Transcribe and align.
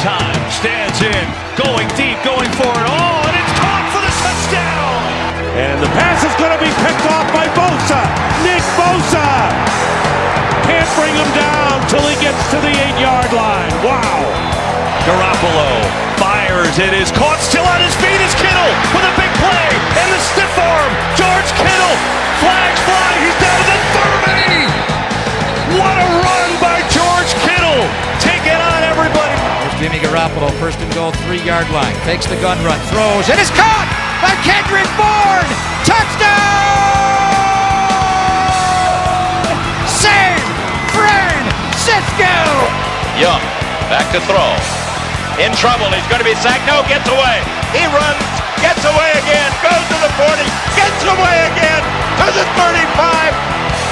time, 0.00 0.40
stands 0.48 0.96
in, 1.04 1.26
going 1.60 1.84
deep, 1.92 2.16
going 2.24 2.48
for 2.56 2.72
it 2.72 2.86
all, 2.88 3.20
and 3.28 3.36
it's 3.36 3.54
caught 3.60 3.86
for 3.92 4.00
the 4.00 4.12
touchdown. 4.24 4.96
And 5.60 5.76
the 5.76 5.90
pass 5.92 6.24
is 6.24 6.32
going 6.40 6.56
to 6.56 6.62
be 6.62 6.72
picked 6.80 7.04
off 7.04 7.28
by 7.36 7.44
Bosa. 7.52 8.00
Nick 8.40 8.64
Bosa 8.80 9.28
can't 10.64 10.88
bring 10.96 11.12
him 11.12 11.28
down 11.36 11.84
till 11.92 12.00
he 12.08 12.16
gets 12.16 12.40
to 12.48 12.56
the 12.64 12.72
eight-yard 12.72 13.28
line. 13.36 13.72
Wow. 13.84 14.24
Garoppolo 15.04 15.84
fires, 16.16 16.80
it 16.80 16.96
is 16.96 17.12
caught, 17.12 17.40
still 17.44 17.64
on 17.68 17.80
his 17.84 17.92
feet 18.00 18.20
is 18.24 18.32
Kittle 18.40 18.72
with 18.96 19.04
a 19.04 19.14
big 19.20 19.32
play, 19.36 19.68
and 20.00 20.08
the 20.16 20.20
stiff 20.32 20.54
arm, 20.56 20.92
George 21.12 21.50
Kittle, 21.60 21.96
flags 22.40 22.80
fly, 22.88 23.10
he's 23.20 23.36
down 23.36 23.58
to 23.58 23.66
the 23.68 23.78
30. 24.64 24.69
Jimmy 29.80 29.96
Garoppolo, 29.96 30.52
first 30.60 30.76
and 30.84 30.92
goal, 30.92 31.08
three-yard 31.24 31.64
line, 31.72 31.96
takes 32.04 32.28
the 32.28 32.36
gun 32.44 32.60
run, 32.68 32.76
throws, 32.92 33.32
and 33.32 33.40
it's 33.40 33.48
caught 33.56 33.88
by 34.20 34.36
Kendrick 34.44 34.84
Bourne. 34.92 35.48
Touchdown! 35.88 36.36
San 39.88 40.36
Francisco! 40.92 42.28
Young, 43.16 43.40
back 43.88 44.04
to 44.12 44.20
throw. 44.28 44.52
In 45.40 45.48
trouble, 45.56 45.88
he's 45.96 46.04
going 46.12 46.20
to 46.20 46.28
be 46.28 46.36
sacked. 46.44 46.68
No, 46.68 46.84
gets 46.84 47.08
away. 47.08 47.40
He 47.72 47.88
runs, 47.88 48.20
gets 48.60 48.84
away 48.84 49.16
again, 49.16 49.48
goes 49.64 49.80
to 49.80 49.96
the 49.96 50.12
40, 50.12 50.44
gets 50.76 51.00
away 51.08 51.36
again, 51.56 51.80
to 52.20 52.28
the 52.36 52.44
35, 52.52 53.32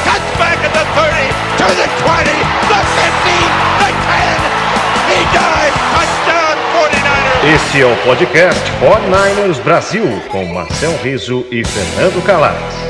cuts 0.04 0.28
back 0.36 0.60
at 0.60 0.72
the 0.76 0.84
30, 1.00 1.16
to 1.64 1.66
the 1.80 1.88
20, 2.04 2.28
the 2.76 2.80
50, 2.92 3.40
the 3.80 3.88
10. 4.68 4.77
He 5.08 5.24
dives, 5.32 5.76
touchdown 5.92 6.56
49ers. 6.74 7.54
Este 7.54 7.82
é 7.82 7.86
o 7.86 7.96
podcast 8.04 8.60
49ers 8.80 9.62
Brasil, 9.62 10.04
com 10.30 10.44
Marcel 10.46 10.96
Riso 11.02 11.46
e 11.50 11.64
Fernando 11.64 12.22
Calais. 12.24 12.87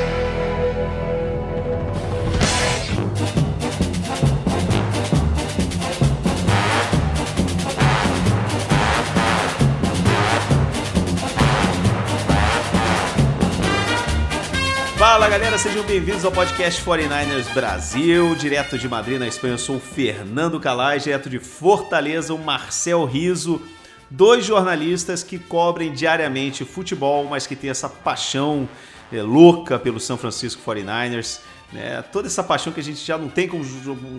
Galera, 15.38 15.56
sejam 15.56 15.84
bem-vindos 15.84 16.24
ao 16.24 16.32
podcast 16.32 16.82
49ers 16.82 17.54
Brasil, 17.54 18.34
direto 18.34 18.76
de 18.76 18.88
Madrid, 18.88 19.20
na 19.20 19.28
Espanha. 19.28 19.54
Eu 19.54 19.58
sou 19.58 19.76
o 19.76 19.80
Fernando 19.80 20.58
Calais, 20.58 21.04
direto 21.04 21.30
de 21.30 21.38
Fortaleza, 21.38 22.34
o 22.34 22.38
Marcel 22.38 23.04
Riso, 23.04 23.62
dois 24.10 24.44
jornalistas 24.44 25.22
que 25.22 25.38
cobrem 25.38 25.92
diariamente 25.92 26.64
futebol, 26.64 27.24
mas 27.26 27.46
que 27.46 27.54
têm 27.54 27.70
essa 27.70 27.88
paixão 27.88 28.68
é, 29.12 29.22
louca 29.22 29.78
pelo 29.78 30.00
São 30.00 30.18
Francisco 30.18 30.60
49ers. 30.68 31.38
Né? 31.72 32.02
Toda 32.10 32.26
essa 32.26 32.42
paixão 32.42 32.72
que 32.72 32.80
a 32.80 32.84
gente 32.84 33.06
já 33.06 33.16
não 33.16 33.28
tem 33.28 33.46
com, 33.46 33.62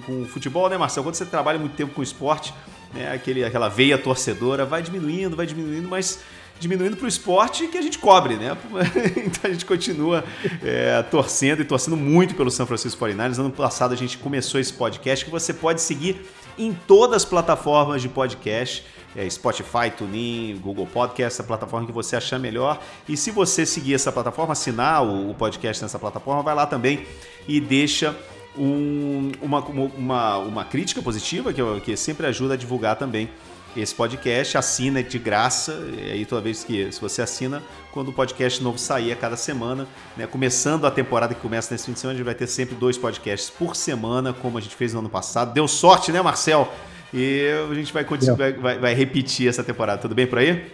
com 0.06 0.22
o 0.22 0.26
futebol, 0.26 0.70
né, 0.70 0.78
Marcel? 0.78 1.04
Quando 1.04 1.16
você 1.16 1.26
trabalha 1.26 1.60
muito 1.60 1.76
tempo 1.76 1.94
com 1.94 2.02
esporte, 2.02 2.54
né, 2.94 3.12
aquele, 3.14 3.44
aquela 3.44 3.68
veia 3.68 3.98
torcedora 3.98 4.66
vai 4.66 4.82
diminuindo, 4.82 5.36
vai 5.36 5.46
diminuindo, 5.46 5.90
mas 5.90 6.22
diminuindo 6.60 6.98
para 6.98 7.06
o 7.06 7.08
esporte 7.08 7.68
que 7.68 7.78
a 7.78 7.82
gente 7.82 7.98
cobre, 7.98 8.36
né? 8.36 8.56
então 9.16 9.50
a 9.50 9.50
gente 9.50 9.66
continua 9.66 10.24
é, 10.64 11.02
torcendo 11.04 11.62
e 11.62 11.66
torcendo 11.66 11.96
muito 11.96 12.36
pelo 12.36 12.52
São 12.52 12.68
Francisco 12.68 13.04
49ers. 13.04 13.40
Ano 13.40 13.50
passado 13.50 13.94
a 13.94 13.98
gente 13.98 14.18
começou 14.18 14.60
esse 14.60 14.74
podcast 14.74 15.24
que 15.24 15.32
você 15.32 15.54
pode 15.54 15.82
seguir 15.82 16.22
em 16.58 16.74
todas 16.74 17.18
as 17.18 17.26
plataformas 17.26 18.02
de 18.02 18.10
podcast. 18.10 18.86
É, 19.16 19.28
Spotify, 19.28 19.90
TuneIn, 19.98 20.60
Google 20.62 20.86
Podcast, 20.86 21.42
a 21.42 21.44
plataforma 21.44 21.88
que 21.88 21.92
você 21.92 22.16
achar 22.16 22.38
melhor. 22.38 22.80
E 23.08 23.18
se 23.18 23.32
você 23.32 23.66
seguir 23.66 23.96
essa 23.96 24.12
plataforma, 24.12 24.52
assinar 24.52 25.04
o, 25.04 25.34
podcast 25.34 25.82
nessa 25.82 25.98
plataforma, 25.98 26.44
vai 26.44 26.54
lá 26.54 26.68
também 26.68 27.08
e 27.48 27.60
deixa 27.60 28.16
um, 28.56 29.32
uma, 29.42 29.60
uma, 29.62 30.38
uma 30.38 30.64
crítica 30.64 31.02
positiva, 31.02 31.52
que, 31.52 31.62
que 31.82 31.98
sempre 31.98 32.28
ajuda 32.28 32.54
a 32.54 32.58
divulgar 32.58 32.98
também 32.98 33.32
esse 33.76 33.94
podcast, 33.94 34.58
assina 34.58 35.02
de 35.04 35.20
graça, 35.20 35.74
e 35.98 36.12
aí 36.12 36.26
toda 36.26 36.42
vez 36.42 36.64
que 36.64 36.92
se 36.92 37.00
você 37.00 37.22
assina, 37.22 37.62
quando 37.92 38.10
o 38.10 38.14
podcast 38.14 38.62
novo 38.64 38.78
sair 38.78 39.12
a 39.12 39.16
cada 39.16 39.38
semana, 39.38 39.88
né, 40.18 40.26
começando 40.28 40.86
a 40.86 40.92
temporada 40.92 41.34
que 41.34 41.42
começa 41.42 41.74
nesse 41.74 41.86
fim 41.86 41.94
de 41.94 42.00
semana, 42.00 42.16
a 42.16 42.18
gente 42.18 42.26
vai 42.26 42.36
ter 42.36 42.48
sempre 42.48 42.76
dois 42.76 42.98
podcasts 42.98 43.50
por 43.50 43.76
semana, 43.76 44.34
como 44.34 44.58
a 44.58 44.62
gente 44.62 44.76
fez 44.76 44.94
no 44.94 45.00
ano 45.00 45.10
passado. 45.10 45.54
Deu 45.54 45.68
sorte, 45.68 46.12
né, 46.12 46.22
Marcel? 46.22 46.72
E 47.14 47.50
a 47.70 47.74
gente 47.74 47.92
vai, 47.92 48.04
vai, 48.04 48.54
vai, 48.54 48.80
vai 48.80 48.94
repetir 48.94 49.48
essa 49.48 49.64
temporada. 49.64 50.02
Tudo 50.02 50.14
bem 50.14 50.28
por 50.28 50.40
aí? 50.40 50.72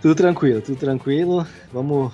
Tudo 0.00 0.14
tranquilo, 0.14 0.60
tudo 0.60 0.76
tranquilo. 0.76 1.46
Vamos, 1.72 2.12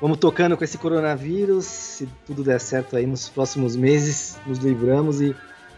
vamos 0.00 0.18
tocando 0.18 0.56
com 0.56 0.64
esse 0.64 0.78
coronavírus. 0.78 1.64
Se 1.64 2.08
tudo 2.26 2.44
der 2.44 2.60
certo 2.60 2.96
aí 2.96 3.06
nos 3.06 3.28
próximos 3.28 3.74
meses, 3.74 4.38
nos 4.46 4.58
livramos 4.58 5.20
e 5.20 5.34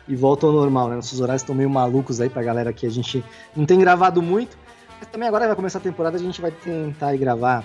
e 0.08 0.16
volta 0.16 0.46
ao 0.46 0.52
normal, 0.52 0.88
né? 0.88 0.96
Nossos 0.96 1.20
horários 1.20 1.42
estão 1.42 1.54
meio 1.54 1.70
malucos 1.70 2.20
aí 2.20 2.28
pra 2.28 2.42
galera 2.42 2.72
que 2.72 2.86
a 2.86 2.90
gente 2.90 3.24
não 3.54 3.64
tem 3.64 3.78
gravado 3.78 4.20
muito. 4.20 4.56
Mas 4.98 5.08
também 5.08 5.28
agora 5.28 5.46
vai 5.46 5.56
começar 5.56 5.78
a 5.78 5.82
temporada, 5.82 6.16
a 6.16 6.20
gente 6.20 6.40
vai 6.40 6.50
tentar 6.50 7.16
gravar 7.16 7.64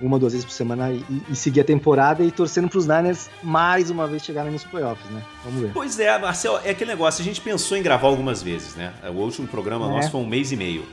uma, 0.00 0.18
duas 0.18 0.32
vezes 0.32 0.44
por 0.44 0.52
semana 0.52 0.90
e, 0.90 1.04
e, 1.30 1.36
seguir 1.36 1.60
a 1.60 1.64
temporada 1.64 2.24
e 2.24 2.30
torcendo 2.30 2.68
pros 2.68 2.86
Niners 2.86 3.30
mais 3.42 3.88
uma 3.88 4.06
vez 4.06 4.24
chegarem 4.24 4.50
nos 4.50 4.64
playoffs, 4.64 5.08
né? 5.10 5.22
Vamos 5.44 5.60
ver. 5.60 5.70
Pois 5.72 5.98
é, 6.00 6.18
Marcel, 6.18 6.60
é 6.64 6.70
aquele 6.70 6.90
negócio, 6.90 7.22
a 7.22 7.24
gente 7.24 7.40
pensou 7.40 7.76
em 7.76 7.82
gravar 7.82 8.08
algumas 8.08 8.42
vezes, 8.42 8.74
né? 8.74 8.92
O 9.04 9.20
último 9.20 9.46
programa 9.46 9.86
é. 9.86 9.90
nosso 9.90 10.10
foi 10.10 10.20
um 10.20 10.26
mês 10.26 10.50
e 10.50 10.56
meio. 10.56 10.84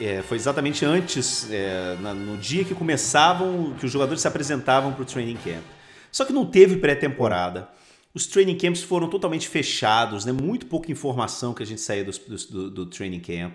É, 0.00 0.22
foi 0.22 0.36
exatamente 0.36 0.84
antes, 0.84 1.48
é, 1.50 1.96
na, 2.00 2.14
no 2.14 2.36
dia 2.36 2.64
que 2.64 2.74
começavam, 2.74 3.74
que 3.78 3.86
os 3.86 3.92
jogadores 3.92 4.20
se 4.20 4.28
apresentavam 4.28 4.92
pro 4.92 5.04
training 5.04 5.36
camp. 5.36 5.62
Só 6.10 6.24
que 6.24 6.32
não 6.32 6.46
teve 6.46 6.76
pré-temporada. 6.76 7.68
Os 8.14 8.26
training 8.28 8.56
camps 8.56 8.80
foram 8.80 9.08
totalmente 9.08 9.48
fechados, 9.48 10.24
né? 10.24 10.30
muito 10.30 10.66
pouca 10.66 10.92
informação 10.92 11.52
que 11.52 11.64
a 11.64 11.66
gente 11.66 11.80
saía 11.80 12.04
do, 12.04 12.12
do, 12.12 12.70
do 12.70 12.86
training 12.86 13.18
camp. 13.18 13.54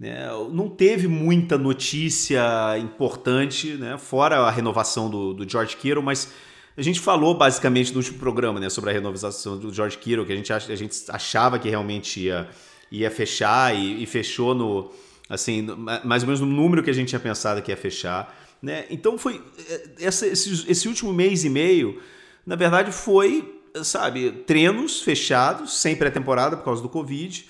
Né? 0.00 0.28
Não 0.50 0.66
teve 0.70 1.06
muita 1.06 1.58
notícia 1.58 2.78
importante, 2.78 3.74
né? 3.74 3.98
fora 3.98 4.38
a 4.38 4.50
renovação 4.50 5.10
do, 5.10 5.34
do 5.34 5.46
George 5.48 5.76
Kittle, 5.76 6.02
mas 6.02 6.32
a 6.74 6.80
gente 6.80 7.00
falou 7.00 7.36
basicamente 7.36 7.92
no 7.92 7.98
último 7.98 8.18
programa 8.18 8.58
né? 8.58 8.70
sobre 8.70 8.88
a 8.88 8.92
renovação 8.94 9.58
do 9.58 9.70
George 9.70 9.98
Kittle, 9.98 10.24
que 10.24 10.32
a 10.32 10.36
gente, 10.36 10.50
a 10.50 10.74
gente 10.74 10.96
achava 11.10 11.58
que 11.58 11.68
realmente 11.68 12.18
ia, 12.18 12.48
ia 12.90 13.10
fechar 13.10 13.76
e, 13.76 14.02
e 14.02 14.06
fechou 14.06 14.54
no 14.54 14.90
assim 15.28 15.66
mais 16.04 16.22
ou 16.22 16.26
menos 16.26 16.40
no 16.40 16.46
número 16.46 16.82
que 16.82 16.90
a 16.90 16.92
gente 16.92 17.08
tinha 17.08 17.20
pensado 17.20 17.60
que 17.60 17.70
ia 17.70 17.76
fechar. 17.76 18.34
Né? 18.62 18.86
Então 18.88 19.18
foi 19.18 19.42
é, 19.68 19.90
essa, 20.00 20.26
esse, 20.26 20.70
esse 20.70 20.88
último 20.88 21.12
mês 21.12 21.44
e 21.44 21.50
meio, 21.50 22.00
na 22.46 22.56
verdade, 22.56 22.90
foi 22.90 23.61
sabe, 23.82 24.32
treinos 24.46 25.02
fechados, 25.02 25.78
sem 25.78 25.96
pré-temporada 25.96 26.56
por 26.56 26.64
causa 26.64 26.82
do 26.82 26.88
Covid. 26.88 27.46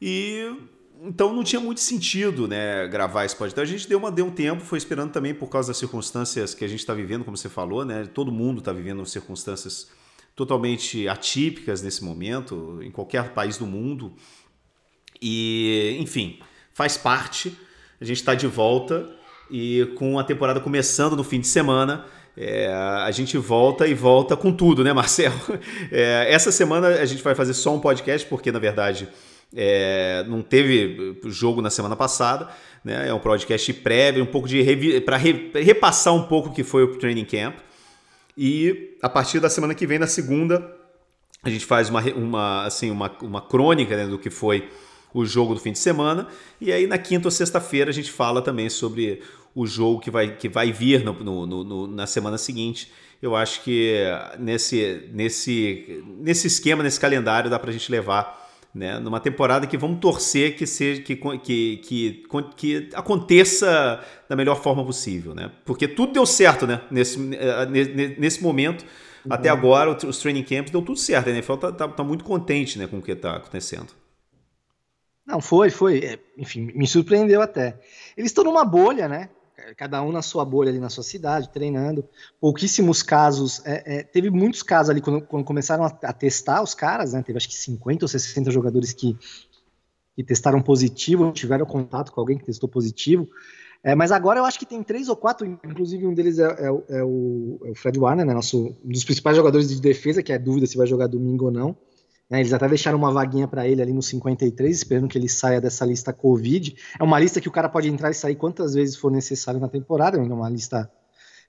E 0.00 0.54
então 1.02 1.32
não 1.32 1.42
tinha 1.42 1.60
muito 1.60 1.80
sentido, 1.80 2.46
né, 2.46 2.86
gravar 2.88 3.24
esse 3.24 3.34
podcast. 3.34 3.52
Então 3.54 3.64
a 3.64 3.78
gente 3.78 3.88
deu, 3.88 3.98
uma, 3.98 4.10
deu 4.10 4.26
um 4.26 4.30
tempo, 4.30 4.62
foi 4.62 4.76
esperando 4.76 5.10
também 5.10 5.34
por 5.34 5.48
causa 5.48 5.68
das 5.68 5.78
circunstâncias 5.78 6.54
que 6.54 6.64
a 6.64 6.68
gente 6.68 6.80
está 6.80 6.92
vivendo, 6.92 7.24
como 7.24 7.36
você 7.36 7.48
falou, 7.48 7.84
né? 7.84 8.06
Todo 8.06 8.30
mundo 8.30 8.58
está 8.58 8.72
vivendo 8.72 9.04
circunstâncias 9.06 9.90
totalmente 10.36 11.08
atípicas 11.08 11.82
nesse 11.82 12.04
momento, 12.04 12.78
em 12.82 12.90
qualquer 12.90 13.32
país 13.32 13.56
do 13.56 13.66
mundo. 13.66 14.14
E, 15.20 15.96
enfim, 16.00 16.38
faz 16.72 16.96
parte. 16.96 17.56
A 18.00 18.04
gente 18.04 18.18
está 18.18 18.34
de 18.34 18.46
volta 18.46 19.10
e 19.50 19.92
com 19.96 20.18
a 20.18 20.24
temporada 20.24 20.60
começando 20.60 21.16
no 21.16 21.24
fim 21.24 21.40
de 21.40 21.46
semana. 21.46 22.06
É, 22.36 22.72
a 22.72 23.10
gente 23.10 23.36
volta 23.36 23.86
e 23.86 23.94
volta 23.94 24.36
com 24.36 24.52
tudo, 24.52 24.84
né, 24.84 24.92
Marcelo? 24.92 25.34
É, 25.92 26.32
essa 26.32 26.52
semana 26.52 26.88
a 26.88 27.04
gente 27.04 27.22
vai 27.22 27.34
fazer 27.34 27.54
só 27.54 27.74
um 27.74 27.80
podcast, 27.80 28.26
porque 28.28 28.52
na 28.52 28.58
verdade 28.58 29.08
é, 29.54 30.24
não 30.28 30.40
teve 30.42 31.18
jogo 31.26 31.60
na 31.60 31.70
semana 31.70 31.96
passada. 31.96 32.48
Né? 32.84 33.08
É 33.08 33.14
um 33.14 33.18
podcast 33.18 33.72
prévio, 33.74 34.22
um 34.22 34.26
pouco 34.26 34.48
de 34.48 35.00
para 35.00 35.16
re, 35.16 35.50
repassar 35.54 36.14
um 36.14 36.22
pouco 36.22 36.50
o 36.50 36.52
que 36.52 36.62
foi 36.62 36.84
o 36.84 36.96
training 36.98 37.24
camp. 37.24 37.56
E 38.36 38.96
a 39.02 39.08
partir 39.08 39.40
da 39.40 39.50
semana 39.50 39.74
que 39.74 39.86
vem, 39.86 39.98
na 39.98 40.06
segunda, 40.06 40.74
a 41.42 41.50
gente 41.50 41.66
faz 41.66 41.90
uma, 41.90 42.00
uma, 42.14 42.64
assim, 42.64 42.90
uma, 42.90 43.10
uma 43.22 43.40
crônica 43.40 43.96
né, 43.96 44.06
do 44.06 44.18
que 44.18 44.30
foi 44.30 44.68
o 45.12 45.24
jogo 45.26 45.54
do 45.54 45.60
fim 45.60 45.72
de 45.72 45.78
semana. 45.78 46.28
E 46.60 46.72
aí 46.72 46.86
na 46.86 46.98
quinta 46.98 47.26
ou 47.26 47.32
sexta-feira 47.32 47.90
a 47.90 47.92
gente 47.92 48.10
fala 48.10 48.40
também 48.40 48.68
sobre 48.68 49.22
o 49.54 49.66
jogo 49.66 50.00
que 50.00 50.10
vai, 50.10 50.36
que 50.36 50.48
vai 50.48 50.72
vir 50.72 51.04
no, 51.04 51.12
no, 51.12 51.64
no, 51.64 51.86
na 51.86 52.06
semana 52.06 52.38
seguinte. 52.38 52.90
Eu 53.20 53.36
acho 53.36 53.62
que 53.62 53.96
nesse, 54.38 55.08
nesse, 55.12 56.02
nesse 56.18 56.46
esquema, 56.46 56.82
nesse 56.82 56.98
calendário, 56.98 57.50
dá 57.50 57.58
para 57.58 57.70
a 57.70 57.72
gente 57.72 57.90
levar 57.90 58.40
né, 58.74 58.98
numa 58.98 59.18
temporada 59.18 59.66
que 59.66 59.76
vamos 59.76 59.98
torcer 59.98 60.56
que 60.56 60.66
seja 60.66 61.02
que, 61.02 61.16
que, 61.16 61.76
que, 61.78 62.24
que 62.56 62.88
aconteça 62.94 64.02
da 64.28 64.36
melhor 64.36 64.62
forma 64.62 64.84
possível, 64.84 65.34
né? 65.34 65.50
Porque 65.64 65.88
tudo 65.88 66.12
deu 66.12 66.24
certo, 66.24 66.66
né? 66.66 66.80
Nesse, 66.90 67.18
nesse 67.18 68.42
momento, 68.42 68.82
uhum. 69.24 69.32
até 69.32 69.48
agora, 69.48 69.90
os 70.06 70.18
training 70.18 70.44
camps 70.44 70.70
deu 70.70 70.80
tudo 70.80 70.98
certo. 70.98 71.28
A 71.28 71.30
NFL 71.30 71.54
tá, 71.56 71.72
tá, 71.72 71.88
tá 71.88 72.04
muito 72.04 72.24
contente 72.24 72.78
né, 72.78 72.86
com 72.86 72.98
o 72.98 73.02
que 73.02 73.10
está 73.12 73.36
acontecendo. 73.36 73.88
Não, 75.26 75.40
foi, 75.40 75.70
foi. 75.70 75.98
É, 75.98 76.18
enfim, 76.38 76.70
me 76.74 76.86
surpreendeu 76.86 77.42
até. 77.42 77.78
Eles 78.16 78.30
estão 78.30 78.44
numa 78.44 78.64
bolha, 78.64 79.08
né? 79.08 79.30
Cada 79.76 80.02
um 80.02 80.12
na 80.12 80.22
sua 80.22 80.44
bolha 80.44 80.70
ali 80.70 80.78
na 80.78 80.88
sua 80.88 81.04
cidade, 81.04 81.50
treinando. 81.50 82.04
Pouquíssimos 82.40 83.02
casos. 83.02 83.64
É, 83.64 83.98
é, 83.98 84.02
teve 84.02 84.30
muitos 84.30 84.62
casos 84.62 84.90
ali 84.90 85.00
quando, 85.00 85.22
quando 85.22 85.44
começaram 85.44 85.84
a, 85.84 85.88
a, 86.02 86.12
testar 86.12 86.62
os 86.62 86.74
caras, 86.74 87.12
né? 87.12 87.22
Teve 87.22 87.36
acho 87.36 87.48
que 87.48 87.54
50 87.54 88.04
ou 88.04 88.08
60 88.08 88.50
jogadores 88.50 88.92
que, 88.92 89.16
que 90.14 90.24
testaram 90.24 90.60
positivo, 90.60 91.32
tiveram 91.32 91.66
contato 91.66 92.12
com 92.12 92.20
alguém 92.20 92.38
que 92.38 92.44
testou 92.44 92.68
positivo. 92.68 93.28
É, 93.82 93.94
mas 93.94 94.12
agora 94.12 94.38
eu 94.38 94.44
acho 94.44 94.58
que 94.58 94.66
tem 94.66 94.82
três 94.82 95.08
ou 95.08 95.16
quatro, 95.16 95.46
inclusive 95.46 96.06
um 96.06 96.12
deles 96.12 96.38
é, 96.38 96.44
é, 96.44 96.66
é, 96.66 96.70
o, 96.70 97.58
é 97.64 97.70
o, 97.70 97.74
Fred 97.74 97.98
Warner, 97.98 98.26
né, 98.26 98.34
nosso, 98.34 98.76
um 98.84 98.92
dos 98.92 99.04
principais 99.04 99.36
jogadores 99.36 99.68
de 99.68 99.80
defesa, 99.80 100.22
que 100.22 100.32
é 100.32 100.38
dúvida 100.38 100.66
se 100.66 100.76
vai 100.76 100.86
jogar 100.86 101.06
domingo 101.06 101.46
ou 101.46 101.50
não. 101.50 101.76
Né, 102.30 102.38
eles 102.40 102.52
até 102.52 102.68
deixaram 102.68 102.96
uma 102.96 103.10
vaguinha 103.10 103.48
para 103.48 103.66
ele 103.66 103.82
ali 103.82 103.92
no 103.92 104.00
53, 104.00 104.76
esperando 104.76 105.08
que 105.08 105.18
ele 105.18 105.28
saia 105.28 105.60
dessa 105.60 105.84
lista 105.84 106.12
Covid. 106.12 106.76
É 106.98 107.02
uma 107.02 107.18
lista 107.18 107.40
que 107.40 107.48
o 107.48 107.52
cara 107.52 107.68
pode 107.68 107.88
entrar 107.88 108.10
e 108.10 108.14
sair 108.14 108.36
quantas 108.36 108.74
vezes 108.74 108.94
for 108.94 109.10
necessário 109.10 109.58
na 109.58 109.68
temporada, 109.68 110.16
é 110.16 110.20
uma 110.20 110.48
lista 110.48 110.88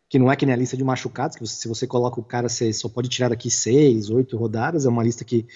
que 0.10 0.20
não 0.20 0.30
é 0.30 0.36
que 0.36 0.46
nem 0.46 0.54
a 0.54 0.58
lista 0.58 0.76
de 0.76 0.84
machucados, 0.84 1.38
que 1.38 1.46
você, 1.46 1.56
se 1.56 1.68
você 1.70 1.88
coloca 1.88 2.20
o 2.20 2.24
cara, 2.24 2.50
você 2.50 2.74
só 2.74 2.90
pode 2.90 3.08
tirar 3.08 3.30
daqui 3.30 3.50
seis, 3.50 4.10
oito 4.10 4.36
rodadas, 4.36 4.86
é 4.86 4.90
uma 4.90 5.04
lista 5.04 5.24
que, 5.24 5.48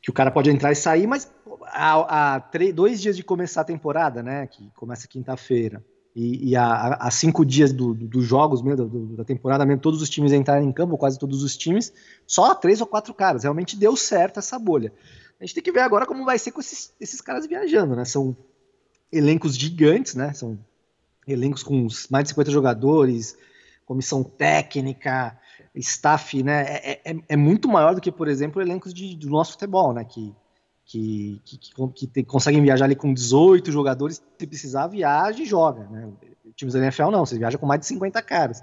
que 0.00 0.10
o 0.10 0.12
cara 0.12 0.30
pode 0.30 0.48
entrar 0.48 0.70
e 0.70 0.76
sair, 0.76 1.08
mas 1.08 1.28
há, 1.64 2.34
há 2.34 2.40
três, 2.40 2.72
dois 2.72 3.00
dias 3.00 3.16
de 3.16 3.24
começar 3.24 3.62
a 3.62 3.64
temporada, 3.64 4.22
né, 4.22 4.46
que 4.46 4.70
começa 4.76 5.08
quinta-feira, 5.08 5.84
e, 6.14 6.50
e 6.50 6.56
há, 6.56 6.94
há, 6.94 7.10
cinco 7.10 7.44
dias 7.44 7.72
dos 7.72 7.96
do, 7.96 8.22
jogos 8.22 8.62
mesmo, 8.62 8.86
do, 8.86 9.16
da 9.16 9.24
temporada 9.24 9.64
mesmo, 9.64 9.80
todos 9.80 10.02
os 10.02 10.10
times 10.10 10.32
entrarem 10.32 10.68
em 10.68 10.72
campo, 10.72 10.98
quase 10.98 11.18
todos 11.18 11.42
os 11.42 11.56
times, 11.56 11.92
só 12.26 12.54
três 12.54 12.80
ou 12.80 12.86
quatro 12.86 13.14
caras. 13.14 13.44
Realmente 13.44 13.76
deu 13.76 13.96
certo 13.96 14.38
essa 14.38 14.58
bolha. 14.58 14.92
A 15.40 15.44
gente 15.44 15.54
tem 15.54 15.62
que 15.62 15.72
ver 15.72 15.80
agora 15.80 16.06
como 16.06 16.24
vai 16.24 16.38
ser 16.38 16.50
com 16.50 16.60
esses, 16.60 16.92
esses 17.00 17.20
caras 17.20 17.46
viajando, 17.46 17.94
né? 17.94 18.04
São 18.04 18.36
elencos 19.12 19.56
gigantes, 19.56 20.14
né? 20.14 20.32
São 20.32 20.58
elencos 21.26 21.62
com 21.62 21.86
mais 22.10 22.24
de 22.24 22.30
50 22.30 22.50
jogadores, 22.50 23.36
comissão 23.86 24.22
técnica, 24.22 25.38
staff, 25.74 26.42
né? 26.42 26.62
É, 26.62 27.00
é, 27.04 27.16
é 27.28 27.36
muito 27.36 27.68
maior 27.68 27.94
do 27.94 28.00
que, 28.00 28.10
por 28.10 28.28
exemplo, 28.28 28.60
elencos 28.60 28.92
de, 28.92 29.14
do 29.16 29.30
nosso 29.30 29.52
futebol, 29.52 29.92
né? 29.92 30.04
Que 30.04 30.34
que, 30.90 31.40
que, 31.44 31.58
que, 31.94 32.06
que 32.08 32.24
conseguem 32.24 32.60
viajar 32.60 32.86
ali 32.86 32.96
com 32.96 33.14
18 33.14 33.70
jogadores, 33.70 34.20
se 34.36 34.46
precisar, 34.46 34.88
viaja 34.88 35.40
e 35.40 35.46
joga. 35.46 35.86
Né? 35.88 36.08
Times 36.56 36.74
da 36.74 36.80
NFL 36.80 37.10
não, 37.10 37.24
você 37.24 37.38
viaja 37.38 37.56
com 37.56 37.64
mais 37.64 37.80
de 37.80 37.86
50 37.86 38.20
caras. 38.22 38.60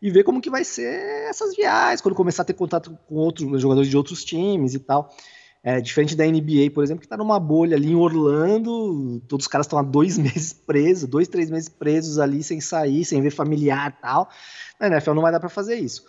E 0.00 0.08
ver 0.08 0.22
como 0.22 0.40
que 0.40 0.48
vai 0.48 0.62
ser 0.62 1.28
essas 1.28 1.56
viagens, 1.56 2.00
quando 2.00 2.14
começar 2.14 2.42
a 2.42 2.44
ter 2.44 2.52
contato 2.52 2.96
com 3.08 3.16
outros 3.16 3.60
jogadores 3.60 3.90
de 3.90 3.96
outros 3.96 4.24
times 4.24 4.74
e 4.74 4.78
tal. 4.78 5.12
É, 5.64 5.80
diferente 5.80 6.14
da 6.14 6.24
NBA, 6.24 6.70
por 6.72 6.84
exemplo, 6.84 7.00
que 7.00 7.06
está 7.06 7.16
numa 7.16 7.40
bolha 7.40 7.76
ali 7.76 7.90
em 7.90 7.96
Orlando, 7.96 9.20
todos 9.26 9.46
os 9.46 9.48
caras 9.48 9.66
estão 9.66 9.78
há 9.78 9.82
dois 9.82 10.16
meses 10.18 10.52
presos, 10.52 11.08
dois, 11.08 11.26
três 11.26 11.50
meses 11.50 11.68
presos 11.68 12.20
ali, 12.20 12.44
sem 12.44 12.60
sair, 12.60 13.04
sem 13.04 13.20
ver 13.20 13.30
familiar 13.30 13.92
e 13.98 14.00
tal. 14.00 14.28
Na 14.78 14.86
NFL 14.86 15.14
não 15.14 15.22
vai 15.22 15.32
dar 15.32 15.40
para 15.40 15.48
fazer 15.48 15.74
isso 15.74 16.04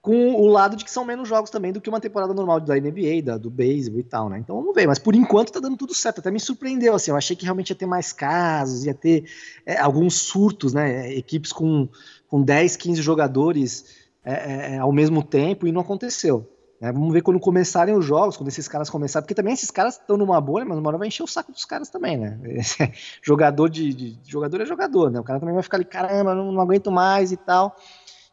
com 0.00 0.34
o 0.34 0.46
lado 0.46 0.76
de 0.76 0.84
que 0.84 0.90
são 0.90 1.04
menos 1.04 1.28
jogos 1.28 1.50
também 1.50 1.72
do 1.72 1.80
que 1.80 1.88
uma 1.88 2.00
temporada 2.00 2.32
normal 2.32 2.60
da 2.60 2.76
NBA, 2.76 3.22
da, 3.24 3.36
do 3.36 3.50
beisebol 3.50 4.00
e 4.00 4.04
tal, 4.04 4.28
né? 4.28 4.38
Então 4.38 4.56
vamos 4.56 4.74
ver, 4.74 4.86
mas 4.86 4.98
por 4.98 5.14
enquanto 5.14 5.52
tá 5.52 5.58
dando 5.58 5.76
tudo 5.76 5.94
certo. 5.94 6.20
Até 6.20 6.30
me 6.30 6.38
surpreendeu, 6.38 6.94
assim, 6.94 7.10
eu 7.10 7.16
achei 7.16 7.34
que 7.34 7.44
realmente 7.44 7.70
ia 7.70 7.76
ter 7.76 7.86
mais 7.86 8.12
casos, 8.12 8.84
ia 8.84 8.94
ter 8.94 9.24
é, 9.64 9.78
alguns 9.78 10.14
surtos, 10.14 10.72
né? 10.72 11.12
Equipes 11.14 11.52
com, 11.52 11.88
com 12.28 12.40
10, 12.42 12.76
15 12.76 13.02
jogadores 13.02 13.84
é, 14.24 14.32
é, 14.32 14.74
é, 14.74 14.78
ao 14.78 14.92
mesmo 14.92 15.22
tempo 15.22 15.66
e 15.66 15.72
não 15.72 15.80
aconteceu. 15.80 16.48
Né? 16.80 16.92
Vamos 16.92 17.12
ver 17.12 17.22
quando 17.22 17.40
começarem 17.40 17.94
os 17.94 18.04
jogos, 18.04 18.36
quando 18.36 18.48
esses 18.48 18.68
caras 18.68 18.88
começarem, 18.88 19.24
porque 19.24 19.34
também 19.34 19.54
esses 19.54 19.70
caras 19.70 19.94
estão 19.94 20.16
numa 20.16 20.40
bolha, 20.40 20.64
mas 20.64 20.78
uma 20.78 20.88
hora 20.88 20.98
vai 20.98 21.08
encher 21.08 21.24
o 21.24 21.26
saco 21.26 21.50
dos 21.50 21.64
caras 21.64 21.88
também, 21.88 22.16
né? 22.16 22.38
jogador 23.22 23.68
de, 23.68 23.92
de, 23.92 24.18
jogador 24.24 24.60
é 24.60 24.66
jogador, 24.66 25.10
né? 25.10 25.18
O 25.18 25.24
cara 25.24 25.40
também 25.40 25.54
vai 25.54 25.62
ficar 25.62 25.78
ali, 25.78 25.84
caramba, 25.84 26.34
não, 26.34 26.52
não 26.52 26.60
aguento 26.60 26.92
mais 26.92 27.32
e 27.32 27.36
tal 27.36 27.76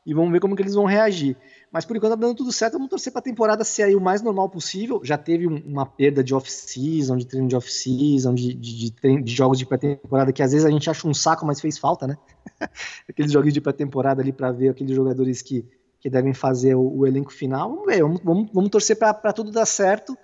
e 0.06 0.14
vamos 0.14 0.32
ver 0.32 0.40
como 0.40 0.56
que 0.56 0.62
eles 0.62 0.76
vão 0.76 0.86
reagir. 0.86 1.38
Mas 1.72 1.86
por 1.86 1.96
enquanto 1.96 2.12
tá 2.12 2.16
dando 2.18 2.36
tudo 2.36 2.52
certo, 2.52 2.74
vamos 2.74 2.90
torcer 2.90 3.12
para 3.12 3.20
a 3.20 3.24
temporada 3.24 3.64
ser 3.64 3.84
aí 3.84 3.96
o 3.96 4.02
mais 4.02 4.22
normal 4.22 4.50
possível. 4.50 5.02
Já 5.04 5.18
teve 5.18 5.48
uma 5.48 5.86
perda 5.86 6.24
de 6.24 6.36
off-season, 6.36 7.18
de 7.18 7.26
treino 7.26 7.48
de 7.48 7.56
off-season, 7.56 8.34
de, 8.34 8.54
de, 8.54 8.92
de, 8.92 9.22
de, 9.22 9.34
jogos 9.34 9.58
de 9.58 9.66
pré-temporada, 9.66 10.32
que 10.32 10.44
às 10.44 10.52
vezes 10.52 10.66
a 10.66 10.70
gente 10.70 10.90
acha 10.90 11.08
um 11.08 11.14
saco, 11.14 11.46
mas 11.46 11.62
fez 11.62 11.78
falta, 11.78 12.06
né? 12.06 12.18
Aqueles 13.10 13.32
jogos 13.32 13.54
de 13.54 13.62
pré-temporada 13.62 14.22
ali 14.22 14.32
para 14.32 14.52
ver 14.52 14.70
aqueles 14.70 14.96
jogadores 14.96 15.42
que, 15.42 15.66
que 16.00 16.10
devem 16.10 16.34
fazer 16.34 16.76
o, 16.76 17.00
o 17.00 17.08
elenco 17.08 17.34
final. 17.34 17.70
Vamos 17.70 17.86
ver, 17.86 18.02
vamos, 18.02 18.22
vamos, 18.24 18.50
vamos 18.54 18.70
torcer 18.70 18.98
para 18.98 19.34
tudo 19.34 19.52
dar 19.52 19.66
certo 19.66 20.18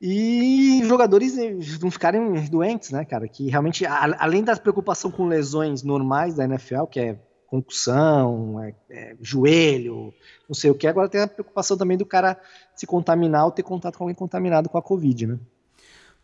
e 0.00 0.80
jogadores 0.84 1.36
não 1.80 1.90
ficarem 1.90 2.32
doentes, 2.48 2.90
né, 2.92 3.04
cara? 3.04 3.26
Que 3.26 3.50
realmente, 3.50 3.84
a, 3.84 4.16
além 4.20 4.44
da 4.44 4.56
preocupação 4.56 5.10
com 5.10 5.26
lesões 5.26 5.82
normais 5.82 6.34
da 6.34 6.44
NFL, 6.44 6.84
que 6.84 7.00
é 7.00 7.18
concussão, 7.48 8.62
é, 8.62 8.74
é, 8.90 9.16
joelho, 9.20 10.12
não 10.48 10.54
sei 10.54 10.70
o 10.70 10.74
que. 10.74 10.86
Agora 10.86 11.08
tem 11.08 11.20
a 11.20 11.26
preocupação 11.26 11.76
também 11.76 11.96
do 11.96 12.06
cara 12.06 12.38
se 12.76 12.86
contaminar 12.86 13.44
ou 13.44 13.50
ter 13.50 13.62
contato 13.62 13.96
com 13.96 14.04
alguém 14.04 14.14
contaminado 14.14 14.68
com 14.68 14.78
a 14.78 14.82
Covid, 14.82 15.26
né? 15.26 15.38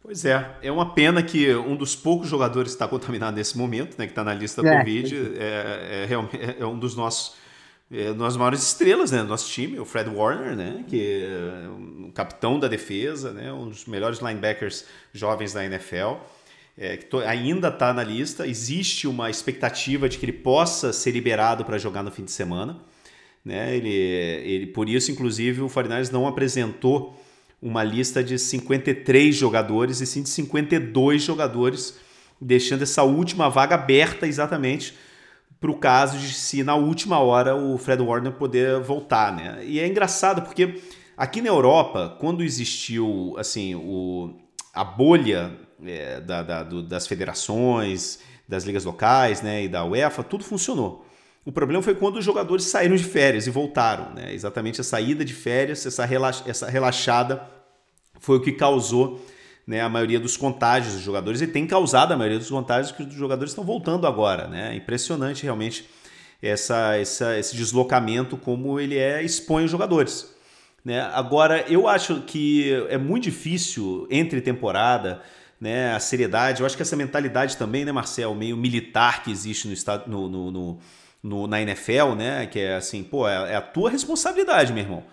Pois 0.02 0.22
é, 0.26 0.58
é 0.60 0.70
uma 0.70 0.94
pena 0.94 1.22
que 1.22 1.54
um 1.54 1.74
dos 1.74 1.96
poucos 1.96 2.28
jogadores 2.28 2.72
está 2.72 2.86
contaminado 2.86 3.36
nesse 3.36 3.56
momento, 3.56 3.98
né, 3.98 4.04
que 4.04 4.12
está 4.12 4.22
na 4.22 4.34
lista 4.34 4.62
da 4.62 4.74
é, 4.74 4.78
Covid, 4.78 5.32
é, 5.38 6.06
é, 6.10 6.60
é, 6.60 6.66
um 6.66 6.78
dos 6.78 6.94
nossos 6.94 7.36
é, 7.90 8.12
das 8.12 8.36
maiores 8.36 8.62
estrelas 8.62 9.10
né, 9.10 9.22
do 9.22 9.28
nosso 9.28 9.50
time, 9.50 9.80
o 9.80 9.86
Fred 9.86 10.10
Warner, 10.10 10.54
né, 10.54 10.84
que 10.86 11.24
é 11.24 11.68
um 11.68 12.10
capitão 12.14 12.60
da 12.60 12.68
defesa, 12.68 13.32
né, 13.32 13.50
um 13.50 13.70
dos 13.70 13.86
melhores 13.86 14.18
linebackers 14.18 14.84
jovens 15.14 15.54
da 15.54 15.64
NFL 15.64 16.16
é, 16.76 16.96
que 16.96 17.16
ainda 17.18 17.68
está 17.68 17.92
na 17.92 18.02
lista. 18.02 18.46
Existe 18.46 19.06
uma 19.06 19.30
expectativa 19.30 20.08
de 20.08 20.18
que 20.18 20.24
ele 20.24 20.32
possa 20.32 20.92
ser 20.92 21.12
liberado 21.12 21.64
para 21.64 21.78
jogar 21.78 22.02
no 22.02 22.10
fim 22.10 22.24
de 22.24 22.32
semana. 22.32 22.78
Né? 23.44 23.76
Ele, 23.76 23.92
ele, 23.92 24.66
por 24.66 24.88
isso, 24.88 25.10
inclusive, 25.10 25.60
o 25.60 25.68
49 25.68 26.12
não 26.12 26.26
apresentou 26.26 27.18
uma 27.60 27.82
lista 27.82 28.22
de 28.22 28.38
53 28.38 29.34
jogadores 29.34 30.00
e 30.00 30.06
sim 30.06 30.22
de 30.22 30.28
52 30.28 31.22
jogadores, 31.22 31.98
deixando 32.40 32.82
essa 32.82 33.02
última 33.02 33.48
vaga 33.48 33.74
aberta 33.74 34.26
exatamente 34.26 34.94
para 35.60 35.70
o 35.70 35.78
caso 35.78 36.18
de 36.18 36.34
se 36.34 36.62
na 36.62 36.74
última 36.74 37.18
hora 37.20 37.56
o 37.56 37.78
Fred 37.78 38.02
Warner 38.02 38.32
poder 38.32 38.80
voltar. 38.80 39.34
Né? 39.34 39.64
E 39.64 39.80
é 39.80 39.86
engraçado 39.86 40.42
porque 40.42 40.82
aqui 41.16 41.40
na 41.40 41.48
Europa, 41.48 42.18
quando 42.20 42.42
existiu 42.42 43.34
assim 43.38 43.74
o, 43.74 44.36
a 44.74 44.84
bolha 44.84 45.63
é, 45.84 46.20
da, 46.20 46.42
da, 46.42 46.62
do, 46.62 46.82
das 46.82 47.06
federações, 47.06 48.20
das 48.48 48.64
ligas 48.64 48.84
locais 48.84 49.42
né, 49.42 49.64
e 49.64 49.68
da 49.68 49.84
UEFA, 49.84 50.22
tudo 50.22 50.44
funcionou. 50.44 51.06
O 51.44 51.52
problema 51.52 51.82
foi 51.82 51.94
quando 51.94 52.16
os 52.16 52.24
jogadores 52.24 52.64
saíram 52.64 52.96
de 52.96 53.04
férias 53.04 53.46
e 53.46 53.50
voltaram. 53.50 54.14
Né? 54.14 54.32
Exatamente 54.32 54.80
a 54.80 54.84
saída 54.84 55.24
de 55.24 55.34
férias, 55.34 55.84
essa, 55.84 56.04
relax, 56.04 56.42
essa 56.46 56.70
relaxada, 56.70 57.42
foi 58.18 58.38
o 58.38 58.40
que 58.40 58.52
causou 58.52 59.20
né, 59.66 59.80
a 59.80 59.88
maioria 59.88 60.18
dos 60.18 60.36
contágios 60.36 60.94
dos 60.94 61.02
jogadores 61.02 61.40
e 61.42 61.46
tem 61.46 61.66
causado 61.66 62.12
a 62.12 62.16
maioria 62.16 62.38
dos 62.38 62.48
contágios 62.48 62.92
que 62.92 63.02
os 63.02 63.14
jogadores 63.14 63.50
estão 63.50 63.64
voltando 63.64 64.06
agora. 64.06 64.48
Né? 64.48 64.72
É 64.72 64.76
impressionante 64.76 65.42
realmente 65.42 65.88
essa, 66.42 66.96
essa, 66.96 67.38
esse 67.38 67.56
deslocamento, 67.56 68.36
como 68.36 68.80
ele 68.80 68.96
é 68.96 69.22
expõe 69.22 69.64
os 69.64 69.70
jogadores. 69.70 70.34
Né? 70.84 71.00
Agora, 71.00 71.64
eu 71.68 71.88
acho 71.88 72.20
que 72.22 72.72
é 72.88 72.98
muito 72.98 73.24
difícil 73.24 74.06
entre 74.10 74.40
temporada 74.40 75.22
né, 75.60 75.94
a 75.94 76.00
seriedade. 76.00 76.60
Eu 76.60 76.66
acho 76.66 76.76
que 76.76 76.82
essa 76.82 76.96
mentalidade 76.96 77.56
também, 77.56 77.84
né, 77.84 77.92
Marcel, 77.92 78.34
meio 78.34 78.56
militar 78.56 79.22
que 79.22 79.30
existe 79.30 79.66
no 79.66 79.74
estado, 79.74 80.10
no, 80.10 80.28
no, 80.28 80.50
no, 80.50 80.78
no 81.22 81.46
na 81.46 81.60
NFL, 81.60 82.14
né, 82.16 82.46
que 82.46 82.58
é 82.58 82.76
assim, 82.76 83.02
pô, 83.02 83.28
é, 83.28 83.52
é, 83.52 83.56
a 83.56 83.62
tua 83.62 83.90
responsabilidade, 83.90 84.72
meu 84.72 84.82
irmão. 84.82 85.04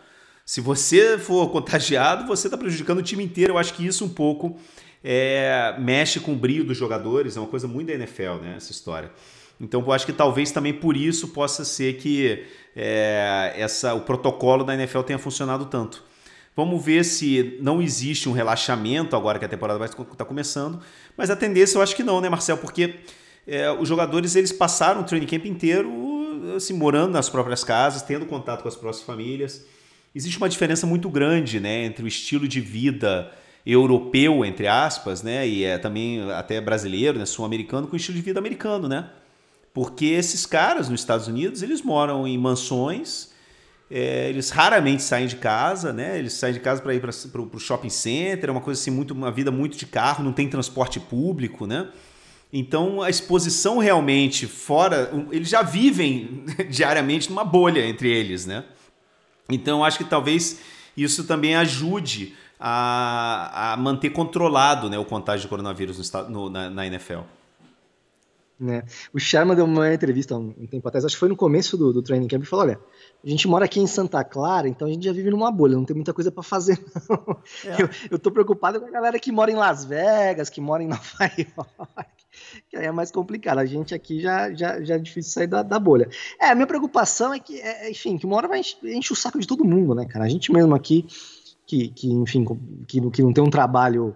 Se 0.45 0.59
você 0.59 1.17
for 1.17 1.49
contagiado, 1.49 2.27
você 2.27 2.47
está 2.47 2.57
prejudicando 2.57 2.99
o 2.99 3.03
time 3.03 3.23
inteiro. 3.23 3.53
Eu 3.53 3.57
acho 3.57 3.73
que 3.73 3.85
isso 3.85 4.03
um 4.03 4.09
pouco 4.09 4.59
é, 5.03 5.75
mexe 5.79 6.19
com 6.19 6.33
o 6.33 6.35
brilho 6.35 6.65
dos 6.65 6.77
jogadores. 6.77 7.37
É 7.37 7.39
uma 7.39 7.47
coisa 7.47 7.67
muito 7.67 7.87
da 7.87 7.93
NFL, 7.93 8.35
né, 8.41 8.55
essa 8.57 8.71
história. 8.71 9.11
Então, 9.59 9.79
eu 9.79 9.91
acho 9.91 10.07
que 10.07 10.13
talvez 10.13 10.51
também 10.51 10.73
por 10.73 10.97
isso 10.97 11.27
possa 11.27 11.63
ser 11.63 11.97
que 11.97 12.45
é, 12.75 13.53
essa, 13.55 13.93
o 13.93 14.01
protocolo 14.01 14.63
da 14.63 14.73
NFL 14.73 15.01
tenha 15.01 15.19
funcionado 15.19 15.65
tanto. 15.65 16.03
Vamos 16.55 16.83
ver 16.83 17.05
se 17.05 17.57
não 17.61 17.81
existe 17.81 18.27
um 18.27 18.33
relaxamento 18.33 19.15
agora 19.15 19.39
que 19.39 19.45
a 19.45 19.49
temporada 19.49 19.79
vai 19.79 19.87
estar 19.87 20.03
tá 20.03 20.25
começando, 20.25 20.81
mas 21.15 21.29
a 21.29 21.35
tendência 21.35 21.77
eu 21.77 21.81
acho 21.81 21.95
que 21.95 22.03
não, 22.03 22.19
né, 22.19 22.27
Marcel? 22.27 22.57
Porque 22.57 22.95
é, 23.47 23.71
os 23.71 23.87
jogadores 23.87 24.35
eles 24.35 24.51
passaram 24.51 25.01
o 25.01 25.03
training 25.03 25.27
camp 25.27 25.45
inteiro 25.45 26.11
assim, 26.55 26.73
morando 26.73 27.13
nas 27.13 27.29
próprias 27.29 27.63
casas, 27.63 28.01
tendo 28.01 28.25
contato 28.25 28.61
com 28.61 28.67
as 28.67 28.75
próprias 28.75 29.03
famílias. 29.03 29.65
Existe 30.13 30.37
uma 30.37 30.49
diferença 30.49 30.85
muito 30.85 31.09
grande 31.09 31.59
né, 31.59 31.85
entre 31.85 32.03
o 32.03 32.07
estilo 32.07 32.47
de 32.47 32.59
vida 32.59 33.31
europeu, 33.65 34.43
entre 34.43 34.67
aspas, 34.67 35.21
né, 35.21 35.47
e 35.47 35.63
é 35.63 35.77
também 35.77 36.29
até 36.31 36.59
brasileiro, 36.59 37.19
né, 37.19 37.25
sul-americano, 37.25 37.87
com 37.87 37.93
o 37.93 37.97
estilo 37.97 38.17
de 38.17 38.23
vida 38.23 38.39
americano, 38.39 38.87
né? 38.87 39.09
Porque 39.73 40.05
esses 40.05 40.45
caras 40.45 40.89
nos 40.89 40.99
Estados 40.99 41.27
Unidos, 41.27 41.61
eles 41.61 41.81
moram 41.81 42.27
em 42.27 42.37
mansões 42.37 43.30
É, 43.93 44.29
eles 44.29 44.49
raramente 44.51 45.03
saem 45.03 45.27
de 45.27 45.35
casa, 45.35 45.91
né? 45.91 46.17
Eles 46.17 46.31
saem 46.31 46.53
de 46.53 46.61
casa 46.61 46.81
para 46.81 46.95
ir 46.95 47.01
para 47.01 47.11
o 47.41 47.59
shopping 47.59 47.89
center, 47.89 48.47
é 48.47 48.51
uma 48.51 48.61
coisa 48.61 48.79
assim, 48.79 48.89
muito, 48.89 49.11
uma 49.11 49.29
vida 49.29 49.51
muito 49.51 49.77
de 49.77 49.85
carro, 49.85 50.23
não 50.23 50.31
tem 50.31 50.47
transporte 50.47 50.97
público, 50.97 51.67
né? 51.67 51.89
Então 52.53 53.01
a 53.01 53.09
exposição 53.09 53.79
realmente 53.79 54.47
fora, 54.47 55.11
eles 55.29 55.49
já 55.49 55.61
vivem 55.61 56.45
diariamente 56.71 57.29
numa 57.29 57.43
bolha 57.43 57.85
entre 57.85 58.09
eles, 58.09 58.45
né? 58.45 58.63
Então 59.49 59.83
acho 59.83 59.97
que 59.97 60.05
talvez 60.05 60.61
isso 60.95 61.25
também 61.25 61.55
ajude 61.57 62.33
a, 62.57 63.73
a 63.73 63.77
manter 63.77 64.11
controlado 64.11 64.89
né, 64.89 64.97
o 64.97 65.03
contágio 65.03 65.41
de 65.41 65.47
coronavírus 65.49 66.11
no, 66.13 66.29
no, 66.29 66.49
na, 66.49 66.69
na 66.69 66.87
NFL. 66.87 67.21
Né? 68.61 68.83
O 69.11 69.19
Sherman 69.19 69.55
deu 69.55 69.65
uma 69.65 69.91
entrevista 69.91 70.37
um, 70.37 70.53
um 70.55 70.67
tempo 70.67 70.87
atrás, 70.87 71.03
acho 71.03 71.15
que 71.15 71.19
foi 71.19 71.29
no 71.29 71.35
começo 71.35 71.75
do, 71.75 71.91
do 71.91 72.03
training 72.03 72.27
camp, 72.27 72.43
e 72.43 72.45
falou: 72.45 72.65
olha, 72.65 72.79
a 73.23 73.29
gente 73.29 73.47
mora 73.47 73.65
aqui 73.65 73.79
em 73.79 73.85
Santa 73.85 74.23
Clara, 74.23 74.67
então 74.67 74.87
a 74.87 74.91
gente 74.91 75.05
já 75.05 75.13
vive 75.13 75.29
numa 75.29 75.51
bolha, 75.51 75.75
não 75.75 75.85
tem 75.85 75.95
muita 75.95 76.13
coisa 76.13 76.31
para 76.31 76.43
fazer. 76.43 76.79
É. 77.65 77.81
Eu, 77.81 77.89
eu 78.11 78.19
tô 78.19 78.31
preocupado 78.31 78.79
com 78.79 78.87
a 78.87 78.89
galera 78.89 79.19
que 79.19 79.31
mora 79.31 79.51
em 79.51 79.55
Las 79.55 79.85
Vegas, 79.85 80.49
que 80.49 80.59
mora 80.59 80.81
em 80.81 80.87
Nova 80.87 81.01
York, 81.21 82.09
que 82.69 82.77
aí 82.77 82.85
é 82.85 82.91
mais 82.91 83.11
complicado. 83.11 83.59
A 83.59 83.65
gente 83.65 83.93
aqui 83.93 84.19
já, 84.19 84.51
já, 84.53 84.81
já 84.81 84.95
é 84.95 84.99
difícil 84.99 85.31
sair 85.31 85.47
da, 85.47 85.61
da 85.61 85.79
bolha. 85.79 86.09
É, 86.39 86.49
a 86.49 86.55
minha 86.55 86.67
preocupação 86.67 87.33
é 87.33 87.39
que, 87.39 87.59
é, 87.59 87.89
enfim, 87.89 88.17
que 88.17 88.25
uma 88.25 88.35
hora 88.37 88.47
vai 88.47 88.59
encher, 88.59 88.77
enche 88.85 89.13
o 89.13 89.15
saco 89.15 89.39
de 89.39 89.47
todo 89.47 89.63
mundo, 89.63 89.93
né, 89.93 90.05
cara? 90.05 90.25
A 90.25 90.29
gente 90.29 90.51
mesmo 90.51 90.73
aqui, 90.73 91.05
que, 91.65 91.89
que 91.89 92.11
enfim, 92.11 92.45
que, 92.87 93.09
que 93.09 93.21
não 93.21 93.33
tem 93.33 93.43
um 93.43 93.49
trabalho 93.49 94.15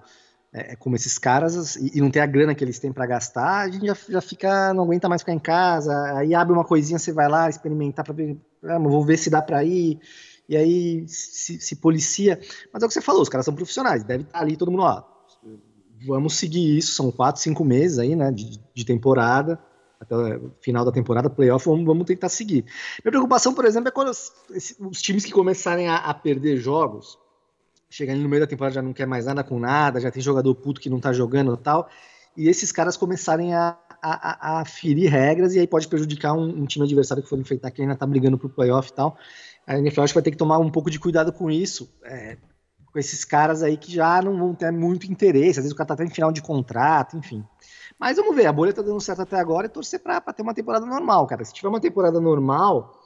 é, 0.56 0.72
é, 0.72 0.76
como 0.78 0.96
esses 0.96 1.18
caras 1.18 1.76
e, 1.76 1.98
e, 1.98 2.02
não 2.02 2.10
tem 2.10 2.22
a 2.22 2.26
grana 2.26 2.56
que 2.56 2.64
eles 2.64 2.80
têm 2.80 2.94
para 2.94 3.06
gastar, 3.06 3.66
a 3.66 3.70
gente 3.70 3.86
já, 3.86 3.98
já 4.08 4.22
fica, 4.22 4.74
não 4.74 4.86
aguenta 4.86 5.10
mais 5.10 5.22
ficar 5.22 5.34
em 5.34 5.40
casa, 5.40 5.94
aí 6.18 6.34
abre 6.34 6.54
uma 6.54 6.64
coisinha, 6.64 6.98
você 6.98 7.12
vai 7.12 7.28
lá 7.28 7.50
experimentar 7.50 8.06
para 8.06 8.14
ver, 8.14 8.38
ah, 8.70 8.80
vou 8.80 9.04
ver 9.04 9.18
se 9.18 9.30
dá 9.30 9.42
para 9.42 9.64
ir, 9.64 10.00
e 10.48 10.56
aí 10.56 11.08
se, 11.08 11.60
se, 11.60 11.76
policia. 11.76 12.40
Mas 12.72 12.84
é 12.84 12.86
o 12.86 12.88
que 12.88 12.94
você 12.94 13.02
falou, 13.02 13.22
os 13.22 13.30
caras 13.30 13.46
são 13.46 13.56
profissionais, 13.56 14.04
deve 14.04 14.24
estar 14.24 14.40
ali 14.40 14.56
todo 14.56 14.72
mundo, 14.72 14.84
ó, 14.84 15.04
vamos 16.06 16.36
seguir 16.36 16.78
isso, 16.78 16.94
são 16.94 17.12
quatro, 17.12 17.42
cinco 17.42 17.64
meses 17.64 18.00
aí, 18.00 18.16
né, 18.16 18.32
de, 18.32 18.60
de 18.74 18.86
temporada, 18.86 19.60
até 20.00 20.16
o 20.16 20.52
final 20.62 20.86
da 20.86 20.92
temporada, 20.92 21.30
playoff, 21.30 21.66
vamos, 21.66 21.86
vamos 21.86 22.06
tentar 22.06 22.30
seguir. 22.30 22.66
Minha 23.04 23.12
preocupação, 23.12 23.54
por 23.54 23.66
exemplo, 23.66 23.90
é 23.90 23.92
quando 23.92 24.10
os, 24.10 24.32
os 24.80 25.02
times 25.02 25.26
que 25.26 25.32
começarem 25.32 25.88
a, 25.88 25.98
a 25.98 26.14
perder 26.14 26.58
jogos, 26.58 27.18
chega 27.90 28.12
ali 28.12 28.22
no 28.22 28.30
meio 28.30 28.42
da 28.42 28.48
temporada 28.48 28.76
já 28.76 28.82
não 28.82 28.94
quer 28.94 29.08
mais 29.08 29.26
nada 29.26 29.44
com 29.44 29.60
nada, 29.60 30.00
já 30.00 30.12
tem 30.12 30.22
jogador 30.22 30.54
puto 30.56 30.82
que 30.82 30.90
não 30.90 31.00
tá 31.00 31.14
jogando 31.14 31.54
e 31.54 31.58
tal, 31.58 31.90
e 32.36 32.50
esses 32.50 32.72
caras 32.72 32.98
começarem 32.98 33.54
a, 33.54 33.78
a, 34.06 34.60
a 34.60 34.66
ferir 34.66 35.10
regras 35.10 35.56
e 35.56 35.60
aí 35.60 35.68
pode 35.68 35.88
prejudicar 35.88 36.34
um, 36.34 36.62
um, 36.62 36.66
time 36.66 36.86
adversário 36.86 37.24
que 37.24 37.30
for 37.30 37.40
enfrentar 37.40 37.72
que 37.72 37.82
ainda 37.82 37.96
tá 37.96 38.06
brigando 38.06 38.38
pro 38.38 38.50
playoff 38.50 38.90
e 38.90 38.94
tal. 38.94 39.18
A 39.66 39.78
NFL 39.78 40.02
acho 40.02 40.14
que 40.14 40.18
vai 40.18 40.24
ter 40.24 40.32
que 40.32 40.38
tomar 40.38 40.60
um 40.60 40.70
pouco 40.70 40.92
de 40.92 41.00
cuidado 41.00 41.34
com 41.34 41.50
isso, 41.50 41.92
é, 42.04 42.38
com 42.92 43.00
esses 43.00 43.26
caras 43.26 43.64
aí 43.64 43.78
que 43.78 43.92
já 43.92 44.22
não 44.22 44.38
vão 44.38 44.54
ter 44.54 44.72
muito 44.72 45.12
interesse, 45.12 45.60
às 45.60 45.66
vezes 45.66 45.72
o 45.72 45.76
cara 45.76 45.88
tá 45.88 45.94
até 45.96 46.06
em 46.06 46.10
final 46.10 46.32
de 46.32 46.42
contrato, 46.42 47.18
enfim. 47.18 47.44
Mas 48.00 48.18
vamos 48.18 48.36
ver, 48.36 48.46
a 48.46 48.54
bolha 48.54 48.74
tá 48.74 48.82
dando 48.82 49.02
certo 49.02 49.22
até 49.22 49.40
agora 49.40 49.66
e 49.66 49.70
torcer 49.70 50.00
pra 50.00 50.22
ter 50.22 50.44
uma 50.44 50.54
temporada 50.54 50.86
normal, 50.86 51.26
cara. 51.26 51.44
Se 51.44 51.54
tiver 51.54 51.70
uma 51.70 51.80
temporada 51.80 52.20
normal, 52.20 53.02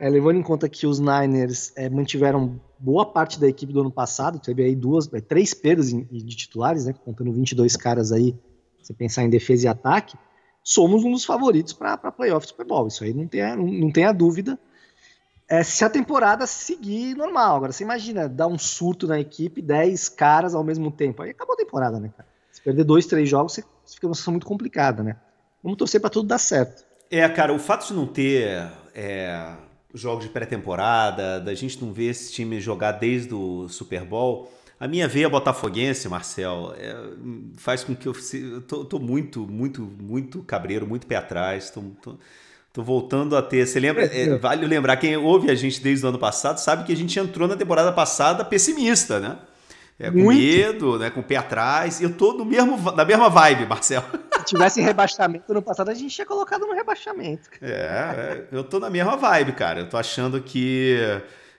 é, 0.00 0.08
levando 0.08 0.36
em 0.38 0.42
conta 0.42 0.68
que 0.68 0.86
os 0.86 0.98
Niners 0.98 1.72
é, 1.76 1.90
mantiveram 1.90 2.58
boa 2.78 3.04
parte 3.04 3.38
da 3.38 3.46
equipe 3.46 3.72
do 3.72 3.80
ano 3.80 3.90
passado, 3.90 4.38
teve 4.38 4.62
aí 4.62 4.74
duas, 4.74 5.12
é, 5.12 5.20
três 5.20 5.52
perdas 5.52 5.90
de 5.90 6.36
titulares, 6.36 6.86
né, 6.86 6.94
contando 7.04 7.30
22 7.30 7.76
caras 7.76 8.10
aí, 8.10 8.34
você 8.80 8.94
pensar 8.94 9.24
em 9.24 9.28
defesa 9.28 9.66
e 9.66 9.68
ataque, 9.68 10.16
somos 10.62 11.04
um 11.04 11.12
dos 11.12 11.24
favoritos 11.24 11.72
para 11.72 11.96
playoff 11.96 12.46
Super 12.46 12.66
Bowl. 12.66 12.86
Isso 12.86 13.04
aí 13.04 13.12
não 13.12 13.26
tem, 13.26 13.56
não, 13.56 13.90
tem 13.90 14.04
a 14.04 14.12
dúvida. 14.12 14.58
É, 15.48 15.62
se 15.62 15.84
a 15.84 15.90
temporada 15.90 16.46
seguir 16.46 17.16
normal. 17.16 17.56
Agora, 17.56 17.72
você 17.72 17.82
imagina 17.82 18.28
dar 18.28 18.46
um 18.46 18.58
surto 18.58 19.06
na 19.06 19.18
equipe, 19.18 19.60
10 19.60 20.08
caras 20.10 20.54
ao 20.54 20.62
mesmo 20.62 20.90
tempo. 20.90 21.22
Aí 21.22 21.30
acabou 21.30 21.54
a 21.54 21.58
temporada, 21.58 21.98
né, 21.98 22.12
cara? 22.16 22.28
Se 22.52 22.60
perder 22.60 22.84
dois, 22.84 23.06
três 23.06 23.28
jogos, 23.28 23.54
você 23.54 23.64
fica 23.86 24.06
uma 24.06 24.14
situação 24.14 24.32
muito 24.32 24.46
complicada, 24.46 25.02
né? 25.02 25.16
Vamos 25.62 25.76
torcer 25.76 26.00
para 26.00 26.10
tudo 26.10 26.28
dar 26.28 26.38
certo. 26.38 26.84
É, 27.10 27.28
cara, 27.28 27.52
o 27.52 27.58
fato 27.58 27.88
de 27.88 27.94
não 27.94 28.06
ter 28.06 28.70
é, 28.94 29.52
jogos 29.92 30.24
de 30.24 30.30
pré-temporada, 30.30 31.40
da 31.40 31.54
gente 31.54 31.82
não 31.82 31.92
ver 31.92 32.10
esse 32.10 32.32
time 32.32 32.60
jogar 32.60 32.92
desde 32.92 33.34
o 33.34 33.68
Super 33.68 34.04
Bowl. 34.04 34.50
A 34.80 34.88
minha 34.88 35.06
veia 35.06 35.28
botafoguense, 35.28 36.08
Marcel, 36.08 36.74
é, 36.78 36.96
faz 37.58 37.84
com 37.84 37.94
que 37.94 38.08
eu, 38.08 38.14
eu 38.32 38.62
tô, 38.62 38.82
tô, 38.82 38.98
muito, 38.98 39.46
muito, 39.46 39.82
muito 39.82 40.42
cabreiro, 40.42 40.86
muito 40.86 41.06
pé 41.06 41.16
atrás. 41.16 41.68
Tô, 41.68 41.82
tô, 42.00 42.14
tô 42.72 42.82
voltando 42.82 43.36
a 43.36 43.42
ter. 43.42 43.66
Você 43.66 43.78
lembra? 43.78 44.06
É, 44.06 44.38
vale 44.38 44.66
lembrar, 44.66 44.96
quem 44.96 45.14
ouve 45.18 45.50
a 45.50 45.54
gente 45.54 45.82
desde 45.82 46.06
o 46.06 46.08
ano 46.08 46.18
passado 46.18 46.56
sabe 46.56 46.84
que 46.84 46.92
a 46.94 46.96
gente 46.96 47.18
entrou 47.20 47.46
na 47.46 47.56
temporada 47.56 47.92
passada 47.92 48.42
pessimista, 48.42 49.20
né? 49.20 49.36
É, 49.98 50.10
com 50.10 50.16
Muito. 50.16 50.40
medo, 50.40 50.98
né, 50.98 51.10
com 51.10 51.20
o 51.20 51.22
pé 51.22 51.36
atrás. 51.36 52.00
Eu 52.00 52.14
tô 52.14 52.32
no 52.32 52.46
mesmo, 52.46 52.90
na 52.92 53.04
mesma 53.04 53.28
vibe, 53.28 53.66
Marcelo. 53.66 54.06
Se 54.38 54.44
tivesse 54.46 54.80
rebaixamento 54.80 55.52
no 55.52 55.60
passado, 55.60 55.90
a 55.90 55.94
gente 55.94 56.14
tinha 56.14 56.26
colocado 56.26 56.66
no 56.66 56.72
rebaixamento. 56.72 57.50
É, 57.60 57.68
é, 57.68 58.44
eu 58.50 58.64
tô 58.64 58.80
na 58.80 58.88
mesma 58.88 59.14
vibe, 59.14 59.52
cara. 59.52 59.80
Eu 59.80 59.90
tô 59.90 59.98
achando 59.98 60.40
que 60.40 60.96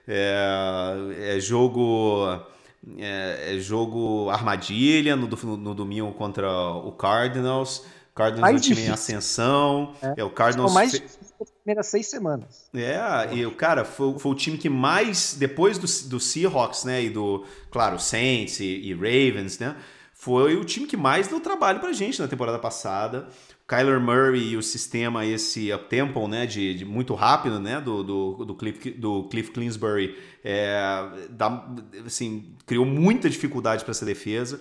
é, 0.08 1.36
é 1.36 1.38
jogo. 1.38 2.50
É, 2.98 3.54
é, 3.54 3.58
jogo 3.60 4.28
armadilha 4.30 5.14
no, 5.14 5.28
no 5.56 5.74
domingo 5.74 6.12
contra 6.12 6.50
o 6.50 6.92
Cardinals. 6.92 7.84
Cardinals 8.14 8.40
mais 8.40 8.56
é 8.56 8.58
um 8.58 8.60
time 8.60 8.74
difícil. 8.74 8.90
em 8.90 8.94
ascensão. 8.94 9.94
É, 10.02 10.14
é 10.18 10.24
o 10.24 10.30
Cardinals. 10.30 10.72
Mais 10.72 10.92
difícil 10.92 11.22
primeiras 11.62 11.86
seis 11.86 12.08
semanas. 12.08 12.68
É, 12.74 13.34
e 13.34 13.46
o 13.46 13.54
cara 13.54 13.84
foi, 13.84 14.18
foi 14.18 14.32
o 14.32 14.34
time 14.34 14.58
que 14.58 14.68
mais, 14.68 15.34
depois 15.34 15.78
do, 15.78 16.08
do 16.08 16.20
Seahawks, 16.20 16.84
né, 16.84 17.04
e 17.04 17.10
do, 17.10 17.44
claro, 17.70 17.98
Saints 17.98 18.60
e, 18.60 18.64
e 18.64 18.94
Ravens, 18.94 19.58
né, 19.58 19.76
foi 20.12 20.56
o 20.56 20.64
time 20.64 20.86
que 20.86 20.96
mais 20.96 21.28
deu 21.28 21.40
trabalho 21.40 21.80
pra 21.80 21.92
gente 21.92 22.20
na 22.20 22.28
temporada 22.28 22.58
passada. 22.58 23.28
Kyler 23.72 23.98
Murray 23.98 24.50
e 24.50 24.56
o 24.58 24.62
sistema 24.62 25.24
esse 25.24 25.72
up 25.72 25.88
tempo, 25.88 26.28
né, 26.28 26.44
de, 26.44 26.74
de, 26.74 26.84
muito 26.84 27.14
rápido, 27.14 27.58
né, 27.58 27.80
do, 27.80 28.02
do, 28.02 28.44
do 28.44 28.54
Cliff, 28.54 28.90
do 28.90 29.24
Cliff 29.30 29.50
Clinsbury, 29.50 30.14
é, 30.44 31.26
dá, 31.30 31.66
assim, 32.04 32.54
criou 32.66 32.84
muita 32.84 33.30
dificuldade 33.30 33.82
para 33.82 33.92
essa 33.92 34.04
defesa. 34.04 34.60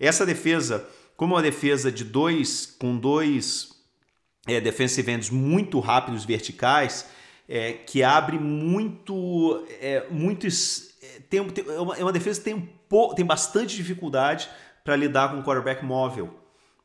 Essa 0.00 0.26
defesa, 0.26 0.84
como 1.16 1.36
uma 1.36 1.42
defesa 1.42 1.92
de 1.92 2.02
dois, 2.02 2.66
com 2.66 2.98
dois 2.98 3.76
é, 4.44 4.60
defensive 4.60 5.08
ends 5.08 5.30
muito 5.30 5.78
rápidos 5.78 6.24
verticais, 6.24 7.08
é, 7.48 7.74
que 7.74 8.02
abre 8.02 8.40
muito, 8.40 9.64
é, 9.80 10.04
muitos, 10.10 10.96
é, 11.00 11.20
tem, 11.30 11.48
tem, 11.48 11.64
é, 11.64 11.78
uma, 11.78 11.96
é 11.96 12.02
uma 12.02 12.12
defesa 12.12 12.40
que 12.40 12.44
tem, 12.44 12.54
um, 12.54 13.14
tem 13.14 13.24
bastante 13.24 13.76
dificuldade 13.76 14.48
para 14.82 14.96
lidar 14.96 15.30
com 15.30 15.36
um 15.36 15.44
quarterback 15.44 15.84
móvel. 15.84 16.37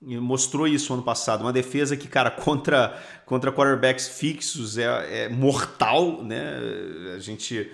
Mostrou 0.06 0.68
isso 0.68 0.94
ano 0.94 1.04
passado. 1.04 1.42
Uma 1.42 1.54
defesa 1.54 1.96
que, 1.96 2.08
cara, 2.08 2.30
contra, 2.32 3.02
contra 3.26 3.52
quarterbacks 3.52 4.08
fixos 4.08 4.78
é, 4.78 5.26
é 5.26 5.30
mortal, 5.30 6.24
né? 6.24 6.58
A 7.16 7.20
gente 7.20 7.72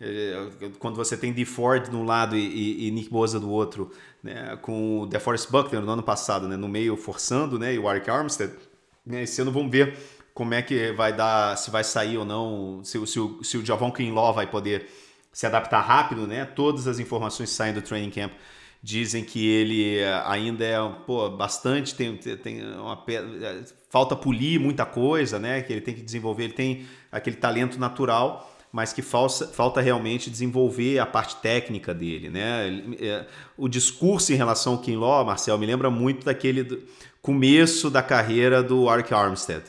é, 0.00 0.48
quando 0.80 0.96
você 0.96 1.16
tem 1.16 1.32
Dee 1.32 1.44
Ford 1.44 1.88
de 1.88 1.94
um 1.94 2.04
lado 2.04 2.36
e, 2.36 2.88
e, 2.88 2.90
Nick 2.90 3.08
Bosa 3.08 3.38
do 3.38 3.48
outro, 3.48 3.92
né, 4.20 4.58
com 4.60 5.02
o 5.02 5.06
DeForest 5.06 5.48
Buckner 5.48 5.80
no 5.80 5.92
ano 5.92 6.02
passado, 6.02 6.48
né, 6.48 6.56
no 6.56 6.66
meio 6.68 6.96
forçando, 6.96 7.56
né, 7.56 7.74
e 7.74 7.78
o 7.78 7.88
Eric 7.88 8.10
Armstead, 8.10 8.52
né, 9.06 9.22
esse 9.22 9.40
ano 9.40 9.52
vamos 9.52 9.70
ver 9.70 9.96
como 10.34 10.54
é 10.54 10.62
que 10.62 10.90
vai 10.90 11.12
dar, 11.12 11.56
se 11.56 11.70
vai 11.70 11.84
sair 11.84 12.18
ou 12.18 12.24
não, 12.24 12.80
se, 12.82 13.06
se, 13.06 13.20
o, 13.20 13.44
se 13.44 13.56
o 13.56 13.64
Javon 13.64 13.92
Kinlaw 13.92 14.34
vai 14.34 14.46
poder 14.48 14.88
se 15.32 15.46
adaptar 15.46 15.80
rápido, 15.80 16.26
né? 16.26 16.44
Todas 16.44 16.86
as 16.86 16.98
informações 16.98 17.50
saem 17.50 17.72
do 17.72 17.80
training 17.80 18.10
camp 18.10 18.32
dizem 18.82 19.22
que 19.22 19.46
ele 19.46 19.98
eh, 19.98 20.22
ainda 20.26 20.64
é 20.64 20.76
pô, 21.06 21.30
bastante, 21.30 21.94
tem, 21.94 22.16
tem 22.16 22.62
uma, 22.74 23.02
eh, 23.06 23.62
falta 23.88 24.16
polir 24.16 24.58
muita 24.58 24.84
coisa, 24.84 25.38
né? 25.38 25.62
Que 25.62 25.72
ele 25.72 25.80
tem 25.80 25.94
que 25.94 26.02
desenvolver, 26.02 26.44
ele 26.44 26.52
tem 26.52 26.86
aquele 27.10 27.36
talento 27.36 27.78
natural, 27.78 28.52
mas 28.72 28.92
que 28.92 29.00
falta, 29.00 29.46
falta 29.46 29.80
realmente 29.80 30.28
desenvolver 30.28 30.98
a 30.98 31.06
parte 31.06 31.36
técnica 31.36 31.94
dele, 31.94 32.28
né? 32.28 32.82
Eh, 32.98 33.24
o 33.56 33.68
discurso 33.68 34.32
em 34.32 34.36
relação 34.36 34.72
ao 34.72 34.80
Kinlaw, 34.80 35.24
Marcel, 35.24 35.56
me 35.58 35.66
lembra 35.66 35.88
muito 35.88 36.24
daquele 36.24 36.82
começo 37.20 37.88
da 37.88 38.02
carreira 38.02 38.64
do 38.64 38.88
Ark 38.88 39.14
Armstead, 39.14 39.62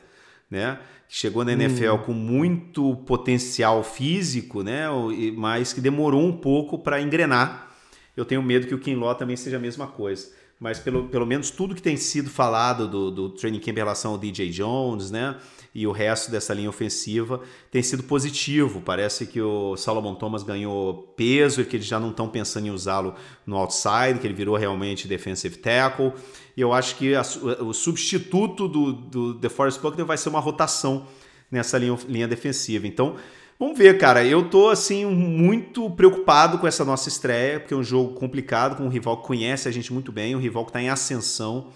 né? 0.50 0.80
Chegou 1.08 1.46
na 1.46 1.52
NFL 1.52 1.92
hum. 1.92 1.98
com 2.00 2.14
muito 2.14 2.96
potencial 3.06 3.84
físico, 3.84 4.64
né? 4.64 4.88
Mas 5.36 5.72
que 5.72 5.80
demorou 5.80 6.26
um 6.26 6.36
pouco 6.36 6.80
para 6.80 7.00
engrenar. 7.00 7.73
Eu 8.16 8.26
tenho 8.26 8.42
medo 8.42 8.68
que 8.68 8.76
o 8.76 8.80
Kinlaw 8.80 9.16
também 9.16 9.36
seja 9.36 9.58
a 9.58 9.60
mesma 9.60 9.88
coisa. 9.88 10.32
Mas 10.60 10.80
pelo, 10.80 11.08
pelo 11.10 11.26
menos 11.26 11.50
tudo 11.50 11.76
que 11.76 11.82
tem 11.82 11.98
sido 11.98 12.30
falado 12.30 12.88
do, 12.88 13.12
do 13.12 13.30
training 13.30 13.60
camp 13.60 13.76
em 13.76 13.80
relação 13.80 14.12
ao 14.12 14.18
DJ 14.18 14.50
Jones, 14.50 15.12
né? 15.12 15.36
e 15.76 15.88
o 15.88 15.92
resto 15.92 16.30
dessa 16.30 16.54
linha 16.54 16.70
ofensiva 16.70 17.42
tem 17.72 17.82
sido 17.82 18.04
positivo. 18.04 18.82
Parece 18.82 19.26
que 19.26 19.42
o 19.42 19.76
Salomon 19.76 20.14
Thomas 20.14 20.44
ganhou 20.44 21.14
peso 21.18 21.62
e 21.62 21.66
que 21.66 21.78
eles 21.78 21.88
já 21.88 22.00
não 22.00 22.12
estão 22.12 22.30
pensando 22.30 22.68
em 22.68 22.70
usá-lo 22.70 23.16
no 23.46 23.58
outside, 23.58 24.20
que 24.22 24.28
ele 24.28 24.36
virou 24.36 24.56
realmente 24.56 25.08
defensive 25.08 25.58
tackle. 25.58 26.14
E 26.56 26.62
eu 26.62 26.72
acho 26.72 26.96
que 26.96 27.16
a, 27.16 27.22
o 27.62 27.74
substituto 27.74 28.68
do, 28.68 28.94
do 28.94 29.34
DeForest 29.34 29.82
Buckner 29.82 30.06
vai 30.06 30.18
ser 30.18 30.30
uma 30.30 30.40
rotação 30.40 31.08
nessa 31.50 31.78
linha, 31.80 31.98
linha 32.08 32.28
defensiva. 32.28 32.86
Então, 32.86 33.16
Vamos 33.64 33.78
ver, 33.78 33.98
cara. 33.98 34.26
Eu 34.26 34.50
tô 34.50 34.68
assim 34.68 35.06
muito 35.06 35.90
preocupado 35.92 36.58
com 36.58 36.68
essa 36.68 36.84
nossa 36.84 37.08
estreia, 37.08 37.62
porque 37.62 37.74
é 37.74 37.78
um 37.78 37.84
jogo 37.84 38.14
complicado, 38.14 38.76
com 38.76 38.84
um 38.84 38.90
rival 38.90 39.16
que 39.22 39.26
conhece 39.26 39.70
a 39.70 39.72
gente 39.72 39.94
muito 39.94 40.12
bem, 40.12 40.36
um 40.36 40.40
rival 40.40 40.66
que 40.66 40.72
está 40.72 40.82
em 40.82 40.90
ascensão, 40.90 41.68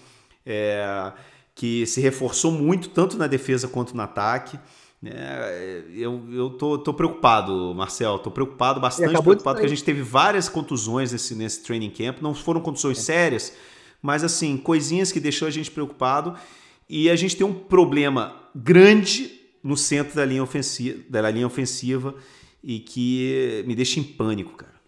é, 0.44 1.10
que 1.54 1.86
se 1.86 1.98
reforçou 2.02 2.52
muito 2.52 2.90
tanto 2.90 3.16
na 3.16 3.26
defesa 3.26 3.66
quanto 3.66 3.96
no 3.96 4.02
ataque. 4.02 4.58
É, 5.02 5.82
eu, 5.94 6.22
eu 6.30 6.50
tô, 6.50 6.76
tô 6.76 6.92
preocupado, 6.92 7.74
Marcel. 7.74 8.18
Tô 8.18 8.30
preocupado, 8.30 8.78
bastante 8.78 9.08
preocupado, 9.22 9.56
porque 9.56 9.64
a 9.64 9.70
gente 9.70 9.82
teve 9.82 10.02
várias 10.02 10.46
contusões 10.46 11.12
nesse, 11.12 11.34
nesse 11.34 11.62
training 11.62 11.88
camp. 11.88 12.20
Não 12.20 12.34
foram 12.34 12.60
contusões 12.60 12.98
é. 12.98 13.00
sérias, 13.00 13.54
mas 14.02 14.22
assim, 14.22 14.58
coisinhas 14.58 15.10
que 15.10 15.20
deixou 15.20 15.48
a 15.48 15.50
gente 15.50 15.70
preocupado. 15.70 16.34
E 16.86 17.08
a 17.08 17.16
gente 17.16 17.34
tem 17.34 17.46
um 17.46 17.54
problema 17.54 18.36
grande 18.54 19.37
no 19.68 19.76
centro 19.76 20.16
da 20.16 20.24
linha 20.24 20.42
ofensiva, 20.42 20.98
da 21.10 21.30
linha 21.30 21.46
ofensiva 21.46 22.14
e 22.64 22.80
que 22.80 23.62
me 23.66 23.76
deixa 23.76 24.00
em 24.00 24.02
pânico, 24.02 24.56
cara. 24.56 24.78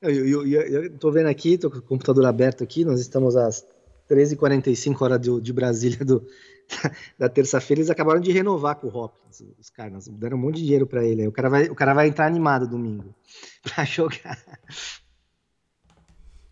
Eu, 0.00 0.96
tô 0.98 1.10
vendo 1.10 1.26
aqui, 1.26 1.58
tô 1.58 1.68
com 1.68 1.78
o 1.78 1.82
computador 1.82 2.24
aberto 2.26 2.62
aqui, 2.62 2.84
nós 2.84 3.00
estamos 3.00 3.34
às 3.34 3.66
13h45 4.08 5.02
hora 5.02 5.18
de, 5.18 5.40
de 5.40 5.52
Brasília 5.52 6.04
do, 6.04 6.24
da, 7.18 7.28
terça-feira, 7.28 7.80
eles 7.80 7.90
acabaram 7.90 8.20
de 8.20 8.30
renovar 8.30 8.76
com 8.76 8.86
o 8.86 8.96
Hopkins, 8.96 9.42
os 9.58 9.68
caras, 9.68 10.06
deram 10.06 10.36
um 10.36 10.40
monte 10.40 10.58
de 10.58 10.62
dinheiro 10.62 10.86
para 10.86 11.04
ele. 11.04 11.26
O 11.26 11.32
cara, 11.32 11.48
vai, 11.48 11.64
o 11.64 11.74
cara 11.74 11.92
vai 11.92 12.06
entrar 12.06 12.26
animado 12.26 12.68
domingo 12.68 13.12
para 13.64 13.84
jogar. 13.84 14.38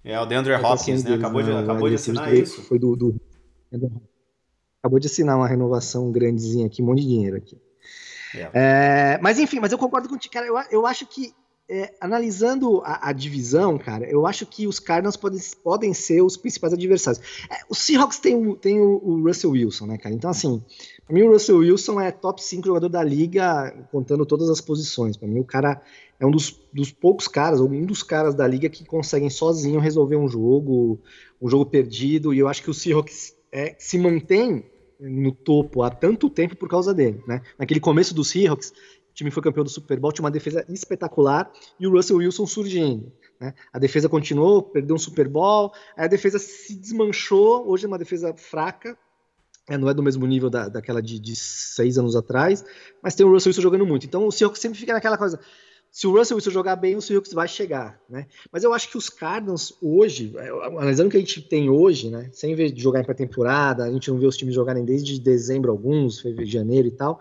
É, 0.02 0.18
o 0.18 0.26
DeAndre 0.26 0.54
Hopkins, 0.54 1.04
né? 1.04 1.14
Acabou 1.14 1.42
de, 1.44 1.50
né? 1.50 1.60
acabou 1.60 1.88
de 1.88 1.94
assinar 1.94 2.34
isso. 2.34 2.60
Foi 2.62 2.78
do, 2.78 2.96
do, 2.96 3.20
Acabou 4.84 5.00
de 5.00 5.06
assinar 5.06 5.38
uma 5.38 5.48
renovação 5.48 6.12
grandezinha 6.12 6.66
aqui, 6.66 6.82
um 6.82 6.84
monte 6.84 7.00
de 7.00 7.08
dinheiro 7.08 7.38
aqui. 7.38 7.58
É. 8.34 8.50
É, 8.52 9.18
mas 9.22 9.38
enfim, 9.38 9.58
mas 9.58 9.72
eu 9.72 9.78
concordo 9.78 10.10
contigo, 10.10 10.34
cara. 10.34 10.46
Eu, 10.46 10.56
eu 10.70 10.86
acho 10.86 11.06
que 11.06 11.32
é, 11.66 11.94
analisando 11.98 12.82
a, 12.84 13.08
a, 13.08 13.12
divisão, 13.14 13.78
cara, 13.78 14.04
eu 14.06 14.26
acho 14.26 14.44
que 14.44 14.66
os 14.66 14.78
Cardinals 14.78 15.16
podem, 15.16 15.40
podem 15.62 15.94
ser 15.94 16.20
os 16.20 16.36
principais 16.36 16.74
adversários. 16.74 17.24
É, 17.50 17.64
o 17.66 17.74
Seahawks 17.74 18.18
tem, 18.18 18.36
o, 18.36 18.56
tem 18.56 18.78
o, 18.78 19.00
o, 19.02 19.22
Russell 19.22 19.52
Wilson, 19.52 19.86
né, 19.86 19.96
cara? 19.96 20.14
Então, 20.14 20.28
assim, 20.28 20.62
pra 21.06 21.14
mim 21.14 21.22
o 21.22 21.32
Russell 21.32 21.56
Wilson 21.56 21.98
é 21.98 22.10
top 22.10 22.44
5 22.44 22.66
jogador 22.66 22.90
da 22.90 23.02
liga, 23.02 23.74
contando 23.90 24.26
todas 24.26 24.50
as 24.50 24.60
posições. 24.60 25.16
Pra 25.16 25.26
mim, 25.26 25.40
o 25.40 25.44
cara 25.44 25.80
é 26.20 26.26
um 26.26 26.30
dos, 26.30 26.60
dos 26.70 26.92
poucos 26.92 27.26
caras, 27.26 27.58
ou 27.58 27.70
um 27.70 27.86
dos 27.86 28.02
caras 28.02 28.34
da 28.34 28.46
liga 28.46 28.68
que 28.68 28.84
conseguem 28.84 29.30
sozinho 29.30 29.80
resolver 29.80 30.16
um 30.16 30.28
jogo, 30.28 31.00
um 31.40 31.48
jogo 31.48 31.64
perdido, 31.64 32.34
e 32.34 32.38
eu 32.38 32.48
acho 32.48 32.62
que 32.62 32.68
o 32.68 32.74
Seahawks 32.74 33.34
é, 33.50 33.74
se 33.78 33.96
mantém 33.96 34.62
no 35.00 35.32
topo 35.32 35.82
há 35.82 35.90
tanto 35.90 36.30
tempo 36.30 36.56
por 36.56 36.68
causa 36.68 36.94
dele, 36.94 37.22
né? 37.26 37.42
Naquele 37.58 37.80
começo 37.80 38.14
dos 38.14 38.28
Seahawks, 38.28 38.70
o 38.70 39.14
time 39.14 39.30
foi 39.30 39.42
campeão 39.42 39.64
do 39.64 39.70
Super 39.70 39.98
Bowl, 39.98 40.12
tinha 40.12 40.24
uma 40.24 40.30
defesa 40.30 40.64
espetacular 40.68 41.50
e 41.78 41.86
o 41.86 41.90
Russell 41.90 42.16
Wilson 42.16 42.46
surgindo. 42.46 43.12
Né? 43.40 43.54
A 43.72 43.78
defesa 43.78 44.08
continuou, 44.08 44.62
perdeu 44.62 44.96
um 44.96 44.98
Super 44.98 45.28
Bowl, 45.28 45.72
aí 45.96 46.06
a 46.06 46.08
defesa 46.08 46.38
se 46.38 46.74
desmanchou, 46.74 47.68
hoje 47.68 47.84
é 47.84 47.88
uma 47.88 47.98
defesa 47.98 48.34
fraca, 48.34 48.98
é, 49.68 49.78
não 49.78 49.88
é 49.88 49.94
do 49.94 50.02
mesmo 50.02 50.26
nível 50.26 50.50
da, 50.50 50.68
daquela 50.68 51.00
de, 51.00 51.18
de, 51.18 51.34
seis 51.36 51.96
anos 51.96 52.16
atrás, 52.16 52.64
mas 53.02 53.14
tem 53.14 53.24
o 53.24 53.30
Russell 53.30 53.50
Wilson 53.50 53.62
jogando 53.62 53.86
muito. 53.86 54.04
Então 54.04 54.26
o 54.26 54.32
Seahawks 54.32 54.60
sempre 54.60 54.78
fica 54.78 54.92
naquela 54.92 55.16
coisa, 55.16 55.38
se 55.94 56.08
o 56.08 56.10
Russell 56.10 56.34
Wilson 56.34 56.50
jogar 56.50 56.74
bem, 56.74 56.96
o 56.96 57.00
Seahawks 57.00 57.32
vai 57.32 57.46
chegar, 57.46 58.00
né? 58.10 58.26
Mas 58.50 58.64
eu 58.64 58.74
acho 58.74 58.90
que 58.90 58.98
os 58.98 59.08
Cardinals 59.08 59.74
hoje, 59.80 60.34
é, 60.36 60.48
analisando 60.48 61.06
o 61.06 61.10
que 61.12 61.16
a 61.16 61.20
gente 61.20 61.40
tem 61.40 61.70
hoje, 61.70 62.10
né? 62.10 62.28
Sem 62.32 62.52
ver 62.56 62.72
de 62.72 62.82
jogar 62.82 62.98
em 62.98 63.04
pré-temporada, 63.04 63.84
a 63.84 63.92
gente 63.92 64.10
não 64.10 64.18
vê 64.18 64.26
os 64.26 64.36
times 64.36 64.56
jogarem 64.56 64.84
desde 64.84 65.20
dezembro 65.20 65.70
alguns, 65.70 66.18
fevereiro, 66.18 66.50
janeiro 66.50 66.88
e 66.88 66.90
tal. 66.90 67.20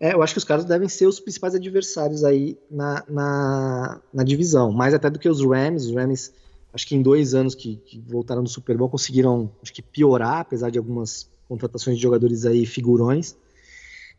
É, 0.00 0.14
eu 0.14 0.20
acho 0.20 0.34
que 0.34 0.38
os 0.38 0.42
Cardinals 0.42 0.68
devem 0.68 0.88
ser 0.88 1.06
os 1.06 1.20
principais 1.20 1.54
adversários 1.54 2.24
aí 2.24 2.58
na, 2.68 3.04
na, 3.08 4.00
na, 4.12 4.24
divisão, 4.24 4.72
mais 4.72 4.92
até 4.92 5.08
do 5.08 5.20
que 5.20 5.28
os 5.28 5.40
Rams. 5.40 5.86
Os 5.86 5.94
Rams, 5.94 6.32
acho 6.72 6.88
que 6.88 6.96
em 6.96 7.02
dois 7.02 7.34
anos 7.34 7.54
que, 7.54 7.76
que 7.86 8.00
voltaram 8.00 8.42
do 8.42 8.48
Super 8.48 8.76
Bowl, 8.76 8.88
conseguiram, 8.88 9.48
acho 9.62 9.72
que 9.72 9.80
piorar, 9.80 10.40
apesar 10.40 10.70
de 10.70 10.78
algumas 10.78 11.30
contratações 11.48 11.96
de 11.96 12.02
jogadores 12.02 12.44
aí 12.44 12.66
figurões. 12.66 13.36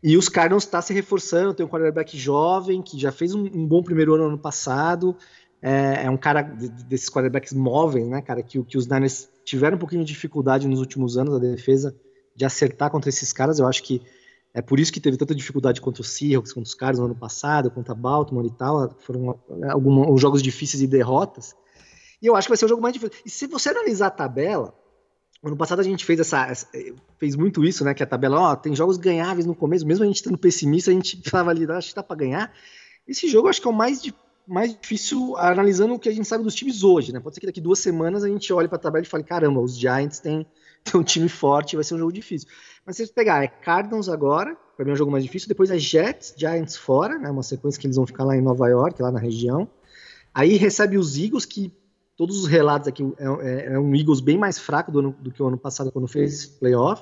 E 0.02 0.16
os 0.16 0.30
Cardinals 0.30 0.64
está 0.64 0.82
se 0.82 0.94
reforçando, 0.94 1.54
tem 1.54 1.66
um 1.66 1.70
quarterback 1.70 2.18
jovem 2.18 2.82
que 2.82 2.98
já 2.98 3.12
fez 3.12 3.36
um, 3.36 3.42
um 3.42 3.68
bom 3.68 3.84
primeiro 3.84 4.16
ano 4.16 4.26
ano 4.26 4.38
passado. 4.38 5.16
É, 5.62 6.06
é 6.06 6.10
um 6.10 6.16
cara 6.16 6.42
desses 6.42 7.10
quarterbacks 7.10 7.52
móveis, 7.52 8.08
né, 8.08 8.22
cara, 8.22 8.42
que, 8.42 8.64
que 8.64 8.78
os 8.78 8.88
Niners 8.88 9.28
tiveram 9.44 9.76
um 9.76 9.80
pouquinho 9.80 10.06
de 10.06 10.14
dificuldade 10.14 10.68
nos 10.68 10.80
últimos 10.80 11.18
anos, 11.18 11.36
a 11.36 11.40
defesa, 11.40 11.94
de 12.34 12.46
acertar 12.46 12.90
contra 12.90 13.10
esses 13.10 13.34
caras. 13.34 13.60
Eu 13.60 13.68
acho 13.68 13.84
que 13.84 14.02
é 14.54 14.62
por 14.62 14.80
isso 14.80 14.92
que 14.92 15.02
teve 15.02 15.18
tanta 15.18 15.36
dificuldade 15.36 15.82
contra 15.82 16.02
o 16.02 16.06
Seahawks, 16.06 16.54
contra 16.54 16.68
os 16.68 16.74
caras 16.74 17.00
no 17.00 17.06
ano 17.06 17.16
passado, 17.16 17.70
contra 17.70 17.94
Baltimore 17.94 18.46
e 18.46 18.52
tal. 18.52 18.96
Foram 19.00 19.38
alguns 19.70 20.20
jogos 20.22 20.42
difíceis 20.42 20.82
e 20.82 20.88
derrotas. 20.88 21.56
E 22.22 22.28
eu 22.28 22.36
acho 22.36 22.48
que 22.48 22.52
vai 22.52 22.58
ser 22.58 22.66
o 22.66 22.70
jogo 22.70 22.82
mais 22.82 22.94
difícil. 22.94 23.22
E 23.26 23.30
se 23.30 23.48
você 23.48 23.70
analisar 23.70 24.08
a 24.08 24.12
tabela, 24.12 24.74
Ano 25.42 25.56
passado 25.56 25.80
a 25.80 25.84
gente 25.84 26.04
fez 26.04 26.20
essa, 26.20 26.52
fez 27.18 27.36
muito 27.36 27.64
isso, 27.64 27.86
né? 27.86 27.94
Que 27.94 28.04
a 28.04 28.06
tabela, 28.06 28.40
ó, 28.40 28.56
tem 28.58 28.76
jogos 28.76 28.98
ganháveis 28.98 29.46
no 29.46 29.56
começo, 29.56 29.88
mesmo 29.88 30.04
a 30.04 30.08
gente 30.08 30.18
estando 30.18 30.38
pessimista, 30.38 30.92
a 30.92 30.94
gente 30.94 31.22
falava 31.30 31.52
ali, 31.52 31.70
acho 31.72 31.90
que 31.90 31.96
dá 31.96 32.04
para 32.04 32.18
ganhar. 32.18 32.54
Esse 33.08 33.28
jogo 33.30 33.48
acho 33.48 33.62
que 33.62 33.68
é 33.68 33.72
o 33.72 33.74
mais, 33.74 34.02
mais 34.46 34.78
difícil 34.78 35.38
analisando 35.38 35.94
o 35.94 36.00
que 36.00 36.10
a 36.10 36.12
gente 36.12 36.28
sabe 36.28 36.44
dos 36.44 36.54
times 36.54 36.84
hoje, 36.84 37.14
né? 37.14 37.22
Pode 37.22 37.36
ser 37.36 37.40
que 37.40 37.48
daqui 37.48 37.62
duas 37.62 37.80
semanas 37.80 38.24
a 38.24 38.28
gente 38.28 38.52
olhe 38.52 38.68
para 38.68 38.78
a 38.78 38.82
tabela 38.82 39.06
e 39.06 39.08
fale, 39.08 39.24
caramba, 39.24 39.62
os 39.62 39.78
Giants 39.78 40.20
têm, 40.22 40.46
um 40.94 41.04
time 41.04 41.30
forte, 41.30 41.76
vai 41.76 41.86
ser 41.86 41.96
um 41.96 42.00
jogo 42.00 42.12
difícil. 42.12 42.50
Mas 42.86 42.98
se 42.98 43.06
você 43.06 43.14
pegar, 43.14 43.44
é 43.44 43.48
Cardinals 43.48 44.10
agora, 44.10 44.58
para 44.76 44.84
mim 44.84 44.92
é 44.92 44.94
um 44.94 44.98
jogo 44.98 45.12
mais 45.12 45.24
difícil, 45.24 45.48
depois 45.48 45.72
é 45.72 45.78
Jets, 45.78 46.34
Giants 46.38 46.76
fora, 46.76 47.18
né? 47.18 47.30
Uma 47.30 47.44
sequência 47.44 47.80
que 47.80 47.88
eles 47.88 47.96
vão 47.96 48.06
ficar 48.06 48.26
lá 48.26 48.36
em 48.36 48.42
Nova 48.42 48.68
York, 48.68 49.02
lá 49.02 49.12
na 49.12 49.20
região. 49.20 49.70
Aí 50.34 50.56
recebe 50.58 50.98
os 50.98 51.18
Eagles, 51.18 51.46
que 51.46 51.72
todos 52.20 52.38
os 52.38 52.48
relatos 52.48 52.86
aqui 52.86 53.02
é, 53.18 53.24
é, 53.24 53.74
é 53.76 53.80
um 53.80 53.96
Eagles 53.96 54.20
bem 54.20 54.38
mais 54.38 54.60
fraco 54.60 54.92
do, 54.92 55.00
ano, 55.00 55.16
do, 55.22 55.32
que 55.32 55.42
o 55.42 55.48
ano 55.48 55.58
passado 55.58 55.90
quando 55.90 56.06
fez 56.06 56.46
playoff. 56.46 57.02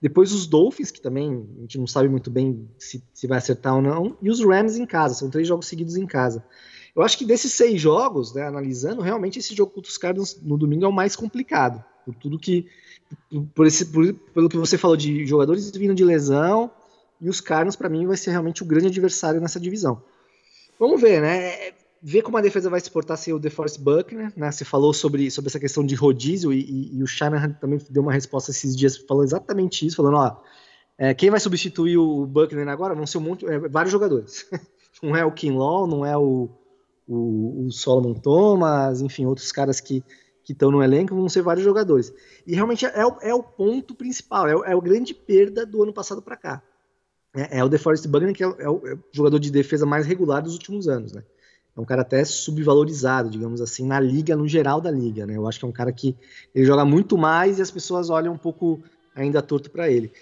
Depois 0.00 0.32
os 0.32 0.46
Dolphins, 0.46 0.92
que 0.92 1.00
também 1.00 1.44
a 1.58 1.60
gente 1.62 1.76
não 1.76 1.88
sabe 1.88 2.08
muito 2.08 2.30
bem 2.30 2.68
se, 2.78 3.02
se 3.12 3.26
vai 3.26 3.38
acertar 3.38 3.74
ou 3.74 3.82
não, 3.82 4.16
e 4.22 4.30
os 4.30 4.38
Rams 4.44 4.76
em 4.76 4.86
casa, 4.86 5.14
são 5.14 5.28
três 5.28 5.48
jogos 5.48 5.66
seguidos 5.66 5.96
em 5.96 6.06
casa. 6.06 6.44
Eu 6.94 7.02
acho 7.02 7.18
que 7.18 7.24
desses 7.24 7.52
seis 7.52 7.80
jogos, 7.80 8.32
né, 8.32 8.46
analisando, 8.46 9.02
realmente 9.02 9.40
esse 9.40 9.56
jogo 9.56 9.72
contra 9.72 9.90
os 9.90 9.98
Cardinals 9.98 10.40
no 10.40 10.56
domingo 10.56 10.84
é 10.84 10.88
o 10.88 10.92
mais 10.92 11.16
complicado. 11.16 11.84
Por 12.04 12.14
tudo 12.14 12.38
que. 12.38 12.68
Por 13.56 13.66
esse, 13.66 13.86
por, 13.86 14.14
pelo 14.32 14.48
que 14.48 14.56
você 14.56 14.78
falou 14.78 14.96
de 14.96 15.26
jogadores 15.26 15.68
vindo 15.72 15.96
de 15.96 16.04
lesão, 16.04 16.70
e 17.20 17.28
os 17.28 17.40
Cardinals, 17.40 17.74
para 17.74 17.88
mim, 17.88 18.06
vai 18.06 18.16
ser 18.16 18.30
realmente 18.30 18.62
o 18.62 18.66
grande 18.66 18.86
adversário 18.86 19.40
nessa 19.40 19.58
divisão. 19.58 20.00
Vamos 20.78 21.00
ver, 21.00 21.20
né? 21.20 21.72
Ver 22.06 22.20
como 22.20 22.36
a 22.36 22.42
defesa 22.42 22.68
vai 22.68 22.78
se 22.80 22.90
portar 22.90 23.16
sem 23.16 23.32
o 23.32 23.38
DeForest 23.38 23.80
Buckner, 23.80 24.30
né? 24.36 24.52
Você 24.52 24.62
falou 24.62 24.92
sobre, 24.92 25.30
sobre 25.30 25.48
essa 25.48 25.58
questão 25.58 25.84
de 25.84 25.94
rodízio 25.94 26.52
e, 26.52 26.60
e, 26.60 26.98
e, 26.98 27.02
o 27.02 27.06
Shanahan 27.06 27.52
também 27.52 27.80
deu 27.88 28.02
uma 28.02 28.12
resposta 28.12 28.50
esses 28.50 28.76
dias, 28.76 28.98
falou 28.98 29.24
exatamente 29.24 29.86
isso, 29.86 29.96
falando, 29.96 30.18
ó, 30.18 30.36
é, 30.98 31.14
quem 31.14 31.30
vai 31.30 31.40
substituir 31.40 31.96
o 31.96 32.26
Buckner 32.26 32.68
agora 32.68 32.94
vão 32.94 33.06
ser 33.06 33.16
um 33.16 33.22
monte, 33.22 33.46
é, 33.46 33.58
vários 33.58 33.90
jogadores. 33.90 34.46
não 35.02 35.16
é 35.16 35.24
o 35.24 35.32
Kinlaw, 35.32 35.86
não 35.86 36.04
é 36.04 36.14
o, 36.14 36.50
o, 37.08 37.64
o, 37.66 37.72
Solomon 37.72 38.12
Thomas, 38.12 39.00
enfim, 39.00 39.24
outros 39.24 39.50
caras 39.50 39.80
que 39.80 40.04
que 40.44 40.52
estão 40.52 40.70
no 40.70 40.82
elenco 40.82 41.14
vão 41.14 41.26
ser 41.26 41.40
vários 41.40 41.64
jogadores. 41.64 42.12
E 42.46 42.54
realmente 42.54 42.84
é, 42.84 43.06
o, 43.06 43.16
é 43.22 43.34
o 43.34 43.42
ponto 43.42 43.94
principal, 43.94 44.46
é, 44.46 44.70
é 44.70 44.74
a 44.74 44.78
grande 44.80 45.14
perda 45.14 45.64
do 45.64 45.82
ano 45.82 45.92
passado 45.92 46.20
para 46.20 46.36
cá. 46.36 46.62
É, 47.34 47.60
é, 47.60 47.64
o 47.64 47.68
DeForest 47.68 48.06
Buckner, 48.06 48.34
que 48.34 48.44
é, 48.44 48.46
é, 48.46 48.68
o, 48.68 48.86
é 48.86 48.92
o 48.92 48.98
jogador 49.10 49.38
de 49.38 49.50
defesa 49.50 49.86
mais 49.86 50.06
regular 50.06 50.42
dos 50.42 50.52
últimos 50.52 50.86
anos, 50.86 51.12
né? 51.12 51.24
É 51.76 51.80
um 51.80 51.84
cara 51.84 52.02
até 52.02 52.24
subvalorizado, 52.24 53.28
digamos 53.28 53.60
assim, 53.60 53.84
na 53.84 53.98
liga, 53.98 54.36
no 54.36 54.46
geral 54.46 54.80
da 54.80 54.90
liga, 54.90 55.26
né? 55.26 55.36
Eu 55.36 55.46
acho 55.48 55.58
que 55.58 55.64
é 55.64 55.68
um 55.68 55.72
cara 55.72 55.92
que 55.92 56.16
ele 56.54 56.64
joga 56.64 56.84
muito 56.84 57.18
mais 57.18 57.58
e 57.58 57.62
as 57.62 57.70
pessoas 57.70 58.10
olham 58.10 58.32
um 58.32 58.38
pouco 58.38 58.80
ainda 59.14 59.42
torto 59.42 59.70
para 59.70 59.90
ele. 59.90 60.12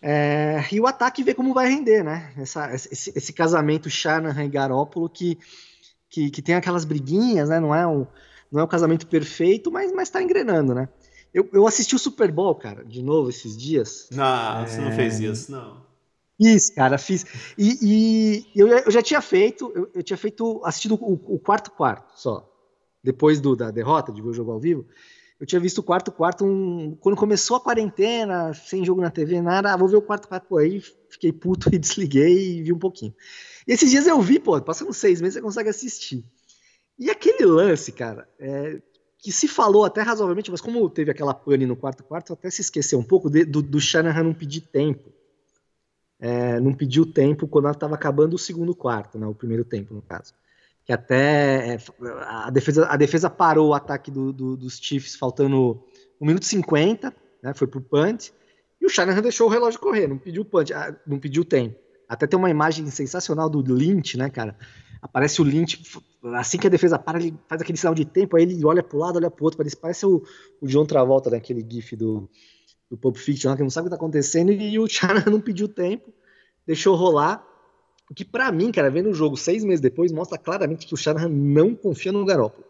É, 0.00 0.62
e 0.72 0.80
o 0.80 0.86
ataque 0.86 1.22
vê 1.22 1.34
como 1.34 1.54
vai 1.54 1.68
render, 1.68 2.02
né? 2.02 2.32
Essa, 2.38 2.74
esse, 2.74 3.12
esse, 3.14 3.32
casamento 3.32 3.88
Shanahan 3.88 4.44
e 4.44 4.48
Garópolo 4.48 5.08
que, 5.08 5.38
que, 6.08 6.30
que, 6.30 6.42
tem 6.42 6.54
aquelas 6.54 6.84
briguinhas, 6.84 7.48
né? 7.48 7.60
Não 7.60 7.74
é 7.74 7.86
um, 7.86 8.06
não 8.50 8.60
é 8.60 8.64
um 8.64 8.68
casamento 8.68 9.06
perfeito, 9.06 9.70
mas, 9.70 9.92
mas 9.92 10.10
tá 10.10 10.22
engrenando, 10.22 10.74
né? 10.74 10.88
Eu, 11.32 11.48
eu 11.52 11.66
assisti 11.66 11.94
o 11.94 11.98
Super 11.98 12.30
Bowl, 12.30 12.54
cara, 12.54 12.84
de 12.84 13.02
novo 13.02 13.28
esses 13.28 13.56
dias. 13.56 14.08
Não, 14.12 14.62
é... 14.62 14.66
você 14.66 14.80
não 14.80 14.92
fez 14.92 15.20
isso, 15.20 15.50
não. 15.50 15.83
Fiz, 16.40 16.70
cara, 16.70 16.98
fiz. 16.98 17.24
E, 17.56 17.78
e 18.54 18.60
eu, 18.60 18.66
eu, 18.68 18.90
já 18.90 19.00
tinha 19.00 19.20
feito, 19.20 19.72
eu, 19.74 19.90
eu 19.94 20.02
tinha 20.02 20.16
feito, 20.16 20.60
assistido 20.64 20.94
o, 20.96 21.12
o, 21.34 21.38
quarto 21.38 21.70
quarto 21.70 22.18
só. 22.18 22.50
Depois 23.02 23.40
do, 23.40 23.54
da 23.54 23.70
derrota, 23.70 24.12
de 24.12 24.20
ver 24.20 24.28
o 24.28 24.34
jogo 24.34 24.50
ao 24.50 24.58
vivo. 24.58 24.86
Eu 25.38 25.46
tinha 25.46 25.60
visto 25.60 25.78
o 25.78 25.82
quarto 25.82 26.10
quarto 26.10 26.44
um, 26.44 26.96
quando 27.00 27.16
começou 27.16 27.56
a 27.56 27.60
quarentena, 27.60 28.52
sem 28.54 28.84
jogo 28.84 29.00
na 29.00 29.10
TV, 29.10 29.40
nada. 29.40 29.72
Ah, 29.72 29.76
vou 29.76 29.88
ver 29.88 29.96
o 29.96 30.02
quarto 30.02 30.26
quarto. 30.26 30.48
Pô, 30.48 30.58
aí 30.58 30.80
fiquei 31.08 31.32
puto 31.32 31.68
e 31.74 31.78
desliguei 31.78 32.58
e 32.58 32.62
vi 32.62 32.72
um 32.72 32.78
pouquinho. 32.78 33.14
E 33.66 33.72
esses 33.72 33.90
dias 33.90 34.06
eu 34.06 34.20
vi, 34.20 34.40
pô, 34.40 34.60
passando 34.60 34.92
seis 34.92 35.20
meses 35.20 35.34
você 35.34 35.42
consegue 35.42 35.68
assistir. 35.68 36.24
E 36.98 37.10
aquele 37.10 37.44
lance, 37.44 37.92
cara, 37.92 38.28
é, 38.38 38.80
que 39.18 39.30
se 39.30 39.46
falou 39.46 39.84
até 39.84 40.00
razoavelmente, 40.00 40.50
mas 40.50 40.60
como 40.60 40.88
teve 40.88 41.10
aquela 41.10 41.34
pane 41.34 41.66
no 41.66 41.76
quarto 41.76 42.02
quarto, 42.04 42.32
até 42.32 42.50
se 42.50 42.60
esqueceu 42.60 42.98
um 42.98 43.04
pouco 43.04 43.28
de, 43.28 43.44
do, 43.44 43.62
do 43.62 43.80
Shanahan 43.80 44.24
não 44.24 44.34
pedir 44.34 44.62
tempo 44.62 45.12
é, 46.24 46.58
não 46.58 46.72
pediu 46.72 47.04
tempo 47.04 47.46
quando 47.46 47.66
ela 47.66 47.74
estava 47.74 47.94
acabando 47.94 48.32
o 48.32 48.38
segundo 48.38 48.74
quarto, 48.74 49.18
né, 49.18 49.26
o 49.26 49.34
primeiro 49.34 49.62
tempo, 49.62 49.92
no 49.92 50.00
caso. 50.00 50.32
Que 50.82 50.90
até 50.90 51.74
é, 51.74 51.78
a, 52.22 52.48
defesa, 52.48 52.86
a 52.86 52.96
defesa 52.96 53.28
parou 53.28 53.68
o 53.68 53.74
ataque 53.74 54.10
do, 54.10 54.32
do, 54.32 54.56
dos 54.56 54.78
Chiefs 54.78 55.16
faltando 55.16 55.84
1 56.18 56.26
minuto 56.26 56.44
e 56.44 56.46
50, 56.46 57.14
né, 57.42 57.52
foi 57.52 57.66
pro 57.66 57.78
punt, 57.78 58.30
e 58.80 58.86
o 58.86 58.88
Shanahan 58.88 59.20
deixou 59.20 59.48
o 59.48 59.50
relógio 59.50 59.78
correr, 59.78 60.06
não 60.06 60.16
pediu 60.16 60.46
punch, 60.46 60.72
ah, 60.72 60.96
não 61.06 61.18
pediu 61.18 61.44
tempo. 61.44 61.78
Até 62.08 62.26
tem 62.26 62.38
uma 62.38 62.48
imagem 62.48 62.86
sensacional 62.86 63.50
do 63.50 63.60
Lynch, 63.60 64.16
né, 64.16 64.30
cara? 64.30 64.56
Aparece 65.02 65.42
o 65.42 65.44
Lynch, 65.44 65.82
assim 66.36 66.56
que 66.56 66.66
a 66.66 66.70
defesa 66.70 66.98
para, 66.98 67.18
ele 67.18 67.34
faz 67.46 67.60
aquele 67.60 67.76
sinal 67.76 67.94
de 67.94 68.06
tempo, 68.06 68.34
aí 68.34 68.44
ele 68.44 68.64
olha 68.64 68.82
pro 68.82 68.96
lado, 68.96 69.16
olha 69.16 69.30
pro 69.30 69.44
outro, 69.44 69.58
parece, 69.58 69.76
parece 69.76 70.06
o, 70.06 70.22
o 70.58 70.66
John 70.66 70.86
Travolta 70.86 71.28
naquele 71.28 71.62
gif 71.68 71.94
do, 71.94 72.30
do 72.94 73.00
Pulp 73.00 73.16
Fiction, 73.16 73.54
que 73.56 73.62
não 73.62 73.70
sabe 73.70 73.86
o 73.86 73.90
que 73.90 73.96
tá 73.96 73.96
acontecendo, 73.96 74.52
e 74.52 74.78
o 74.78 74.86
Shanahan 74.86 75.30
não 75.30 75.40
pediu 75.40 75.68
tempo, 75.68 76.12
deixou 76.66 76.94
rolar. 76.94 77.44
O 78.10 78.14
que 78.14 78.24
para 78.24 78.50
mim, 78.52 78.70
cara, 78.70 78.90
vendo 78.90 79.10
o 79.10 79.14
jogo 79.14 79.36
seis 79.36 79.64
meses 79.64 79.80
depois, 79.80 80.12
mostra 80.12 80.38
claramente 80.38 80.86
que 80.86 80.94
o 80.94 80.96
Shanahan 80.96 81.28
não 81.28 81.74
confia 81.74 82.12
no 82.12 82.24
Garoppolo. 82.24 82.64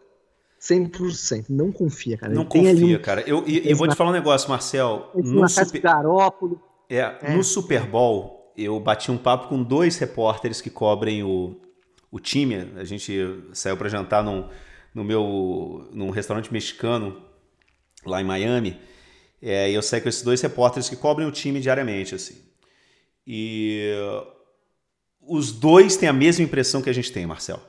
100%. 0.60 1.46
Não 1.50 1.70
confia, 1.70 2.16
cara. 2.16 2.32
Não 2.32 2.42
Ele 2.42 2.50
confia, 2.50 2.96
um... 2.96 3.02
cara. 3.02 3.20
Eu, 3.26 3.44
e, 3.46 3.68
eu 3.68 3.76
vou 3.76 3.86
te 3.86 3.94
falar 3.94 4.10
um 4.10 4.14
negócio, 4.14 4.48
Marcel. 4.48 5.10
No 5.14 5.46
super... 5.46 5.80
Garópolo. 5.80 6.60
É, 6.88 6.98
é, 7.20 7.34
no 7.34 7.44
Super 7.44 7.86
Bowl, 7.86 8.52
eu 8.56 8.78
bati 8.80 9.10
um 9.10 9.18
papo 9.18 9.48
com 9.48 9.62
dois 9.62 9.98
repórteres 9.98 10.62
que 10.62 10.70
cobrem 10.70 11.22
o, 11.22 11.60
o 12.10 12.18
time. 12.18 12.72
A 12.76 12.84
gente 12.84 13.12
saiu 13.52 13.76
para 13.76 13.90
jantar 13.90 14.24
num, 14.24 14.48
no 14.94 15.04
meu, 15.04 15.86
num 15.92 16.08
restaurante 16.08 16.50
mexicano 16.50 17.20
lá 18.06 18.22
em 18.22 18.24
Miami. 18.24 18.78
É, 19.46 19.70
eu 19.70 19.82
saí 19.82 20.00
com 20.00 20.08
esses 20.08 20.22
dois 20.22 20.40
repórteres 20.40 20.88
que 20.88 20.96
cobrem 20.96 21.28
o 21.28 21.30
time 21.30 21.60
diariamente, 21.60 22.14
assim. 22.14 22.36
E 23.26 23.92
os 25.20 25.52
dois 25.52 25.98
têm 25.98 26.08
a 26.08 26.14
mesma 26.14 26.42
impressão 26.42 26.80
que 26.80 26.88
a 26.88 26.94
gente 26.94 27.12
tem, 27.12 27.26
Marcel. 27.26 27.60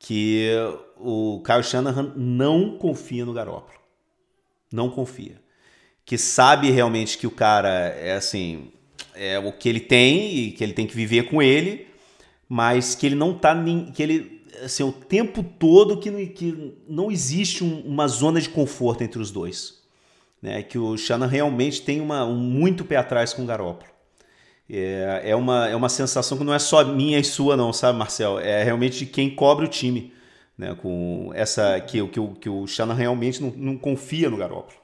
Que 0.00 0.50
o 0.96 1.40
Kyle 1.46 1.62
Shanahan 1.62 2.12
não 2.16 2.76
confia 2.76 3.24
no 3.24 3.32
Garoppolo. 3.32 3.78
Não 4.72 4.90
confia. 4.90 5.40
Que 6.04 6.18
sabe 6.18 6.72
realmente 6.72 7.18
que 7.18 7.26
o 7.28 7.30
cara 7.30 7.68
é 7.68 8.14
assim, 8.14 8.72
é 9.14 9.38
o 9.38 9.52
que 9.52 9.68
ele 9.68 9.80
tem 9.80 10.34
e 10.34 10.50
que 10.50 10.64
ele 10.64 10.72
tem 10.72 10.88
que 10.88 10.96
viver 10.96 11.30
com 11.30 11.40
ele, 11.40 11.86
mas 12.48 12.96
que 12.96 13.06
ele 13.06 13.14
não 13.14 13.32
tá 13.32 13.54
que 13.94 14.02
ele 14.02 14.44
assim, 14.64 14.82
o 14.82 14.90
tempo 14.90 15.40
todo 15.40 16.00
que, 16.00 16.26
que 16.26 16.74
não 16.88 17.12
existe 17.12 17.62
um, 17.62 17.80
uma 17.82 18.08
zona 18.08 18.40
de 18.40 18.48
conforto 18.48 19.04
entre 19.04 19.20
os 19.20 19.30
dois. 19.30 19.77
Né? 20.40 20.62
Que 20.62 20.78
o 20.78 20.96
Shanahan 20.96 21.30
realmente 21.30 21.82
tem 21.82 22.00
uma, 22.00 22.24
um 22.24 22.36
muito 22.36 22.84
pé 22.84 22.96
atrás 22.96 23.32
com 23.32 23.42
o 23.42 23.46
Garoppolo. 23.46 23.90
É, 24.70 25.22
é, 25.24 25.36
uma, 25.36 25.68
é 25.68 25.74
uma 25.74 25.88
sensação 25.88 26.36
que 26.36 26.44
não 26.44 26.52
é 26.52 26.58
só 26.58 26.84
minha 26.84 27.18
e 27.18 27.24
sua, 27.24 27.56
não, 27.56 27.72
sabe, 27.72 27.98
Marcel? 27.98 28.38
É 28.38 28.62
realmente 28.62 29.06
quem 29.06 29.34
cobre 29.34 29.64
o 29.64 29.68
time 29.68 30.12
né, 30.58 30.74
com 30.74 31.30
essa 31.34 31.80
que, 31.80 32.06
que, 32.08 32.20
que 32.40 32.48
o 32.50 32.66
Shannon 32.66 32.94
realmente 32.94 33.40
não, 33.40 33.50
não 33.50 33.78
confia 33.78 34.28
no 34.28 34.36
Garoppolo. 34.36 34.76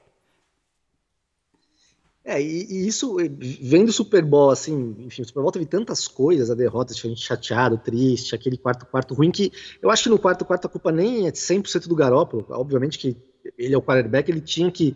É, 2.23 2.41
e, 2.41 2.65
e, 2.71 2.87
isso, 2.87 3.17
vendo 3.61 3.89
o 3.89 3.93
Super 3.93 4.25
Bowl, 4.25 4.49
assim, 4.49 4.95
enfim, 4.97 5.21
o 5.21 5.25
Super 5.25 5.41
Bowl 5.41 5.51
teve 5.51 5.67
tantas 5.67 6.07
coisas, 6.07 6.49
a 6.49 6.55
derrota, 6.55 6.91
a 6.91 6.95
gente 6.95 7.21
chateado, 7.21 7.77
triste, 7.77 8.33
aquele 8.33 8.57
quarto 8.57 8.83
quarto 8.87 9.13
ruim, 9.13 9.29
que 9.29 9.51
eu 9.79 9.91
acho 9.91 10.03
que 10.03 10.09
no 10.09 10.17
quarto 10.17 10.43
quarto 10.43 10.65
a 10.65 10.69
culpa 10.69 10.91
nem 10.91 11.27
é 11.27 11.31
100% 11.31 11.87
do 11.87 11.95
Garoppolo, 11.95 12.43
obviamente 12.49 12.97
que 12.97 13.15
ele 13.55 13.75
é 13.75 13.77
o 13.77 13.81
quarterback, 13.81 14.31
ele 14.31 14.41
tinha 14.41 14.71
que, 14.71 14.95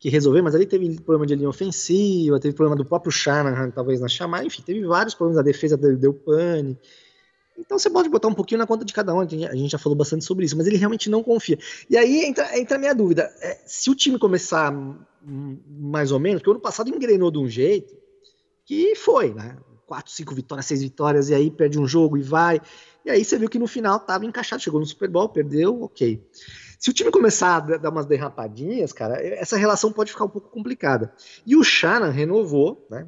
que 0.00 0.08
resolver, 0.08 0.40
mas 0.42 0.54
ali 0.54 0.66
teve 0.66 0.98
problema 1.00 1.26
de 1.26 1.36
linha 1.36 1.48
ofensiva, 1.48 2.40
teve 2.40 2.54
problema 2.54 2.74
do 2.74 2.86
próprio 2.86 3.12
Shanahan, 3.12 3.70
talvez 3.70 4.00
na 4.00 4.08
chamada, 4.08 4.44
enfim, 4.44 4.62
teve 4.62 4.84
vários 4.84 5.14
problemas, 5.14 5.38
a 5.38 5.44
defesa 5.44 5.76
dele 5.76 5.96
deu 5.96 6.14
pane, 6.14 6.76
então 7.60 7.78
você 7.78 7.90
pode 7.90 8.08
botar 8.08 8.28
um 8.28 8.34
pouquinho 8.34 8.58
na 8.58 8.66
conta 8.66 8.84
de 8.84 8.92
cada 8.92 9.14
um, 9.14 9.20
a 9.20 9.26
gente 9.26 9.68
já 9.68 9.78
falou 9.78 9.96
bastante 9.96 10.24
sobre 10.24 10.46
isso, 10.46 10.56
mas 10.56 10.66
ele 10.66 10.78
realmente 10.78 11.10
não 11.10 11.22
confia. 11.22 11.58
E 11.88 11.96
aí 11.96 12.24
entra, 12.24 12.58
entra 12.58 12.76
a 12.76 12.80
minha 12.80 12.94
dúvida: 12.94 13.30
é, 13.40 13.60
se 13.66 13.90
o 13.90 13.94
time 13.94 14.18
começar 14.18 14.72
mais 15.22 16.10
ou 16.10 16.18
menos, 16.18 16.40
porque 16.40 16.50
o 16.50 16.54
ano 16.54 16.60
passado 16.60 16.88
engrenou 16.88 17.30
de 17.30 17.38
um 17.38 17.46
jeito 17.46 17.94
que 18.64 18.94
foi, 18.96 19.34
né? 19.34 19.58
Quatro, 19.86 20.10
cinco 20.10 20.34
vitórias, 20.34 20.66
seis 20.66 20.80
vitórias, 20.80 21.28
e 21.28 21.34
aí 21.34 21.50
perde 21.50 21.78
um 21.78 21.86
jogo 21.86 22.16
e 22.16 22.22
vai. 22.22 22.60
E 23.04 23.10
aí 23.10 23.24
você 23.24 23.38
viu 23.38 23.48
que 23.48 23.58
no 23.58 23.66
final 23.66 23.96
estava 23.96 24.24
encaixado, 24.24 24.62
chegou 24.62 24.80
no 24.80 24.86
Super 24.86 25.10
Bowl, 25.10 25.28
perdeu, 25.28 25.82
ok. 25.82 26.22
Se 26.80 26.88
o 26.88 26.94
time 26.94 27.10
começar 27.10 27.56
a 27.56 27.76
dar 27.76 27.90
umas 27.90 28.06
derrapadinhas, 28.06 28.90
cara, 28.90 29.22
essa 29.22 29.58
relação 29.58 29.92
pode 29.92 30.10
ficar 30.10 30.24
um 30.24 30.30
pouco 30.30 30.48
complicada. 30.48 31.12
E 31.46 31.54
o 31.54 31.62
Shannon 31.62 32.10
renovou, 32.10 32.86
né? 32.90 33.06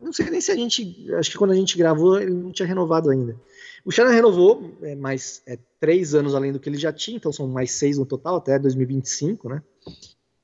Não 0.00 0.12
sei 0.12 0.28
nem 0.28 0.40
se 0.40 0.50
a 0.50 0.56
gente. 0.56 1.06
Acho 1.14 1.30
que 1.30 1.38
quando 1.38 1.52
a 1.52 1.54
gente 1.54 1.78
gravou, 1.78 2.20
ele 2.20 2.32
não 2.32 2.50
tinha 2.50 2.66
renovado 2.66 3.10
ainda. 3.10 3.36
O 3.84 3.92
Shannon 3.92 4.10
renovou 4.10 4.76
é, 4.82 4.96
mais 4.96 5.40
é, 5.46 5.56
três 5.78 6.14
anos 6.14 6.34
além 6.34 6.52
do 6.52 6.58
que 6.58 6.68
ele 6.68 6.76
já 6.76 6.92
tinha, 6.92 7.16
então 7.16 7.32
são 7.32 7.46
mais 7.46 7.70
seis 7.70 7.96
no 7.96 8.04
total, 8.04 8.36
até 8.36 8.58
2025, 8.58 9.48
né? 9.48 9.62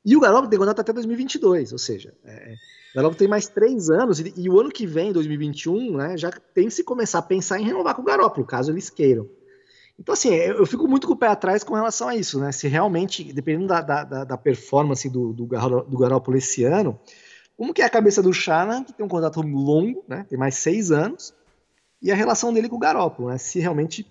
E 0.04 0.16
o 0.16 0.20
Garoppolo 0.20 0.48
tem 0.48 0.58
contrato 0.58 0.80
até 0.80 0.92
2022, 0.92 1.72
ou 1.72 1.78
seja, 1.78 2.14
é, 2.24 2.54
o 2.92 2.96
Garoppolo 2.96 3.18
tem 3.18 3.28
mais 3.28 3.48
três 3.48 3.90
anos, 3.90 4.20
e, 4.20 4.32
e, 4.36 4.48
o 4.48 4.58
ano 4.58 4.70
que 4.70 4.86
vem, 4.86 5.12
2021, 5.12 5.96
né, 5.96 6.16
já 6.16 6.30
tem 6.30 6.66
que 6.66 6.74
se 6.74 6.82
começar 6.82 7.18
a 7.18 7.22
pensar 7.22 7.60
em 7.60 7.64
renovar 7.64 7.94
com 7.94 8.02
o 8.02 8.04
Garoppolo, 8.04 8.46
caso 8.46 8.72
eles 8.72 8.88
queiram. 8.88 9.28
Então, 9.98 10.12
assim, 10.12 10.32
eu, 10.32 10.64
fico 10.64 10.86
muito 10.86 11.06
com 11.06 11.14
o 11.14 11.16
pé 11.16 11.26
atrás 11.26 11.64
com 11.64 11.74
relação 11.74 12.08
a 12.08 12.14
isso, 12.14 12.38
né? 12.38 12.52
Se 12.52 12.68
realmente, 12.68 13.32
dependendo 13.32 13.66
da, 13.66 13.80
da, 13.80 14.24
da 14.24 14.36
performance 14.38 15.08
do, 15.08 15.32
do, 15.32 15.46
do 15.46 15.98
Garoppolo 15.98 16.36
esse 16.36 16.62
ano, 16.62 16.98
como 17.56 17.74
que 17.74 17.82
é 17.82 17.84
a 17.84 17.90
cabeça 17.90 18.22
do 18.22 18.32
Shannon, 18.32 18.84
que 18.84 18.92
tem 18.92 19.04
um 19.04 19.08
contrato 19.08 19.40
longo, 19.42 20.04
né? 20.06 20.24
Tem 20.28 20.38
mais 20.38 20.54
seis 20.54 20.92
anos, 20.92 21.34
e 22.00 22.12
a 22.12 22.14
relação 22.14 22.52
dele 22.52 22.68
com 22.68 22.76
o 22.76 22.78
Garópolo, 22.78 23.28
né? 23.28 23.38
Se 23.38 23.58
realmente 23.58 24.06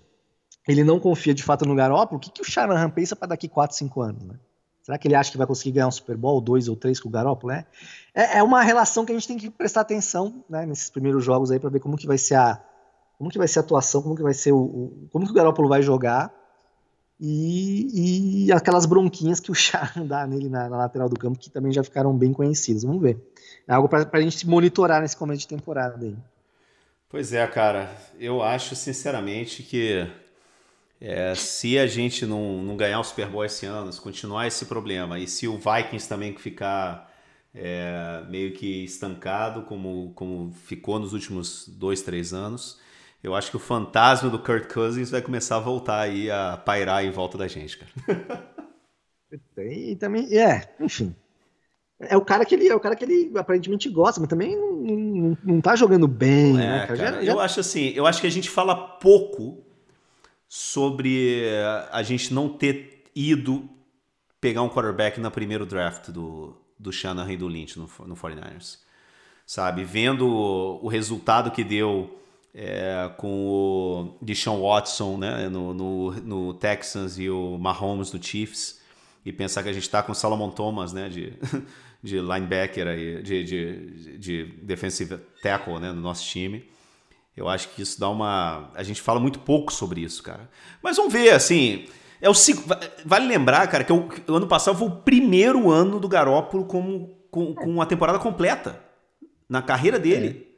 ele 0.68 0.84
não 0.84 1.00
confia 1.00 1.32
de 1.32 1.42
fato 1.42 1.64
no 1.64 1.74
Garópolo, 1.74 2.18
o 2.18 2.20
que, 2.20 2.30
que 2.30 2.42
o 2.42 2.44
Shanahan 2.44 2.90
pensa 2.90 3.16
para 3.16 3.28
daqui 3.28 3.48
4, 3.48 3.74
5 3.74 4.02
anos, 4.02 4.24
né? 4.24 4.34
Será 4.82 4.98
que 4.98 5.08
ele 5.08 5.14
acha 5.14 5.30
que 5.30 5.38
vai 5.38 5.46
conseguir 5.46 5.72
ganhar 5.72 5.88
um 5.88 5.90
Super 5.90 6.16
Bowl, 6.16 6.40
dois 6.40 6.68
ou 6.68 6.76
três 6.76 7.00
com 7.00 7.08
o 7.08 7.12
Garópolo, 7.12 7.52
né? 7.52 7.66
É, 8.14 8.38
é 8.38 8.42
uma 8.42 8.62
relação 8.62 9.04
que 9.04 9.12
a 9.12 9.14
gente 9.14 9.28
tem 9.28 9.38
que 9.38 9.50
prestar 9.50 9.82
atenção, 9.82 10.44
né, 10.48 10.64
nesses 10.64 10.88
primeiros 10.90 11.24
jogos 11.24 11.50
aí 11.50 11.58
para 11.58 11.70
ver 11.70 11.80
como 11.80 11.96
que 11.96 12.06
vai 12.06 12.18
ser 12.18 12.36
a 12.36 12.62
como 13.18 13.30
que 13.30 13.38
vai 13.38 13.48
ser 13.48 13.58
a 13.58 13.62
atuação, 13.62 14.00
como 14.00 14.14
que 14.14 14.22
vai 14.22 14.32
ser 14.32 14.52
o, 14.52 14.58
o 14.58 15.08
como 15.10 15.26
que 15.26 15.32
o 15.32 15.34
Garópolo 15.34 15.68
vai 15.68 15.82
jogar 15.82 16.32
e, 17.20 18.46
e 18.46 18.52
aquelas 18.52 18.86
bronquinhas 18.86 19.40
que 19.40 19.50
o 19.50 19.54
Shanahan 19.56 20.06
dá 20.06 20.26
nele 20.26 20.48
na, 20.48 20.68
na, 20.68 20.76
lateral 20.76 21.08
do 21.08 21.18
campo 21.18 21.38
que 21.38 21.50
também 21.50 21.72
já 21.72 21.82
ficaram 21.82 22.16
bem 22.16 22.32
conhecidas. 22.32 22.84
Vamos 22.84 23.02
ver. 23.02 23.18
É 23.66 23.74
algo 23.74 23.88
para 23.88 24.08
a 24.12 24.20
gente 24.20 24.46
monitorar 24.46 25.02
nesse 25.02 25.16
começo 25.16 25.40
de 25.40 25.48
temporada 25.48 26.04
aí. 26.04 26.16
Pois 27.08 27.32
é, 27.32 27.44
cara. 27.46 27.90
Eu 28.20 28.42
acho 28.42 28.76
sinceramente 28.76 29.62
que 29.62 30.06
é, 31.00 31.34
se 31.34 31.78
a 31.78 31.86
gente 31.86 32.24
não, 32.24 32.62
não 32.62 32.76
ganhar 32.76 33.00
o 33.00 33.04
Super 33.04 33.28
Bowl 33.28 33.44
esse 33.44 33.66
ano, 33.66 33.92
se 33.92 34.00
continuar 34.00 34.46
esse 34.46 34.66
problema, 34.66 35.18
e 35.18 35.26
se 35.26 35.48
o 35.48 35.58
Vikings 35.58 36.08
também 36.08 36.36
ficar 36.36 37.12
é, 37.54 38.22
meio 38.28 38.52
que 38.52 38.84
estancado, 38.84 39.62
como, 39.62 40.12
como 40.14 40.52
ficou 40.52 40.98
nos 40.98 41.12
últimos 41.12 41.66
dois, 41.68 42.02
três 42.02 42.32
anos, 42.32 42.78
eu 43.22 43.34
acho 43.34 43.50
que 43.50 43.56
o 43.56 43.60
fantasma 43.60 44.30
do 44.30 44.38
Kurt 44.38 44.72
Cousins 44.72 45.10
vai 45.10 45.22
começar 45.22 45.56
a 45.56 45.60
voltar 45.60 46.00
aí 46.00 46.30
a 46.30 46.56
pairar 46.56 47.04
em 47.04 47.10
volta 47.10 47.36
da 47.36 47.48
gente, 47.48 47.78
cara. 47.78 47.90
e 49.58 49.96
também, 49.96 50.36
é, 50.36 50.74
enfim 50.80 51.14
é 52.00 52.16
o 52.16 52.24
cara 52.24 52.44
que 52.44 52.54
ele 52.54 52.68
é 52.68 52.74
o 52.74 52.80
cara 52.80 52.94
que 52.94 53.04
ele 53.04 53.32
aparentemente 53.36 53.88
gosta, 53.88 54.20
mas 54.20 54.28
também 54.28 54.56
não, 54.56 54.72
não, 54.72 55.38
não 55.44 55.60
tá 55.60 55.74
jogando 55.74 56.06
bem, 56.06 56.50
é, 56.50 56.54
né, 56.54 56.86
cara? 56.86 56.96
cara 56.96 57.12
já, 57.14 57.24
já... 57.24 57.32
Eu 57.32 57.40
acho 57.40 57.60
assim, 57.60 57.92
eu 57.94 58.06
acho 58.06 58.20
que 58.20 58.26
a 58.26 58.30
gente 58.30 58.48
fala 58.48 58.76
pouco 58.76 59.64
sobre 60.48 61.44
a 61.90 62.02
gente 62.02 62.32
não 62.32 62.48
ter 62.48 63.04
ido 63.14 63.68
pegar 64.40 64.62
um 64.62 64.68
quarterback 64.68 65.20
na 65.20 65.30
primeiro 65.30 65.66
draft 65.66 66.10
do, 66.10 66.56
do 66.78 66.92
Shanahan 66.92 67.32
e 67.32 67.36
do 67.36 67.48
Lynch 67.48 67.76
no, 67.78 67.90
no 68.06 68.14
49ers. 68.14 68.78
Sabe? 69.44 69.82
Vendo 69.82 70.28
o 70.28 70.88
resultado 70.88 71.50
que 71.50 71.64
deu 71.64 72.18
é, 72.60 73.08
com 73.16 73.46
o 73.46 74.18
Deshaun 74.20 74.60
Watson 74.60 75.16
né, 75.16 75.48
no, 75.48 75.72
no, 75.72 76.10
no 76.12 76.54
Texans 76.54 77.16
e 77.16 77.30
o 77.30 77.56
Mahomes 77.56 78.12
no 78.12 78.20
Chiefs 78.20 78.80
e 79.24 79.32
pensar 79.32 79.62
que 79.62 79.68
a 79.68 79.72
gente 79.72 79.84
está 79.84 80.02
com 80.02 80.10
o 80.10 80.14
Salomon 80.14 80.50
Thomas, 80.50 80.92
né, 80.92 81.08
de 81.08 81.34
de 82.02 82.20
linebacker 82.20 82.86
aí, 82.86 83.22
de, 83.22 83.44
de, 83.44 84.18
de 84.18 84.44
defensive 84.62 85.18
tackle 85.42 85.78
né, 85.78 85.92
no 85.92 86.00
nosso 86.00 86.24
time. 86.24 86.68
Eu 87.36 87.48
acho 87.48 87.68
que 87.68 87.82
isso 87.82 88.00
dá 88.00 88.08
uma. 88.08 88.70
A 88.74 88.82
gente 88.82 89.00
fala 89.00 89.20
muito 89.20 89.38
pouco 89.38 89.72
sobre 89.72 90.00
isso, 90.00 90.22
cara. 90.22 90.50
Mas 90.82 90.96
vamos 90.96 91.12
ver, 91.12 91.30
assim. 91.30 91.86
É 92.20 92.28
o 92.28 92.32
Vale 93.04 93.28
lembrar, 93.28 93.68
cara, 93.68 93.84
que 93.84 93.92
o, 93.92 94.08
ano 94.28 94.48
passado 94.48 94.76
foi 94.76 94.88
o 94.88 94.96
primeiro 94.96 95.70
ano 95.70 96.00
do 96.00 96.08
Garópolo 96.08 96.64
com, 96.64 97.14
com, 97.30 97.54
com 97.54 97.80
a 97.80 97.86
temporada 97.86 98.18
completa 98.18 98.82
na 99.48 99.62
carreira 99.62 100.00
dele. 100.00 100.44
É. 100.44 100.57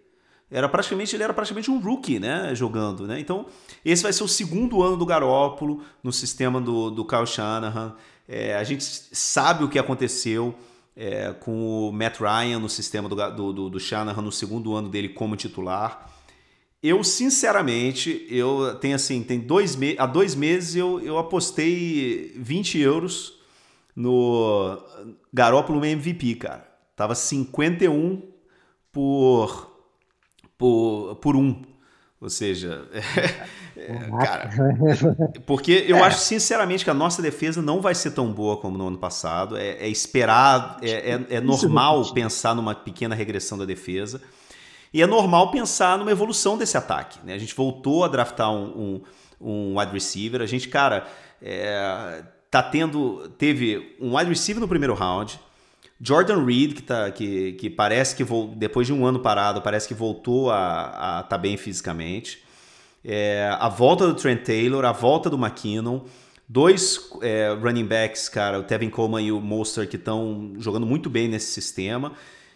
Era 0.50 0.68
praticamente, 0.68 1.14
ele 1.14 1.22
era 1.22 1.32
praticamente 1.32 1.70
um 1.70 1.78
rookie, 1.78 2.18
né, 2.18 2.52
jogando, 2.54 3.06
né? 3.06 3.20
Então, 3.20 3.46
esse 3.84 4.02
vai 4.02 4.12
ser 4.12 4.24
o 4.24 4.28
segundo 4.28 4.82
ano 4.82 4.96
do 4.96 5.06
Garópolo 5.06 5.82
no 6.02 6.12
sistema 6.12 6.60
do, 6.60 6.90
do 6.90 7.04
Kyle 7.04 7.26
Shanahan. 7.26 7.94
É, 8.28 8.56
a 8.56 8.64
gente 8.64 8.82
sabe 8.84 9.62
o 9.62 9.68
que 9.68 9.78
aconteceu 9.78 10.54
é, 10.96 11.32
com 11.32 11.88
o 11.88 11.92
Matt 11.92 12.18
Ryan 12.18 12.58
no 12.58 12.68
sistema 12.68 13.08
do, 13.08 13.52
do, 13.52 13.70
do 13.70 13.80
Shanahan 13.80 14.22
no 14.22 14.32
segundo 14.32 14.74
ano 14.74 14.88
dele 14.88 15.10
como 15.10 15.36
titular. 15.36 16.10
Eu, 16.82 17.04
sinceramente, 17.04 18.26
eu 18.30 18.74
tenho 18.80 18.96
assim, 18.96 19.22
tem 19.22 19.38
dois 19.38 19.76
me 19.76 19.94
há 19.98 20.06
dois 20.06 20.34
meses 20.34 20.76
eu, 20.76 20.98
eu 21.00 21.18
apostei 21.18 22.32
20 22.36 22.78
euros 22.78 23.38
no 23.94 24.78
Garópolo 25.32 25.84
MVP, 25.84 26.36
cara. 26.36 26.66
Tava 26.96 27.14
51 27.14 28.22
por, 28.90 29.69
por, 30.60 31.16
por 31.16 31.34
um. 31.34 31.62
Ou 32.20 32.28
seja, 32.28 32.86
é, 33.74 34.10
cara, 34.22 34.50
porque 35.46 35.86
eu 35.88 35.96
é. 35.96 36.02
acho 36.02 36.18
sinceramente 36.18 36.84
que 36.84 36.90
a 36.90 36.94
nossa 36.94 37.22
defesa 37.22 37.62
não 37.62 37.80
vai 37.80 37.94
ser 37.94 38.10
tão 38.10 38.30
boa 38.30 38.58
como 38.58 38.76
no 38.76 38.88
ano 38.88 38.98
passado. 38.98 39.56
É, 39.56 39.70
é 39.78 39.88
esperar, 39.88 40.76
é, 40.82 41.12
é, 41.12 41.26
é 41.36 41.40
normal 41.40 42.12
pensar 42.12 42.54
numa 42.54 42.74
pequena 42.74 43.14
regressão 43.14 43.56
da 43.56 43.64
defesa. 43.64 44.20
E 44.92 45.00
é 45.00 45.06
normal 45.06 45.50
pensar 45.50 45.96
numa 45.96 46.10
evolução 46.10 46.58
desse 46.58 46.76
ataque. 46.76 47.18
Né? 47.24 47.32
A 47.32 47.38
gente 47.38 47.54
voltou 47.54 48.04
a 48.04 48.08
draftar 48.08 48.52
um, 48.52 49.00
um, 49.40 49.72
um 49.72 49.78
wide 49.78 49.92
receiver. 49.92 50.42
A 50.42 50.46
gente, 50.46 50.68
cara, 50.68 51.06
é, 51.40 52.22
tá 52.50 52.62
tendo. 52.62 53.30
Teve 53.38 53.96
um 53.98 54.14
wide 54.14 54.28
receiver 54.28 54.60
no 54.60 54.68
primeiro 54.68 54.92
round. 54.92 55.40
Jordan 56.00 56.44
Reed, 56.44 56.74
que, 56.74 56.82
tá, 56.82 57.10
que, 57.10 57.52
que 57.52 57.68
parece 57.68 58.16
que 58.16 58.24
depois 58.56 58.86
de 58.86 58.92
um 58.92 59.04
ano 59.04 59.20
parado, 59.20 59.60
parece 59.60 59.86
que 59.86 59.94
voltou 59.94 60.50
a 60.50 61.20
estar 61.22 61.22
tá 61.24 61.38
bem 61.38 61.56
fisicamente. 61.56 62.42
É, 63.04 63.54
a 63.58 63.68
volta 63.68 64.06
do 64.06 64.14
Trent 64.14 64.42
Taylor, 64.42 64.84
a 64.84 64.92
volta 64.92 65.28
do 65.28 65.36
McKinnon, 65.36 66.00
dois 66.48 67.10
é, 67.22 67.54
running 67.60 67.84
backs, 67.84 68.28
cara, 68.28 68.58
o 68.58 68.62
Tevin 68.62 68.88
Coleman 68.88 69.22
e 69.22 69.32
o 69.32 69.40
Monster, 69.40 69.88
que 69.88 69.96
estão 69.96 70.54
jogando 70.58 70.86
muito 70.86 71.10
bem 71.10 71.28
nesse 71.28 71.52
sistema. 71.52 72.12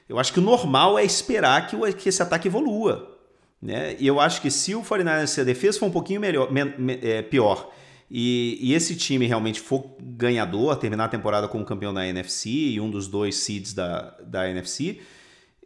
Eu 0.09 0.19
acho 0.19 0.33
que 0.33 0.39
o 0.39 0.43
normal 0.43 0.99
é 0.99 1.05
esperar 1.05 1.67
que, 1.67 1.77
o, 1.77 1.81
que 1.95 2.09
esse 2.09 2.23
ataque 2.23 2.49
evolua. 2.49 3.19
Né? 3.61 3.97
E 3.99 4.07
eu 4.07 4.21
acho 4.21 4.43
que 4.43 4.51
se 4.51 4.75
o 4.75 4.83
49ers, 4.83 5.27
se 5.29 5.41
a 5.41 5.45
defesa 5.45 5.79
for 5.79 5.87
um 5.87 5.91
pouquinho 5.91 6.21
melhor, 6.21 6.53
me, 6.53 6.65
me, 6.65 6.99
é, 7.03 7.23
pior, 7.23 7.71
e, 8.17 8.59
e, 8.61 8.75
esse 8.75 8.95
time 8.95 9.27
realmente 9.27 9.59
for 9.59 9.97
ganhador, 10.01 10.77
terminar 10.77 11.07
a 11.07 11.09
temporada 11.09 11.49
como 11.49 11.65
campeão 11.65 11.93
da 11.93 12.07
NFC 12.07 12.49
e 12.49 12.81
um 12.81 12.89
dos 12.89 13.09
dois 13.09 13.35
seeds 13.35 13.75
da, 13.75 14.17
da 14.25 14.49
NFC, 14.49 15.01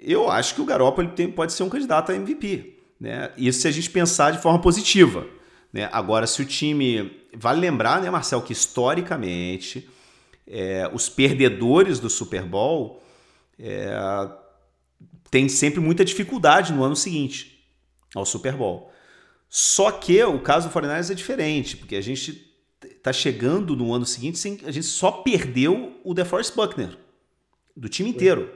eu 0.00 0.30
acho 0.30 0.54
que 0.54 0.62
o 0.62 0.64
Garoppolo 0.64 1.08
tem, 1.08 1.30
pode 1.30 1.52
ser 1.52 1.62
um 1.62 1.68
candidato 1.68 2.10
a 2.10 2.14
MVP. 2.14 2.78
Né? 2.98 3.30
Isso 3.36 3.60
se 3.60 3.68
a 3.68 3.70
gente 3.70 3.90
pensar 3.90 4.30
de 4.30 4.40
forma 4.40 4.58
positiva. 4.62 5.26
Né? 5.70 5.90
Agora, 5.92 6.26
se 6.26 6.40
o 6.40 6.44
time. 6.46 7.18
Vale 7.36 7.60
lembrar, 7.60 8.00
né, 8.00 8.10
Marcel, 8.10 8.40
que 8.40 8.54
historicamente 8.54 9.86
é, 10.46 10.90
os 10.90 11.06
perdedores 11.06 12.00
do 12.00 12.08
Super 12.08 12.44
Bowl 12.44 13.02
é, 13.58 13.90
têm 15.30 15.50
sempre 15.50 15.80
muita 15.80 16.02
dificuldade 16.02 16.72
no 16.72 16.82
ano 16.82 16.96
seguinte 16.96 17.62
ao 18.14 18.24
Super 18.24 18.54
Bowl. 18.54 18.87
Só 19.48 19.90
que 19.90 20.22
o 20.22 20.40
caso 20.40 20.68
do 20.68 20.72
49 20.72 21.12
é 21.12 21.14
diferente, 21.14 21.76
porque 21.76 21.96
a 21.96 22.00
gente 22.00 22.46
tá 23.02 23.12
chegando 23.12 23.74
no 23.74 23.92
ano 23.92 24.04
seguinte 24.04 24.38
sem 24.38 24.60
a 24.64 24.70
gente 24.70 24.86
só 24.86 25.10
perdeu 25.10 25.98
o 26.04 26.14
DeForest 26.14 26.54
Buckner 26.54 26.96
do 27.76 27.88
time 27.88 28.10
inteiro. 28.10 28.52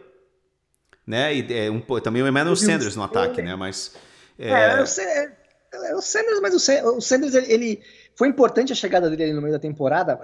Né? 1.06 1.34
E 1.34 1.54
é 1.54 1.70
um, 1.70 1.80
também 2.00 2.22
o 2.22 2.28
Emmanuel 2.28 2.56
Sanders 2.56 2.94
no 2.94 3.02
ataque, 3.02 3.42
né? 3.42 3.56
Mas 3.56 3.94
é, 4.38 4.50
é 4.50 4.80
eu 4.80 4.86
sei, 4.86 5.04
é, 5.04 5.32
é, 5.72 5.94
o 5.94 6.00
Sanders, 6.00 6.40
mas 6.40 6.54
o 6.54 7.00
Sanders 7.00 7.34
ele, 7.34 7.80
foi 8.14 8.28
importante 8.28 8.72
a 8.72 8.76
chegada 8.76 9.08
dele 9.08 9.24
ali 9.24 9.32
no 9.32 9.40
meio 9.40 9.52
da 9.52 9.58
temporada. 9.58 10.18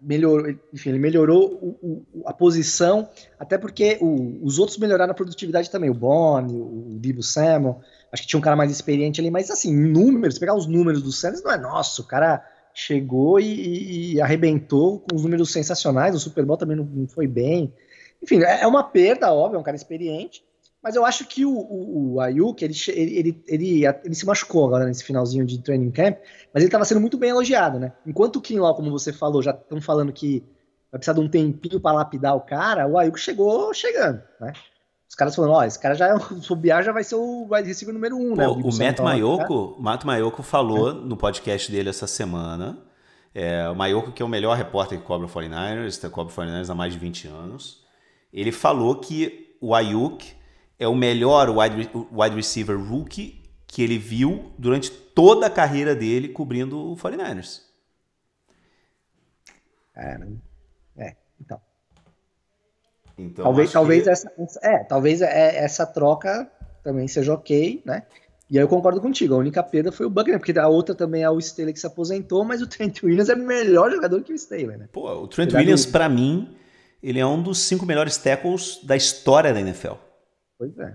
Melhorou, 0.00 0.54
enfim, 0.72 0.90
ele 0.90 0.98
melhorou 0.98 1.54
o, 1.62 2.04
o, 2.12 2.22
a 2.26 2.32
posição, 2.32 3.08
até 3.38 3.56
porque 3.56 3.98
o, 4.00 4.44
os 4.44 4.58
outros 4.58 4.76
melhoraram 4.78 5.12
a 5.12 5.14
produtividade 5.14 5.70
também. 5.70 5.88
O 5.88 5.94
Bonnie, 5.94 6.54
o 6.54 6.98
Divo 6.98 7.22
Samuel, 7.22 7.80
acho 8.14 8.22
que 8.22 8.28
tinha 8.28 8.38
um 8.38 8.42
cara 8.42 8.54
mais 8.54 8.70
experiente 8.70 9.20
ali, 9.20 9.28
mas 9.28 9.50
assim, 9.50 9.74
números, 9.74 10.38
pegar 10.38 10.54
os 10.54 10.66
números 10.66 11.02
do 11.02 11.10
Sanders 11.10 11.42
não 11.42 11.50
é 11.50 11.58
nosso, 11.58 12.02
o 12.02 12.06
cara 12.06 12.42
chegou 12.72 13.40
e, 13.40 14.14
e, 14.14 14.20
arrebentou 14.20 15.00
com 15.00 15.16
os 15.16 15.22
números 15.22 15.52
sensacionais, 15.52 16.14
o 16.14 16.20
Super 16.20 16.44
Bowl 16.44 16.56
também 16.56 16.76
não, 16.76 16.84
não 16.84 17.08
foi 17.08 17.26
bem. 17.26 17.74
Enfim, 18.22 18.42
é, 18.42 18.62
é 18.62 18.66
uma 18.66 18.84
perda, 18.84 19.32
óbvio, 19.32 19.56
é 19.56 19.60
um 19.60 19.64
cara 19.64 19.76
experiente, 19.76 20.44
mas 20.80 20.94
eu 20.94 21.04
acho 21.04 21.26
que 21.26 21.44
o, 21.44 21.52
o, 21.52 22.14
o 22.14 22.20
Ayuk, 22.20 22.64
ele, 22.64 22.74
ele, 22.88 23.42
ele, 23.48 23.84
ele, 23.84 24.14
se 24.14 24.24
machucou 24.24 24.66
agora 24.66 24.84
nesse 24.84 25.02
finalzinho 25.02 25.44
de 25.44 25.60
training 25.60 25.90
camp, 25.90 26.18
mas 26.52 26.62
ele 26.62 26.66
estava 26.66 26.84
sendo 26.84 27.00
muito 27.00 27.18
bem 27.18 27.30
elogiado, 27.30 27.80
né? 27.80 27.92
Enquanto 28.06 28.36
o 28.36 28.40
Kinlaw, 28.40 28.76
como 28.76 28.90
você 28.90 29.12
falou, 29.12 29.42
já 29.42 29.50
estão 29.50 29.80
falando 29.80 30.12
que 30.12 30.44
vai 30.92 31.00
precisar 31.00 31.14
de 31.14 31.20
um 31.20 31.28
tempinho 31.28 31.80
para 31.80 31.96
lapidar 31.96 32.36
o 32.36 32.40
cara, 32.40 32.86
o 32.86 32.96
Ayuk 32.96 33.18
chegou 33.18 33.74
chegando, 33.74 34.22
né? 34.40 34.52
Os 35.08 35.14
caras 35.14 35.34
falando, 35.34 35.52
ó, 35.52 35.64
esse 35.64 35.78
cara 35.78 35.94
já 35.94 36.08
é 36.08 36.14
o 36.16 36.82
já 36.82 36.92
vai 36.92 37.04
ser 37.04 37.14
o 37.14 37.46
wide 37.50 37.68
receiver 37.68 37.94
número 37.94 38.16
um, 38.16 38.34
né? 38.34 38.48
O, 38.48 38.54
o 38.54 38.76
Matt 38.76 39.00
Mayoko, 39.00 39.76
Matt 39.78 40.04
Mayoko 40.04 40.42
falou 40.42 40.90
é. 40.90 40.94
no 40.94 41.16
podcast 41.16 41.70
dele 41.70 41.88
essa 41.88 42.06
semana. 42.06 42.78
É, 43.34 43.68
o 43.68 43.74
Mayoko, 43.74 44.12
que 44.12 44.22
é 44.22 44.24
o 44.24 44.28
melhor 44.28 44.56
repórter 44.56 44.98
que 44.98 45.04
cobra 45.04 45.26
o 45.26 45.30
49ers, 45.30 46.00
tá, 46.00 46.08
cobre 46.08 46.32
o 46.32 46.36
49ers 46.36 46.70
há 46.70 46.74
mais 46.74 46.92
de 46.92 46.98
20 46.98 47.28
anos. 47.28 47.84
Ele 48.32 48.52
falou 48.52 49.00
que 49.00 49.56
o 49.60 49.74
Ayuk 49.74 50.34
é 50.78 50.86
o 50.86 50.94
melhor 50.94 51.50
wide, 51.50 51.90
wide 52.12 52.36
receiver 52.36 52.76
rookie 52.76 53.42
que 53.66 53.82
ele 53.82 53.98
viu 53.98 54.52
durante 54.56 54.90
toda 54.90 55.46
a 55.46 55.50
carreira 55.50 55.94
dele 55.94 56.28
cobrindo 56.28 56.92
o 56.92 56.96
49ers. 56.96 57.62
É, 59.96 60.18
é 60.96 61.16
então. 61.40 61.60
Então, 63.16 63.44
talvez, 63.44 63.72
talvez 63.72 64.02
que... 64.04 64.10
essa, 64.10 64.32
é, 64.62 64.78
talvez 64.84 65.22
é, 65.22 65.56
essa 65.56 65.86
troca 65.86 66.50
também 66.82 67.06
seja 67.08 67.32
ok, 67.32 67.82
né? 67.84 68.02
E 68.50 68.58
aí 68.58 68.64
eu 68.64 68.68
concordo 68.68 69.00
contigo, 69.00 69.34
a 69.34 69.38
única 69.38 69.62
perda 69.62 69.90
foi 69.90 70.04
o 70.06 70.10
Buckner, 70.10 70.38
porque 70.38 70.56
a 70.58 70.68
outra 70.68 70.94
também 70.94 71.22
é 71.22 71.30
o 71.30 71.38
Staley 71.38 71.72
que 71.72 71.80
se 71.80 71.86
aposentou, 71.86 72.44
mas 72.44 72.60
o 72.60 72.66
Trent 72.68 73.02
Williams 73.02 73.28
é 73.28 73.34
melhor 73.34 73.90
jogador 73.90 74.22
que 74.22 74.32
o 74.32 74.36
Staley, 74.36 74.76
né? 74.76 74.88
Pô, 74.92 75.10
o 75.10 75.26
Trent 75.26 75.52
Williams, 75.54 75.86
para 75.86 76.08
mim, 76.08 76.54
ele 77.02 77.18
é 77.18 77.26
um 77.26 77.42
dos 77.42 77.58
cinco 77.58 77.86
melhores 77.86 78.18
tackles 78.18 78.80
da 78.84 78.96
história 78.96 79.52
da 79.52 79.60
NFL. 79.60 79.94
Pois 80.58 80.78
é. 80.78 80.94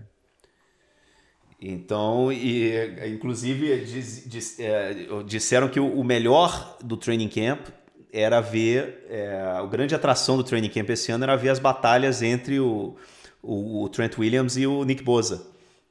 Então, 1.62 2.32
e, 2.32 3.13
inclusive 3.13 3.84
diz, 3.84 4.23
diz, 4.25 4.60
é, 4.60 4.93
disseram 5.25 5.67
que 5.67 5.79
o, 5.79 6.03
melhor 6.03 6.77
do 6.82 6.95
training 6.95 7.27
camp 7.27 7.67
era 8.12 8.41
ver 8.41 9.06
é, 9.10 9.41
a 9.58 9.65
grande 9.65 9.93
atração 9.93 10.38
do 10.38 10.43
training 10.43 10.69
camp 10.69 10.89
esse 10.89 11.12
ano 11.12 11.24
era 11.24 11.36
ver 11.36 11.50
as 11.50 11.60
batalhas 11.60 12.22
entre 12.22 12.60
o, 12.60 12.95
o, 13.41 13.84
o 13.84 13.89
Trent 13.89 14.17
Williams 14.17 14.58
e 14.58 14.65
o 14.65 14.84
Nick 14.84 15.04
Bosa, 15.04 15.45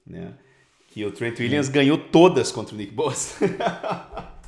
né? 0.07 0.33
Que 0.89 1.05
o 1.05 1.13
Trent 1.13 1.39
Williams 1.39 1.69
ganhou 1.69 1.99
todas 1.99 2.51
contra 2.51 2.75
o 2.75 2.79
Nick 2.79 2.93
Bosa. 2.93 3.35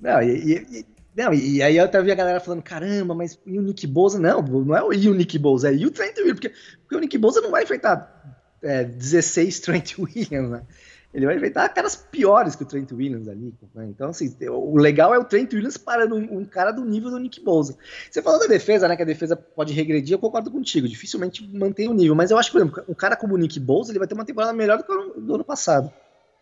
Não, 0.00 0.22
e, 0.22 0.66
e, 0.70 0.86
não, 1.16 1.32
e 1.32 1.62
aí 1.62 1.78
eu 1.78 1.84
até 1.84 2.02
vi 2.02 2.12
a 2.12 2.14
galera 2.14 2.38
falando, 2.38 2.62
caramba, 2.62 3.14
mas 3.14 3.38
e 3.46 3.58
o 3.58 3.62
Nick 3.62 3.86
Bosa? 3.86 4.18
Não, 4.18 4.42
não 4.42 4.76
é 4.76 4.82
o 4.82 4.92
e 4.92 5.08
o 5.08 5.14
Nick 5.14 5.38
Bosa, 5.38 5.70
é 5.70 5.74
e 5.74 5.86
o 5.86 5.90
Trent 5.90 6.16
Williams, 6.18 6.40
porque, 6.40 6.54
porque 6.82 6.96
o 6.96 7.00
Nick 7.00 7.16
Bosa 7.16 7.40
não 7.40 7.50
vai 7.50 7.62
enfrentar 7.62 8.38
é, 8.62 8.84
16 8.84 9.60
Trent 9.60 9.94
Williams, 9.98 10.50
né? 10.50 10.62
Ele 11.14 11.26
vai 11.26 11.36
enfrentar 11.36 11.68
caras 11.68 11.94
piores 11.94 12.56
que 12.56 12.64
o 12.64 12.66
Trent 12.66 12.90
Williams 12.90 13.28
ali. 13.28 13.54
Né? 13.72 13.86
Então, 13.88 14.10
assim, 14.10 14.34
o 14.50 14.76
legal 14.76 15.14
é 15.14 15.18
o 15.18 15.24
Trent 15.24 15.52
Williams 15.52 15.76
parando 15.76 16.16
um, 16.16 16.38
um, 16.38 16.44
cara 16.44 16.72
do 16.72 16.84
nível 16.84 17.08
do 17.08 17.20
Nick 17.20 17.40
Bosa. 17.40 17.76
Você 18.10 18.20
falou 18.20 18.40
da 18.40 18.46
defesa, 18.46 18.88
né? 18.88 18.96
Que 18.96 19.02
a 19.02 19.06
defesa 19.06 19.36
pode 19.36 19.72
regredir, 19.72 20.14
eu 20.14 20.18
concordo 20.18 20.50
contigo. 20.50 20.88
Dificilmente 20.88 21.48
mantém 21.56 21.88
o 21.88 21.94
nível. 21.94 22.16
Mas 22.16 22.32
eu 22.32 22.38
acho 22.38 22.50
que, 22.50 22.58
por 22.58 22.62
exemplo, 22.62 22.84
um 22.88 22.94
cara 22.94 23.14
como 23.14 23.34
o 23.34 23.38
Nick 23.38 23.60
Bosa, 23.60 23.92
ele 23.92 24.00
vai 24.00 24.08
ter 24.08 24.14
uma 24.14 24.24
temporada 24.24 24.52
melhor 24.52 24.78
do 24.78 24.84
que 24.84 24.92
o 24.92 25.20
do 25.20 25.36
ano 25.36 25.44
passado. 25.44 25.92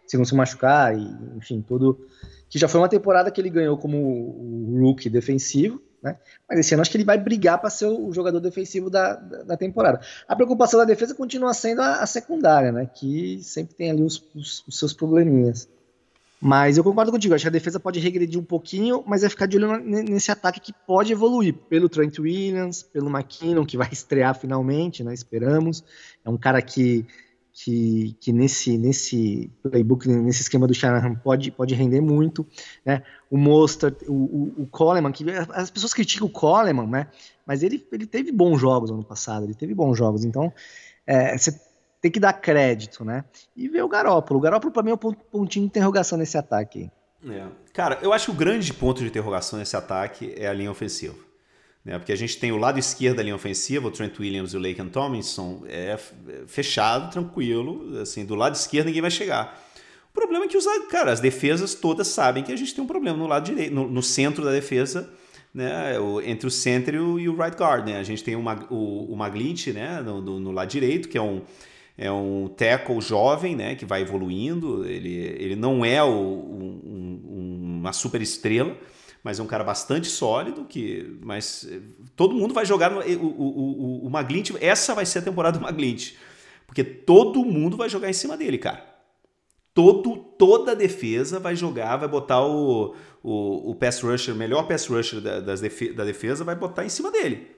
Se 0.06 0.16
não 0.16 0.24
se 0.24 0.35
machucar 0.35 0.96
e, 0.96 1.06
enfim, 1.37 1.61
todo 1.61 2.08
que 2.48 2.58
já 2.58 2.66
foi 2.66 2.80
uma 2.80 2.88
temporada 2.88 3.30
que 3.30 3.40
ele 3.40 3.50
ganhou 3.50 3.76
como 3.76 3.98
o 3.98 4.80
rookie 4.80 5.08
defensivo, 5.08 5.82
né? 6.02 6.16
Mas 6.48 6.58
esse 6.58 6.74
ano 6.74 6.80
acho 6.80 6.90
que 6.90 6.96
ele 6.96 7.04
vai 7.04 7.16
brigar 7.16 7.58
para 7.58 7.70
ser 7.70 7.86
o 7.86 8.12
jogador 8.12 8.40
defensivo 8.40 8.90
da, 8.90 9.14
da, 9.14 9.42
da, 9.42 9.56
temporada. 9.56 10.00
A 10.26 10.34
preocupação 10.34 10.80
da 10.80 10.84
defesa 10.84 11.14
continua 11.14 11.54
sendo 11.54 11.80
a, 11.80 12.02
a 12.02 12.06
secundária, 12.06 12.72
né? 12.72 12.90
Que 12.92 13.40
sempre 13.42 13.74
tem 13.74 13.90
ali 13.90 14.02
os, 14.02 14.24
os, 14.34 14.64
os, 14.66 14.78
seus 14.78 14.92
probleminhas. 14.92 15.68
Mas 16.40 16.76
eu 16.76 16.82
concordo 16.82 17.12
contigo, 17.12 17.34
acho 17.34 17.44
que 17.44 17.48
a 17.48 17.52
defesa 17.52 17.78
pode 17.78 18.00
regredir 18.00 18.40
um 18.40 18.44
pouquinho, 18.44 19.04
mas 19.06 19.22
é 19.22 19.28
ficar 19.28 19.46
de 19.46 19.56
olho 19.56 19.78
nesse 19.78 20.32
ataque 20.32 20.58
que 20.58 20.72
pode 20.72 21.12
evoluir 21.12 21.54
pelo 21.54 21.88
Trent 21.88 22.18
Williams, 22.18 22.82
pelo 22.82 23.08
McKinnon, 23.08 23.64
que 23.64 23.76
vai 23.76 23.88
estrear 23.92 24.34
finalmente, 24.34 25.04
né? 25.04 25.14
Esperamos. 25.14 25.84
É 26.24 26.28
um 26.28 26.36
cara 26.36 26.60
que 26.60 27.06
que, 27.52 28.16
que 28.20 28.32
nesse, 28.32 28.78
nesse 28.78 29.50
playbook, 29.62 30.08
nesse 30.08 30.42
esquema 30.42 30.66
do 30.66 30.74
Shanahan 30.74 31.14
pode, 31.14 31.50
pode 31.50 31.74
render 31.74 32.00
muito, 32.00 32.46
né? 32.84 33.02
O 33.30 33.36
Mostert, 33.36 33.96
o, 34.08 34.12
o, 34.12 34.62
o 34.62 34.66
Coleman, 34.66 35.12
que 35.12 35.24
as 35.50 35.70
pessoas 35.70 35.92
criticam 35.92 36.26
o 36.26 36.30
Coleman, 36.30 36.86
né? 36.86 37.08
Mas 37.46 37.62
ele, 37.62 37.86
ele 37.92 38.06
teve 38.06 38.32
bons 38.32 38.58
jogos 38.58 38.90
ano 38.90 39.04
passado, 39.04 39.44
ele 39.44 39.54
teve 39.54 39.74
bons 39.74 39.96
jogos, 39.96 40.24
então 40.24 40.52
é, 41.06 41.36
você 41.36 41.60
tem 42.00 42.10
que 42.10 42.18
dar 42.18 42.32
crédito, 42.32 43.04
né? 43.04 43.24
E 43.54 43.68
ver 43.68 43.82
o 43.82 43.88
Garópolo. 43.88 44.40
O 44.40 44.42
Garópolo, 44.42 44.72
para 44.72 44.82
mim, 44.82 44.90
é 44.90 44.94
um 44.94 44.96
pontinho 44.96 45.64
de 45.64 45.68
interrogação 45.68 46.18
nesse 46.18 46.36
ataque. 46.38 46.90
É. 47.28 47.46
Cara, 47.72 47.98
eu 48.02 48.12
acho 48.12 48.26
que 48.26 48.30
o 48.32 48.34
grande 48.34 48.72
ponto 48.74 49.00
de 49.00 49.06
interrogação 49.06 49.58
nesse 49.58 49.76
ataque 49.76 50.34
é 50.36 50.48
a 50.48 50.52
linha 50.52 50.70
ofensiva. 50.70 51.14
Né? 51.84 51.98
Porque 51.98 52.12
a 52.12 52.16
gente 52.16 52.38
tem 52.38 52.52
o 52.52 52.56
lado 52.56 52.78
esquerdo 52.78 53.16
da 53.16 53.22
linha 53.22 53.34
ofensiva, 53.34 53.88
o 53.88 53.90
Trent 53.90 54.18
Williams 54.18 54.52
e 54.52 54.56
o 54.56 54.60
Laken 54.60 54.88
Tomlinson, 54.88 55.64
é 55.68 55.98
fechado, 56.46 57.10
tranquilo. 57.10 57.98
Assim, 58.00 58.24
do 58.24 58.34
lado 58.34 58.54
esquerdo 58.54 58.86
ninguém 58.86 59.02
vai 59.02 59.10
chegar. 59.10 59.60
O 60.10 60.14
problema 60.14 60.44
é 60.44 60.48
que 60.48 60.56
os, 60.56 60.66
cara, 60.90 61.10
as 61.10 61.20
defesas 61.20 61.74
todas 61.74 62.06
sabem 62.08 62.44
que 62.44 62.52
a 62.52 62.56
gente 62.56 62.74
tem 62.74 62.84
um 62.84 62.86
problema 62.86 63.16
no 63.16 63.26
lado 63.26 63.46
direito, 63.46 63.74
no, 63.74 63.88
no 63.88 64.02
centro 64.02 64.44
da 64.44 64.52
defesa, 64.52 65.10
né, 65.54 65.94
entre 66.24 66.46
o 66.46 66.50
center 66.50 66.94
e 66.94 67.28
o, 67.28 67.36
right 67.36 67.56
guard. 67.56 67.86
Né? 67.86 67.98
A 67.98 68.02
gente 68.02 68.22
tem 68.22 68.36
o, 68.36 68.42
o, 68.70 69.12
o 69.12 69.16
né, 69.72 70.02
no, 70.04 70.20
no, 70.20 70.38
no, 70.38 70.52
lado 70.52 70.68
direito, 70.68 71.08
que 71.08 71.16
é 71.16 71.22
um, 71.22 71.40
é 71.96 72.12
um 72.12 72.46
tackle 72.48 73.00
jovem 73.00 73.56
né, 73.56 73.74
que 73.74 73.86
vai 73.86 74.02
evoluindo. 74.02 74.84
Ele, 74.86 75.14
ele 75.14 75.56
não 75.56 75.82
é 75.82 76.02
o, 76.04 76.10
um, 76.10 77.78
uma 77.80 77.92
super 77.94 78.20
estrela, 78.20 78.76
mas 79.22 79.38
é 79.38 79.42
um 79.42 79.46
cara 79.46 79.64
bastante 79.64 80.08
sólido. 80.08 80.64
que 80.64 81.18
Mas 81.22 81.66
eh, 81.70 81.80
todo 82.16 82.35
mundo 82.35 82.52
vai 82.52 82.66
jogar 82.66 82.90
no, 82.90 83.00
o, 83.00 83.26
o, 83.26 84.04
o, 84.04 84.06
o 84.06 84.11
Maglite. 84.11 84.54
Essa 84.61 84.94
vai 84.94 85.06
ser 85.06 85.20
a 85.20 85.22
temporada 85.22 85.58
do 85.58 85.62
Maglite. 85.62 86.18
Porque 86.66 86.82
todo 86.82 87.44
mundo 87.44 87.76
vai 87.76 87.88
jogar 87.88 88.08
em 88.08 88.14
cima 88.14 88.37
dele, 88.37 88.58
cara 88.58 88.92
todo, 89.74 90.16
toda 90.16 90.72
a 90.72 90.74
defesa 90.74 91.38
vai 91.38 91.56
jogar, 91.56 91.96
vai 91.96 92.08
botar 92.08 92.44
o, 92.44 92.94
o, 93.22 93.70
o 93.70 93.74
pass 93.74 94.00
rusher, 94.00 94.35
melhor 94.35 94.66
pass 94.66 94.87
rusher 94.87 95.20
da, 95.20 95.40
defe, 95.40 95.92
da 95.92 96.04
defesa, 96.04 96.44
vai 96.44 96.54
botar 96.54 96.85
em 96.85 96.88
cima 96.88 97.11
dele. 97.11 97.50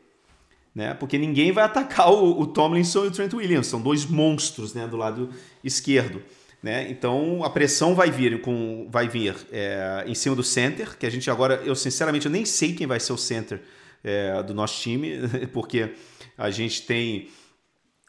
Né? 0.75 0.95
Porque 0.95 1.19
ninguém 1.19 1.53
vai 1.53 1.65
atacar 1.65 2.13
o, 2.13 2.41
o, 2.41 2.47
Tomlinson 2.47 3.05
e 3.05 3.09
o 3.09 3.11
Trent 3.11 3.33
Williams, 3.33 3.67
são 3.67 3.81
dois 3.81 4.07
monstros 4.07 4.75
né, 4.75 4.87
do 4.87 4.97
lado 4.97 5.31
esquerdo. 5.63 6.23
Né? 6.65 6.91
Então 6.91 7.45
a 7.45 7.51
pressão 7.51 7.95
vai 7.95 8.11
vir 8.11 8.41
com 8.41 8.89
vai 8.91 9.07
vir 9.07 9.37
é, 9.53 10.03
em 10.07 10.15
cima 10.15 10.35
do 10.35 10.43
center, 10.43 10.97
que 10.97 11.05
a 11.05 11.11
gente 11.11 11.31
agora, 11.31 11.57
eu 11.63 11.77
sinceramente 11.77 12.25
eu 12.25 12.33
nem 12.33 12.47
sei 12.47 12.73
quem 12.73 12.87
vai 12.87 12.99
ser 12.99 13.13
o 13.13 13.19
center 13.19 13.61
é, 14.03 14.43
do 14.43 14.55
nosso 14.55 14.81
time, 14.81 15.29
porque 15.53 15.93
a 16.39 16.49
gente 16.49 16.81
tem 16.87 17.29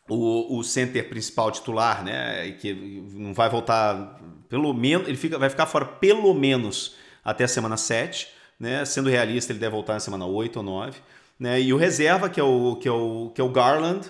o, 0.09 0.57
o 0.57 0.63
center 0.63 1.09
principal 1.09 1.51
titular, 1.51 2.01
né, 2.01 2.51
que 2.51 2.73
não 3.11 3.33
vai 3.33 3.49
voltar 3.49 4.21
pelo 4.47 4.73
menos, 4.73 5.05
ele 5.09 5.17
fica, 5.17 5.37
vai 5.37 5.49
ficar 5.49 5.65
fora 5.65 5.83
pelo 5.83 6.33
menos 6.33 6.95
até 7.25 7.43
a 7.43 7.49
semana 7.49 7.75
7, 7.75 8.29
né, 8.57 8.85
sendo 8.85 9.09
realista 9.09 9.51
ele 9.51 9.59
deve 9.59 9.73
voltar 9.73 9.95
na 9.95 9.99
semana 9.99 10.25
8 10.25 10.55
ou 10.55 10.63
9, 10.63 10.97
né, 11.37 11.59
e 11.59 11.73
o 11.73 11.77
reserva, 11.77 12.29
que 12.29 12.39
é 12.39 12.43
o, 12.43 12.77
que 12.77 12.87
é 12.87 12.91
o, 12.93 13.33
que 13.35 13.41
é 13.41 13.43
o 13.43 13.49
Garland, 13.49 14.09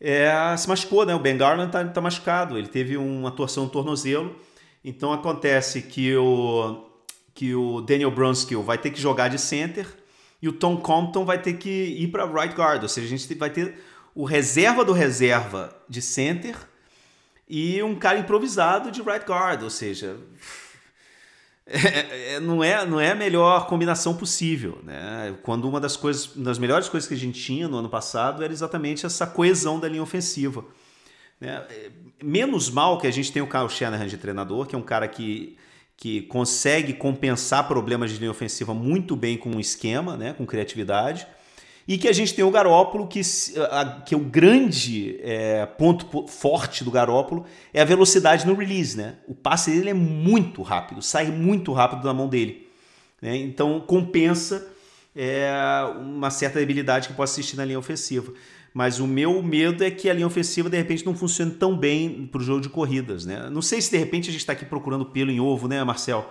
é, 0.00 0.56
se 0.56 0.68
machucou, 0.68 1.04
né, 1.04 1.14
o 1.14 1.18
Ben 1.18 1.36
Garland 1.36 1.72
tá, 1.72 1.84
tá 1.84 2.00
machucado, 2.00 2.56
ele 2.56 2.68
teve 2.68 2.96
uma 2.96 3.30
torção 3.30 3.64
no 3.64 3.70
tornozelo, 3.70 4.36
então 4.84 5.12
acontece 5.12 5.82
que 5.82 6.16
o, 6.16 6.84
que 7.34 7.54
o 7.54 7.80
Daniel 7.80 8.10
Brunskill 8.10 8.62
vai 8.62 8.78
ter 8.78 8.90
que 8.90 9.00
jogar 9.00 9.28
de 9.28 9.38
center 9.38 9.86
e 10.40 10.48
o 10.48 10.52
Tom 10.52 10.76
Compton 10.76 11.24
vai 11.24 11.40
ter 11.40 11.54
que 11.54 11.68
ir 11.68 12.08
para 12.08 12.26
right 12.26 12.54
guard, 12.54 12.82
ou 12.82 12.88
seja, 12.88 13.06
a 13.06 13.10
gente 13.10 13.34
vai 13.34 13.50
ter 13.50 13.76
o 14.14 14.24
reserva 14.24 14.84
do 14.84 14.92
reserva 14.92 15.76
de 15.88 16.00
center 16.00 16.56
e 17.48 17.82
um 17.82 17.94
cara 17.94 18.18
improvisado 18.18 18.90
de 18.90 19.02
right 19.02 19.26
guard, 19.26 19.62
ou 19.62 19.70
seja, 19.70 20.16
é, 21.68 22.34
é, 22.34 22.40
não, 22.40 22.64
é, 22.64 22.86
não 22.86 22.98
é 22.98 23.10
a 23.10 23.14
melhor 23.14 23.66
combinação 23.66 24.16
possível. 24.16 24.78
Né? 24.82 25.34
Quando 25.42 25.68
uma 25.68 25.78
das 25.78 25.96
coisas, 25.96 26.34
uma 26.34 26.46
das 26.46 26.58
melhores 26.58 26.88
coisas 26.88 27.06
que 27.06 27.14
a 27.14 27.18
gente 27.18 27.40
tinha 27.40 27.68
no 27.68 27.76
ano 27.76 27.88
passado 27.88 28.42
era 28.42 28.52
exatamente 28.52 29.04
essa 29.04 29.26
coesão 29.26 29.78
da 29.78 29.86
linha 29.86 30.02
ofensiva. 30.02 30.64
Né? 31.38 31.62
Menos 32.22 32.70
mal 32.70 32.98
que 32.98 33.06
a 33.06 33.10
gente 33.10 33.30
tem 33.30 33.42
o 33.42 33.46
Kyle 33.46 33.68
Shanahan 33.68 34.06
de 34.06 34.16
treinador, 34.16 34.66
que 34.66 34.74
é 34.74 34.78
um 34.78 34.82
cara 34.82 35.06
que, 35.06 35.58
que 35.96 36.22
consegue 36.22 36.94
compensar 36.94 37.68
problemas 37.68 38.10
de 38.10 38.18
linha 38.18 38.30
ofensiva 38.30 38.72
muito 38.72 39.14
bem 39.14 39.36
com 39.36 39.50
um 39.50 39.60
esquema, 39.60 40.16
né? 40.16 40.32
com 40.32 40.46
criatividade. 40.46 41.26
E 41.88 41.96
que 41.96 42.06
a 42.06 42.12
gente 42.12 42.34
tem 42.34 42.44
o 42.44 42.50
Garópolo, 42.50 43.06
que, 43.06 43.22
que 44.04 44.14
é 44.14 44.16
o 44.16 44.20
grande 44.20 45.18
é, 45.22 45.64
ponto 45.64 46.28
forte 46.28 46.84
do 46.84 46.90
Garópolo 46.90 47.46
é 47.72 47.80
a 47.80 47.84
velocidade 47.84 48.46
no 48.46 48.54
release, 48.54 48.94
né? 48.94 49.14
O 49.26 49.34
passe 49.34 49.70
dele 49.70 49.88
é 49.88 49.94
muito 49.94 50.60
rápido, 50.60 51.00
sai 51.00 51.28
muito 51.28 51.72
rápido 51.72 52.02
da 52.02 52.12
mão 52.12 52.28
dele. 52.28 52.68
Né? 53.22 53.38
Então 53.38 53.80
compensa 53.80 54.68
é, 55.16 55.50
uma 55.98 56.28
certa 56.28 56.58
debilidade 56.58 57.08
que 57.08 57.14
pode 57.14 57.30
assistir 57.30 57.56
na 57.56 57.64
linha 57.64 57.78
ofensiva. 57.78 58.34
Mas 58.74 59.00
o 59.00 59.06
meu 59.06 59.42
medo 59.42 59.82
é 59.82 59.90
que 59.90 60.10
a 60.10 60.12
linha 60.12 60.26
ofensiva 60.26 60.68
de 60.68 60.76
repente 60.76 61.06
não 61.06 61.14
funcione 61.14 61.52
tão 61.52 61.74
bem 61.74 62.28
para 62.30 62.42
o 62.42 62.44
jogo 62.44 62.60
de 62.60 62.68
corridas, 62.68 63.24
né? 63.24 63.48
Não 63.48 63.62
sei 63.62 63.80
se 63.80 63.90
de 63.90 63.96
repente 63.96 64.28
a 64.28 64.32
gente 64.32 64.42
está 64.42 64.52
aqui 64.52 64.66
procurando 64.66 65.06
pelo 65.06 65.30
em 65.30 65.40
ovo, 65.40 65.66
né, 65.66 65.82
Marcel? 65.82 66.30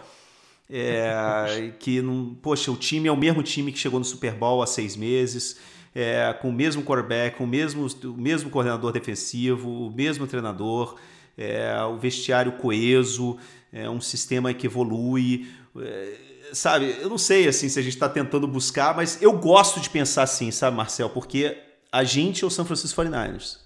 É, 0.70 1.72
que 1.80 2.02
não, 2.02 2.36
poxa, 2.42 2.72
o 2.72 2.76
time 2.76 3.08
é 3.08 3.12
o 3.12 3.16
mesmo 3.16 3.42
time 3.42 3.72
que 3.72 3.80
chegou 3.80 4.00
no 4.00 4.06
Super 4.06 4.34
Bowl 4.34 4.62
há 4.62 4.68
seis 4.68 4.98
meses, 4.98 5.58
é, 5.96 6.34
com 6.42 6.50
o 6.50 6.54
mesmo 6.54 6.84
quarterback, 6.84 7.38
com 7.38 7.46
o 7.46 7.48
mesmo, 7.48 7.88
o 8.04 8.18
mesmo 8.18 8.50
coordenador 8.50 8.92
defensivo, 8.92 9.88
o 9.88 9.92
mesmo 9.92 10.28
treinador, 10.28 10.96
é, 11.38 11.82
o 11.84 11.98
vestiário 11.98 12.52
coeso, 12.54 13.38
é 13.72 13.90
um 13.90 14.02
sistema 14.02 14.54
que 14.54 14.68
evolui. 14.68 15.48
É, 15.80 16.14
sabe, 16.54 16.98
eu 17.00 17.10
não 17.10 17.18
sei 17.18 17.48
assim 17.48 17.70
se 17.70 17.80
a 17.80 17.82
gente 17.82 17.94
está 17.94 18.10
tentando 18.10 18.48
buscar, 18.48 18.96
mas 18.96 19.22
eu 19.22 19.34
gosto 19.34 19.80
de 19.80 19.90
pensar 19.90 20.24
assim, 20.24 20.52
sabe, 20.52 20.76
Marcel, 20.76 21.10
porque 21.10 21.58
a 21.92 22.04
gente 22.04 22.44
é 22.44 22.48
o 22.48 22.50
São 22.50 22.66
Francisco 22.66 23.02
49ers. 23.02 23.60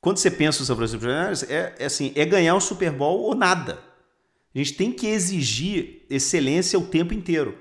Quando 0.00 0.16
você 0.16 0.30
pensa 0.30 0.60
no 0.60 0.66
São 0.66 0.76
Francisco 0.76 1.04
49ers, 1.04 1.46
é, 1.48 1.74
é 1.78 1.84
assim, 1.84 2.12
é 2.16 2.24
ganhar 2.24 2.54
o 2.54 2.60
Super 2.60 2.90
Bowl 2.90 3.20
ou 3.20 3.34
nada. 3.34 3.89
A 4.54 4.58
gente 4.58 4.74
tem 4.74 4.90
que 4.90 5.06
exigir 5.06 6.02
excelência 6.10 6.78
o 6.78 6.86
tempo 6.86 7.14
inteiro. 7.14 7.56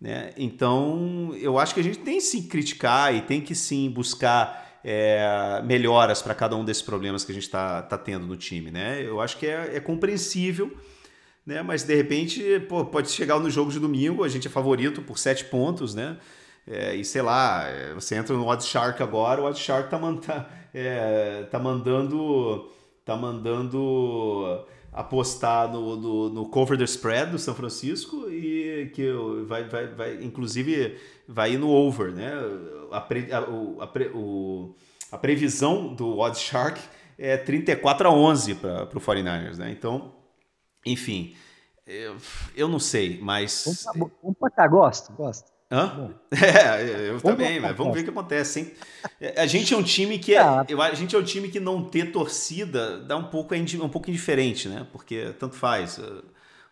Né? 0.00 0.32
Então, 0.36 1.34
eu 1.40 1.58
acho 1.58 1.72
que 1.72 1.80
a 1.80 1.82
gente 1.82 1.98
tem 1.98 2.20
sim 2.20 2.42
que 2.42 2.48
criticar 2.48 3.14
e 3.14 3.22
tem 3.22 3.40
que 3.40 3.54
sim 3.54 3.90
buscar 3.90 4.80
é, 4.84 5.62
melhoras 5.64 6.20
para 6.20 6.34
cada 6.34 6.54
um 6.54 6.64
desses 6.64 6.82
problemas 6.82 7.24
que 7.24 7.32
a 7.32 7.34
gente 7.34 7.44
está 7.44 7.82
tá 7.82 7.96
tendo 7.96 8.26
no 8.26 8.36
time. 8.36 8.70
Né? 8.70 9.02
Eu 9.02 9.20
acho 9.20 9.38
que 9.38 9.46
é, 9.46 9.76
é 9.76 9.80
compreensível, 9.80 10.76
né? 11.44 11.62
mas 11.62 11.82
de 11.82 11.94
repente 11.94 12.60
pô, 12.68 12.84
pode 12.84 13.10
chegar 13.10 13.40
no 13.40 13.50
jogo 13.50 13.72
de 13.72 13.80
domingo, 13.80 14.22
a 14.22 14.28
gente 14.28 14.46
é 14.46 14.50
favorito 14.50 15.00
por 15.00 15.18
sete 15.18 15.44
pontos, 15.46 15.94
né? 15.94 16.18
É, 16.68 16.96
e 16.96 17.04
sei 17.04 17.22
lá, 17.22 17.64
é, 17.68 17.94
você 17.94 18.16
entra 18.16 18.36
no 18.36 18.48
Odd 18.48 18.64
Shark 18.64 19.00
agora, 19.00 19.40
o 19.40 19.44
Odd 19.44 19.56
Shark 19.58 19.88
tá, 19.88 19.98
tá, 20.14 20.50
é, 20.74 21.44
tá 21.44 21.60
mandando. 21.60 22.68
tá 23.04 23.16
mandando 23.16 24.66
apostar 24.96 25.70
no, 25.70 25.94
no, 25.94 26.28
no, 26.30 26.48
cover 26.48 26.78
the 26.78 26.84
spread 26.84 27.30
do 27.30 27.38
São 27.38 27.54
Francisco 27.54 28.30
e 28.30 28.90
que 28.94 29.12
vai, 29.46 29.68
vai, 29.68 29.86
vai 29.88 30.24
inclusive 30.24 30.98
vai 31.28 31.52
ir 31.52 31.58
no 31.58 31.68
over, 31.68 32.12
né? 32.12 32.32
A, 32.90 33.00
pre, 33.00 33.30
a, 33.30 33.44
a, 33.84 33.86
pre, 33.86 34.10
o, 34.14 34.74
a 35.12 35.18
previsão 35.18 35.94
do 35.94 36.18
Odd 36.18 36.38
Shark 36.38 36.80
é 37.18 37.36
34 37.36 38.08
a 38.08 38.10
11 38.10 38.54
para 38.54 38.84
o 38.84 39.00
49ers, 39.00 39.58
né? 39.58 39.70
Então, 39.70 40.14
enfim, 40.84 41.36
eu, 41.86 42.16
eu 42.56 42.66
não 42.66 42.78
sei, 42.78 43.20
mas... 43.20 43.86
Vamos 43.94 44.38
para 44.38 44.50
cá, 44.50 44.66
gosto, 44.66 45.12
gosto. 45.12 45.55
Hã? 45.70 46.14
É, 46.30 47.10
eu 47.10 47.20
também, 47.20 47.58
mas 47.58 47.76
vamos 47.76 47.94
ver 47.94 48.00
o 48.00 48.04
que 48.04 48.10
acontece, 48.10 48.60
hein? 48.60 48.72
É, 49.20 49.40
a 49.40 49.46
gente 49.46 49.72
é 49.74 49.76
um 49.76 49.82
time 49.82 50.18
que 50.18 50.34
é, 50.34 50.38
a 50.38 50.94
gente 50.94 51.16
é 51.16 51.18
um 51.18 51.22
time 51.22 51.48
que 51.48 51.58
não 51.58 51.82
ter 51.82 52.12
torcida 52.12 53.00
dá 53.00 53.16
um 53.16 53.24
pouco 53.24 53.54
é 53.54 53.58
um 53.58 53.88
pouco 53.88 54.10
indiferente, 54.10 54.68
né? 54.68 54.86
Porque 54.92 55.34
tanto 55.38 55.56
faz. 55.56 56.00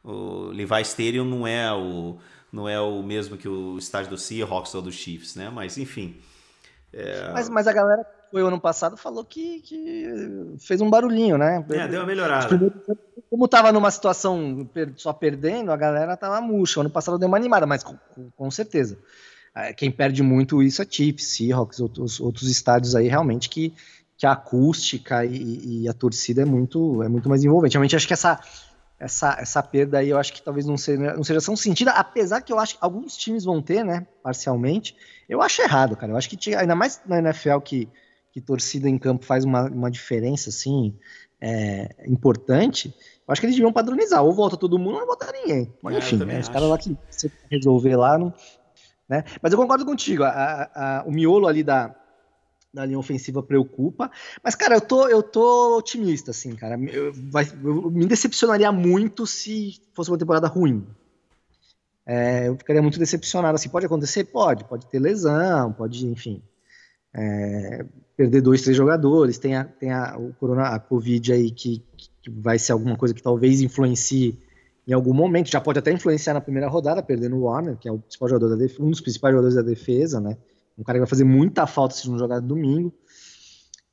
O 0.02 0.50
Levi 0.52 0.82
Stadium 0.82 1.24
não 1.24 1.46
é 1.46 1.72
o 1.72 2.18
não 2.52 2.68
é 2.68 2.80
o 2.80 3.02
mesmo 3.02 3.36
que 3.36 3.48
o 3.48 3.78
estádio 3.78 4.10
do 4.10 4.18
Seahawks 4.18 4.74
ou 4.74 4.82
do 4.82 4.92
Chiefs, 4.92 5.34
né? 5.34 5.50
Mas 5.50 5.76
enfim. 5.78 6.20
É... 6.92 7.32
Mas, 7.32 7.48
mas 7.48 7.66
a 7.66 7.72
galera 7.72 8.06
o 8.42 8.46
ano 8.46 8.60
passado 8.60 8.96
falou 8.96 9.24
que, 9.24 9.60
que 9.60 10.56
fez 10.58 10.80
um 10.80 10.90
barulhinho, 10.90 11.38
né? 11.38 11.64
É, 11.70 11.88
deu 11.88 12.00
uma 12.00 12.06
melhorada. 12.06 12.72
Como 13.30 13.48
tava 13.48 13.72
numa 13.72 13.90
situação 13.90 14.68
só 14.96 15.12
perdendo, 15.12 15.72
a 15.72 15.76
galera 15.76 16.16
tava 16.16 16.40
murcha. 16.40 16.80
Ano 16.80 16.90
passado 16.90 17.18
deu 17.18 17.28
uma 17.28 17.36
animada, 17.36 17.66
mas 17.66 17.82
com, 17.82 17.96
com 18.36 18.50
certeza. 18.50 18.98
É, 19.54 19.72
quem 19.72 19.90
perde 19.90 20.22
muito 20.22 20.62
isso 20.62 20.82
é 20.82 20.86
Chiefs, 20.88 21.36
Seahawks, 21.36 21.78
outros, 21.80 22.18
outros 22.18 22.50
estádios 22.50 22.96
aí 22.96 23.06
realmente 23.06 23.48
que, 23.48 23.72
que 24.16 24.26
a 24.26 24.32
acústica 24.32 25.24
e, 25.24 25.82
e, 25.82 25.88
a 25.88 25.92
torcida 25.92 26.42
é 26.42 26.44
muito, 26.44 27.02
é 27.02 27.08
muito 27.08 27.28
mais 27.28 27.44
envolvente. 27.44 27.74
Realmente 27.74 27.94
acho 27.94 28.06
que 28.06 28.12
essa, 28.12 28.40
essa, 28.98 29.36
essa 29.38 29.62
perda 29.62 29.98
aí 29.98 30.08
eu 30.08 30.18
acho 30.18 30.32
que 30.32 30.42
talvez 30.42 30.66
não 30.66 30.76
seja, 30.76 31.14
não 31.14 31.22
seja 31.22 31.40
tão 31.40 31.54
sentida, 31.54 31.92
apesar 31.92 32.40
que 32.40 32.52
eu 32.52 32.58
acho 32.58 32.74
que 32.74 32.84
alguns 32.84 33.16
times 33.16 33.44
vão 33.44 33.62
ter, 33.62 33.84
né, 33.84 34.06
parcialmente. 34.22 34.96
Eu 35.28 35.40
acho 35.40 35.62
errado, 35.62 35.96
cara. 35.96 36.12
Eu 36.12 36.16
acho 36.16 36.28
que 36.28 36.54
ainda 36.54 36.74
mais 36.74 37.00
na 37.06 37.18
NFL 37.18 37.60
que, 37.60 37.88
que 38.34 38.40
torcida 38.40 38.88
em 38.88 38.98
campo 38.98 39.24
faz 39.24 39.44
uma, 39.44 39.70
uma 39.70 39.88
diferença 39.88 40.50
assim 40.50 40.92
é, 41.40 41.94
importante. 42.04 42.88
Eu 42.88 43.32
acho 43.32 43.40
que 43.40 43.46
eles 43.46 43.54
deviam 43.54 43.72
padronizar. 43.72 44.24
Ou 44.24 44.34
volta 44.34 44.56
todo 44.56 44.76
mundo 44.76 44.94
ou 44.94 45.00
não 45.02 45.06
volta 45.06 45.30
ninguém. 45.30 45.72
Mas 45.80 45.94
é, 45.94 45.98
enfim, 45.98 46.16
né, 46.16 46.40
os 46.40 46.48
caras 46.48 46.68
lá 46.68 46.76
que 46.76 46.98
você 47.08 47.30
resolver 47.48 47.94
lá. 47.94 48.18
Não, 48.18 48.34
né? 49.08 49.22
Mas 49.40 49.52
eu 49.52 49.58
concordo 49.58 49.84
contigo. 49.86 50.24
A, 50.24 50.30
a, 50.30 50.98
a, 50.98 51.04
o 51.04 51.12
miolo 51.12 51.46
ali 51.46 51.62
da, 51.62 51.94
da 52.72 52.84
linha 52.84 52.98
ofensiva 52.98 53.40
preocupa. 53.40 54.10
Mas, 54.42 54.56
cara, 54.56 54.74
eu 54.74 54.80
tô, 54.80 55.06
eu 55.06 55.22
tô 55.22 55.78
otimista, 55.78 56.32
assim, 56.32 56.56
cara. 56.56 56.76
Eu, 56.90 57.12
vai, 57.30 57.46
eu 57.62 57.88
me 57.88 58.04
decepcionaria 58.04 58.72
muito 58.72 59.28
se 59.28 59.80
fosse 59.92 60.10
uma 60.10 60.18
temporada 60.18 60.48
ruim. 60.48 60.84
é, 62.04 62.48
eu 62.48 62.56
ficaria 62.56 62.82
muito 62.82 62.98
decepcionado. 62.98 63.54
Assim, 63.54 63.68
pode 63.68 63.86
acontecer? 63.86 64.24
Pode. 64.24 64.64
Pode 64.64 64.86
ter 64.86 64.98
lesão, 64.98 65.72
pode, 65.72 66.04
enfim, 66.04 66.42
é, 67.14 67.84
perder 68.16 68.40
dois, 68.40 68.62
três 68.62 68.76
jogadores. 68.76 69.38
Tem 69.38 69.56
a, 69.56 69.64
tem 69.64 69.92
a, 69.92 70.16
o 70.18 70.32
corona, 70.34 70.68
a 70.68 70.78
Covid 70.78 71.32
aí 71.32 71.50
que, 71.50 71.82
que 71.96 72.30
vai 72.30 72.58
ser 72.58 72.72
alguma 72.72 72.96
coisa 72.96 73.14
que 73.14 73.22
talvez 73.22 73.60
influencie 73.60 74.38
em 74.86 74.92
algum 74.92 75.14
momento. 75.14 75.50
Já 75.50 75.60
pode 75.60 75.78
até 75.78 75.92
influenciar 75.92 76.34
na 76.34 76.40
primeira 76.40 76.68
rodada, 76.68 77.02
perdendo 77.02 77.36
o 77.36 77.42
Warner, 77.42 77.76
que 77.76 77.88
é 77.88 77.92
o 77.92 77.98
principal 77.98 78.28
jogador 78.28 78.56
da 78.56 78.64
um 78.80 78.90
dos 78.90 79.00
principais 79.00 79.32
jogadores 79.32 79.56
da 79.56 79.62
defesa, 79.62 80.20
né? 80.20 80.36
Um 80.76 80.82
cara 80.82 80.98
que 80.98 81.00
vai 81.00 81.08
fazer 81.08 81.24
muita 81.24 81.66
falta 81.66 81.94
se 81.94 82.08
não 82.10 82.18
jogar 82.18 82.40
domingo. 82.40 82.92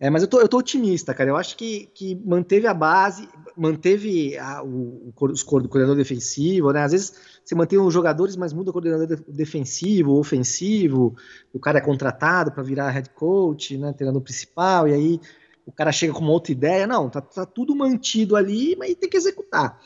É, 0.01 0.09
mas 0.09 0.23
eu 0.23 0.27
tô, 0.27 0.41
eu 0.41 0.47
tô 0.47 0.57
otimista, 0.57 1.13
cara. 1.13 1.29
Eu 1.29 1.37
acho 1.37 1.55
que, 1.55 1.85
que 1.93 2.15
manteve 2.25 2.65
a 2.65 2.73
base, 2.73 3.29
manteve 3.55 4.35
a, 4.35 4.63
o, 4.63 5.13
o, 5.15 5.25
os 5.27 5.43
coordenador 5.43 5.95
defensivo, 5.95 6.71
né? 6.71 6.81
Às 6.81 6.91
vezes 6.91 7.13
você 7.45 7.53
mantém 7.53 7.77
os 7.77 7.93
jogadores, 7.93 8.35
mas 8.35 8.51
muda 8.51 8.71
o 8.71 8.73
coordenador 8.73 9.23
defensivo, 9.27 10.17
ofensivo. 10.17 11.15
O 11.53 11.59
cara 11.59 11.77
é 11.77 11.81
contratado 11.81 12.51
para 12.51 12.63
virar 12.63 12.89
head 12.89 13.11
coach, 13.11 13.77
né? 13.77 13.93
Treinador 13.93 14.23
principal, 14.23 14.87
e 14.87 14.93
aí 14.93 15.21
o 15.67 15.71
cara 15.71 15.91
chega 15.91 16.13
com 16.13 16.21
uma 16.21 16.31
outra 16.31 16.51
ideia. 16.51 16.87
Não, 16.87 17.07
tá, 17.07 17.21
tá 17.21 17.45
tudo 17.45 17.75
mantido 17.75 18.35
ali, 18.35 18.75
mas 18.75 18.95
tem 18.95 19.07
que 19.07 19.17
executar. 19.17 19.79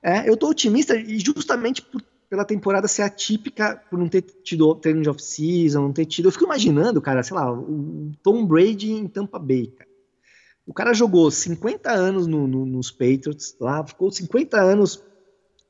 É, 0.00 0.30
eu 0.30 0.36
tô 0.36 0.48
otimista 0.48 0.94
e 0.94 1.18
justamente 1.18 1.82
por 1.82 2.00
pela 2.28 2.44
temporada 2.44 2.88
ser 2.88 3.02
atípica 3.02 3.80
por 3.88 3.98
não 3.98 4.08
ter 4.08 4.22
tido 4.22 4.74
treino 4.74 5.02
de 5.02 5.08
off-season, 5.08 5.82
não 5.82 5.92
ter 5.92 6.06
tido. 6.06 6.26
Eu 6.26 6.32
fico 6.32 6.44
imaginando, 6.44 7.00
cara, 7.00 7.22
sei 7.22 7.36
lá, 7.36 7.52
o 7.52 8.12
Tom 8.22 8.44
Brady 8.44 8.92
em 8.92 9.06
Tampa 9.06 9.38
Bay, 9.38 9.68
cara. 9.68 9.90
O 10.66 10.74
cara 10.74 10.92
jogou 10.92 11.30
50 11.30 11.90
anos 11.90 12.26
no, 12.26 12.46
no, 12.48 12.66
nos 12.66 12.90
Patriots 12.90 13.56
lá, 13.60 13.86
ficou 13.86 14.10
50 14.10 14.60
anos 14.60 15.02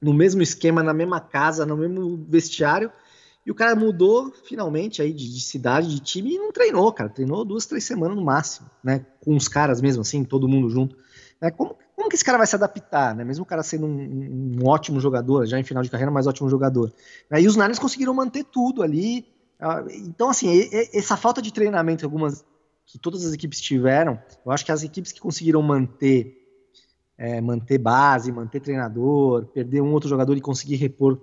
no 0.00 0.14
mesmo 0.14 0.40
esquema, 0.40 0.82
na 0.82 0.94
mesma 0.94 1.20
casa, 1.20 1.66
no 1.66 1.76
mesmo 1.76 2.24
vestiário, 2.28 2.90
e 3.44 3.50
o 3.50 3.54
cara 3.54 3.76
mudou 3.76 4.32
finalmente 4.44 5.02
aí 5.02 5.12
de, 5.12 5.32
de 5.32 5.40
cidade, 5.40 5.88
de 5.88 6.00
time, 6.00 6.34
e 6.34 6.38
não 6.38 6.50
treinou, 6.50 6.90
cara. 6.92 7.10
Treinou 7.10 7.44
duas, 7.44 7.66
três 7.66 7.84
semanas 7.84 8.16
no 8.16 8.24
máximo, 8.24 8.68
né? 8.82 9.06
Com 9.20 9.36
os 9.36 9.46
caras 9.46 9.80
mesmo 9.80 10.00
assim, 10.00 10.24
todo 10.24 10.48
mundo 10.48 10.68
junto. 10.68 10.96
É, 11.40 11.50
como, 11.50 11.76
como 11.96 12.10
que 12.10 12.14
esse 12.14 12.24
cara 12.24 12.36
vai 12.36 12.46
se 12.46 12.54
adaptar, 12.54 13.14
né? 13.14 13.24
Mesmo 13.24 13.42
o 13.42 13.46
cara 13.46 13.62
sendo 13.62 13.86
um, 13.86 14.58
um 14.60 14.66
ótimo 14.68 15.00
jogador, 15.00 15.46
já 15.46 15.58
em 15.58 15.64
final 15.64 15.82
de 15.82 15.90
carreira, 15.90 16.10
mas 16.10 16.26
ótimo 16.26 16.48
jogador. 16.48 16.92
E 17.32 17.46
os 17.48 17.56
Niners 17.56 17.78
conseguiram 17.78 18.12
manter 18.12 18.44
tudo 18.44 18.82
ali. 18.82 19.26
Ah, 19.58 19.82
então, 19.88 20.28
assim, 20.28 20.68
essa 20.92 21.16
falta 21.16 21.40
de 21.40 21.50
treinamento, 21.50 22.04
algumas 22.04 22.44
que 22.84 22.98
todas 22.98 23.24
as 23.24 23.32
equipes 23.32 23.60
tiveram, 23.60 24.20
eu 24.44 24.52
acho 24.52 24.64
que 24.64 24.70
as 24.70 24.82
equipes 24.82 25.10
que 25.10 25.20
conseguiram 25.20 25.62
manter 25.62 26.46
é, 27.18 27.40
manter 27.40 27.78
base, 27.78 28.30
manter 28.30 28.60
treinador, 28.60 29.46
perder 29.46 29.80
um 29.80 29.92
outro 29.92 30.08
jogador 30.08 30.36
e 30.36 30.40
conseguir 30.40 30.76
repor 30.76 31.18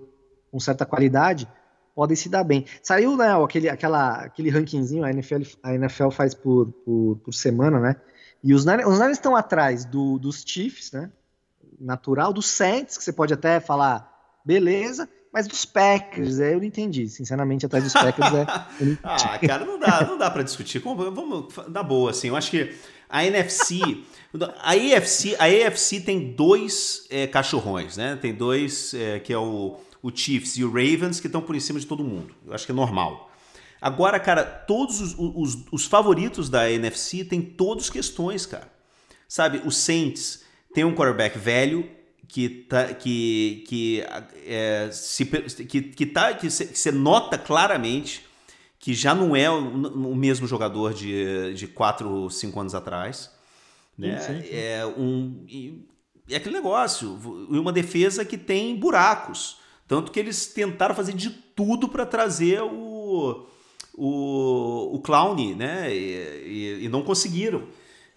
com 0.50 0.58
certa 0.58 0.84
qualidade, 0.84 1.48
podem 1.94 2.16
se 2.16 2.28
dar 2.28 2.44
bem. 2.44 2.64
Saiu 2.82 3.16
né, 3.16 3.32
aquele, 3.32 3.68
aquela, 3.68 4.24
aquele 4.24 4.50
rankingzinho, 4.50 5.04
a 5.04 5.10
NFL, 5.10 5.42
a 5.62 5.74
NFL 5.74 6.10
faz 6.10 6.34
por, 6.34 6.66
por, 6.84 7.16
por 7.24 7.32
semana, 7.32 7.78
né? 7.78 7.96
E 8.44 8.52
os 8.52 8.66
Niners, 8.66 8.86
os 8.86 8.98
Niners 8.98 9.16
estão 9.16 9.34
atrás 9.34 9.86
do, 9.86 10.18
dos 10.18 10.44
Chiefs, 10.46 10.92
né? 10.92 11.10
Natural, 11.80 12.30
dos 12.30 12.46
Saints, 12.46 12.98
que 12.98 13.02
você 13.02 13.12
pode 13.12 13.32
até 13.32 13.58
falar, 13.58 14.38
beleza, 14.44 15.08
mas 15.32 15.48
dos 15.48 15.64
Packers, 15.64 16.38
é, 16.38 16.52
eu 16.52 16.58
não 16.58 16.64
entendi. 16.64 17.08
Sinceramente, 17.08 17.64
atrás 17.64 17.82
dos 17.82 17.94
Packers 17.94 18.34
é. 18.34 18.46
ah, 19.02 19.38
cara, 19.38 19.64
não 19.64 19.78
dá, 19.80 20.04
não 20.06 20.18
dá 20.18 20.30
para 20.30 20.42
discutir. 20.42 20.78
Vamos, 20.78 21.54
dar 21.68 21.82
boa, 21.82 22.10
assim. 22.10 22.28
Eu 22.28 22.36
acho 22.36 22.50
que 22.50 22.72
a 23.08 23.24
NFC. 23.24 23.80
A 24.60 24.72
AFC, 24.72 25.36
a 25.38 25.44
AFC 25.44 26.00
tem 26.00 26.32
dois 26.32 27.06
é, 27.08 27.26
cachorrões, 27.26 27.96
né? 27.96 28.16
Tem 28.20 28.34
dois, 28.34 28.92
é, 28.92 29.20
que 29.20 29.32
é 29.32 29.38
o, 29.38 29.76
o 30.02 30.10
Chiefs 30.14 30.56
e 30.56 30.64
o 30.64 30.68
Ravens, 30.68 31.18
que 31.18 31.28
estão 31.28 31.40
por 31.40 31.58
cima 31.60 31.80
de 31.80 31.86
todo 31.86 32.04
mundo. 32.04 32.34
Eu 32.46 32.52
acho 32.52 32.66
que 32.66 32.72
é 32.72 32.74
normal. 32.74 33.23
Agora, 33.84 34.18
cara, 34.18 34.42
todos 34.42 34.98
os, 35.02 35.14
os, 35.18 35.58
os 35.70 35.84
favoritos 35.84 36.48
da 36.48 36.70
NFC 36.70 37.22
têm 37.22 37.42
todos 37.42 37.90
questões, 37.90 38.46
cara. 38.46 38.72
Sabe, 39.28 39.60
o 39.66 39.70
Saints 39.70 40.42
tem 40.72 40.84
um 40.84 40.94
quarterback 40.94 41.38
velho 41.38 41.86
que 42.26 42.48
tá, 42.48 42.94
que 42.94 43.62
que 43.68 44.02
é, 44.46 44.88
se, 44.90 45.26
que, 45.26 45.82
que, 45.82 46.06
tá, 46.06 46.32
que 46.32 46.48
você 46.48 46.90
nota 46.90 47.36
claramente 47.36 48.24
que 48.78 48.94
já 48.94 49.14
não 49.14 49.36
é 49.36 49.50
o, 49.50 49.58
o 49.58 50.16
mesmo 50.16 50.46
jogador 50.46 50.94
de, 50.94 51.52
de 51.52 51.66
4, 51.66 52.30
5 52.30 52.58
anos 52.58 52.74
atrás. 52.74 53.30
Né? 53.98 54.18
Sim, 54.18 54.40
sim. 54.40 54.48
É 54.50 54.86
um 54.96 55.44
é 56.30 56.36
aquele 56.36 56.54
negócio, 56.54 57.18
uma 57.50 57.70
defesa 57.70 58.24
que 58.24 58.38
tem 58.38 58.74
buracos. 58.76 59.58
Tanto 59.86 60.10
que 60.10 60.18
eles 60.18 60.46
tentaram 60.46 60.94
fazer 60.94 61.12
de 61.12 61.28
tudo 61.28 61.86
para 61.86 62.06
trazer 62.06 62.62
o, 62.62 63.46
o, 63.96 64.94
o 64.94 65.00
Clown, 65.00 65.36
né? 65.56 65.94
E, 65.94 66.80
e, 66.80 66.84
e 66.84 66.88
não 66.88 67.02
conseguiram. 67.02 67.64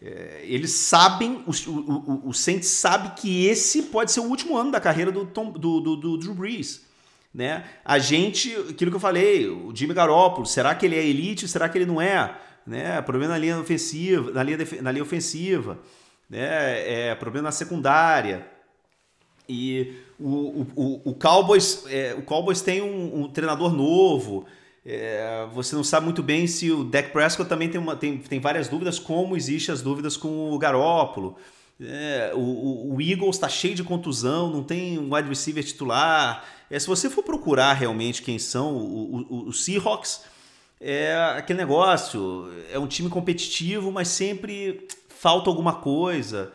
É, 0.02 0.42
eles 0.44 0.72
sabem, 0.72 1.44
o, 1.48 1.52
o, 1.52 2.30
o 2.30 2.34
Saints 2.34 2.68
sabe 2.68 3.20
que 3.20 3.46
esse 3.48 3.84
pode 3.84 4.12
ser 4.12 4.20
o 4.20 4.26
último 4.26 4.56
ano 4.56 4.72
da 4.72 4.80
carreira 4.80 5.12
do, 5.12 5.26
Tom, 5.26 5.52
do, 5.52 5.80
do, 5.80 5.96
do 5.96 6.18
Drew 6.18 6.34
Brees. 6.34 6.86
Né? 7.34 7.66
A 7.84 8.00
gente, 8.00 8.56
aquilo 8.70 8.92
que 8.92 8.98
eu 8.98 9.02
falei, 9.02 9.48
o 9.48 9.76
Jimmy 9.76 9.94
Garoppolo, 9.94 10.46
será 10.46 10.74
que 10.76 10.86
ele 10.86 10.96
é 10.96 11.06
elite? 11.06 11.48
Será 11.48 11.68
que 11.68 11.78
ele 11.78 11.86
não 11.86 12.02
é? 12.02 12.36
Né? 12.66 13.02
Problema 13.02 13.34
na 13.34 13.38
linha 13.40 13.60
ofensiva, 13.60 14.32
na 14.32 14.44
linha, 14.44 14.58
na 14.82 14.92
linha 14.92 15.04
ofensiva, 15.04 15.80
né? 16.30 17.10
É, 17.10 17.16
problema 17.16 17.46
na 17.46 17.52
secundária. 17.52 18.46
E 19.48 19.94
o, 20.20 20.66
o, 20.76 21.02
o, 21.06 21.16
Cowboys, 21.16 21.86
é, 21.88 22.14
o 22.16 22.22
Cowboys 22.22 22.62
tem 22.62 22.82
um, 22.82 23.24
um 23.24 23.30
treinador 23.30 23.74
novo. 23.74 24.46
É, 24.90 25.46
você 25.54 25.76
não 25.76 25.84
sabe 25.84 26.06
muito 26.06 26.24
bem 26.24 26.48
se 26.48 26.72
o 26.72 26.82
Dak 26.82 27.12
Prescott 27.12 27.50
também 27.50 27.68
tem, 27.68 27.80
uma, 27.80 27.98
tem, 27.98 28.18
tem 28.18 28.40
várias 28.40 28.70
dúvidas, 28.70 28.98
como 28.98 29.36
existem 29.36 29.74
as 29.74 29.82
dúvidas 29.82 30.16
com 30.16 30.54
o 30.54 30.58
Garópolo. 30.58 31.36
É, 31.78 32.32
o, 32.34 32.94
o, 32.96 33.02
Eagles 33.02 33.36
está 33.36 33.50
cheio 33.50 33.76
de 33.76 33.84
contusão, 33.84 34.50
não 34.50 34.64
tem 34.64 34.98
um 34.98 35.14
wide 35.14 35.28
receiver 35.28 35.62
titular. 35.62 36.46
É, 36.72 36.80
se 36.80 36.88
você 36.88 37.10
for 37.10 37.22
procurar 37.22 37.74
realmente 37.74 38.22
quem 38.22 38.40
são 38.40 39.46
os 39.46 39.66
Seahawks, 39.66 40.22
é 40.80 41.14
aquele 41.38 41.60
negócio, 41.60 42.50
é 42.72 42.80
um 42.80 42.88
time 42.88 43.10
competitivo, 43.10 43.92
mas 43.92 44.08
sempre 44.08 44.88
falta 45.10 45.50
alguma 45.50 45.74
coisa 45.74 46.54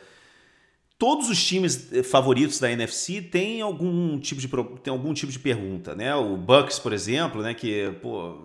todos 1.02 1.28
os 1.28 1.44
times 1.44 1.90
favoritos 2.04 2.60
da 2.60 2.70
NFC 2.70 3.20
têm 3.20 3.60
algum 3.60 4.20
tipo 4.20 4.40
de, 4.40 4.46
tem 4.84 4.92
algum 4.92 5.12
tipo 5.12 5.32
de 5.32 5.38
pergunta, 5.40 5.96
né? 5.96 6.14
O 6.14 6.36
Bucks, 6.36 6.78
por 6.78 6.92
exemplo, 6.92 7.42
né? 7.42 7.54
Que, 7.54 7.90
pô, 8.00 8.36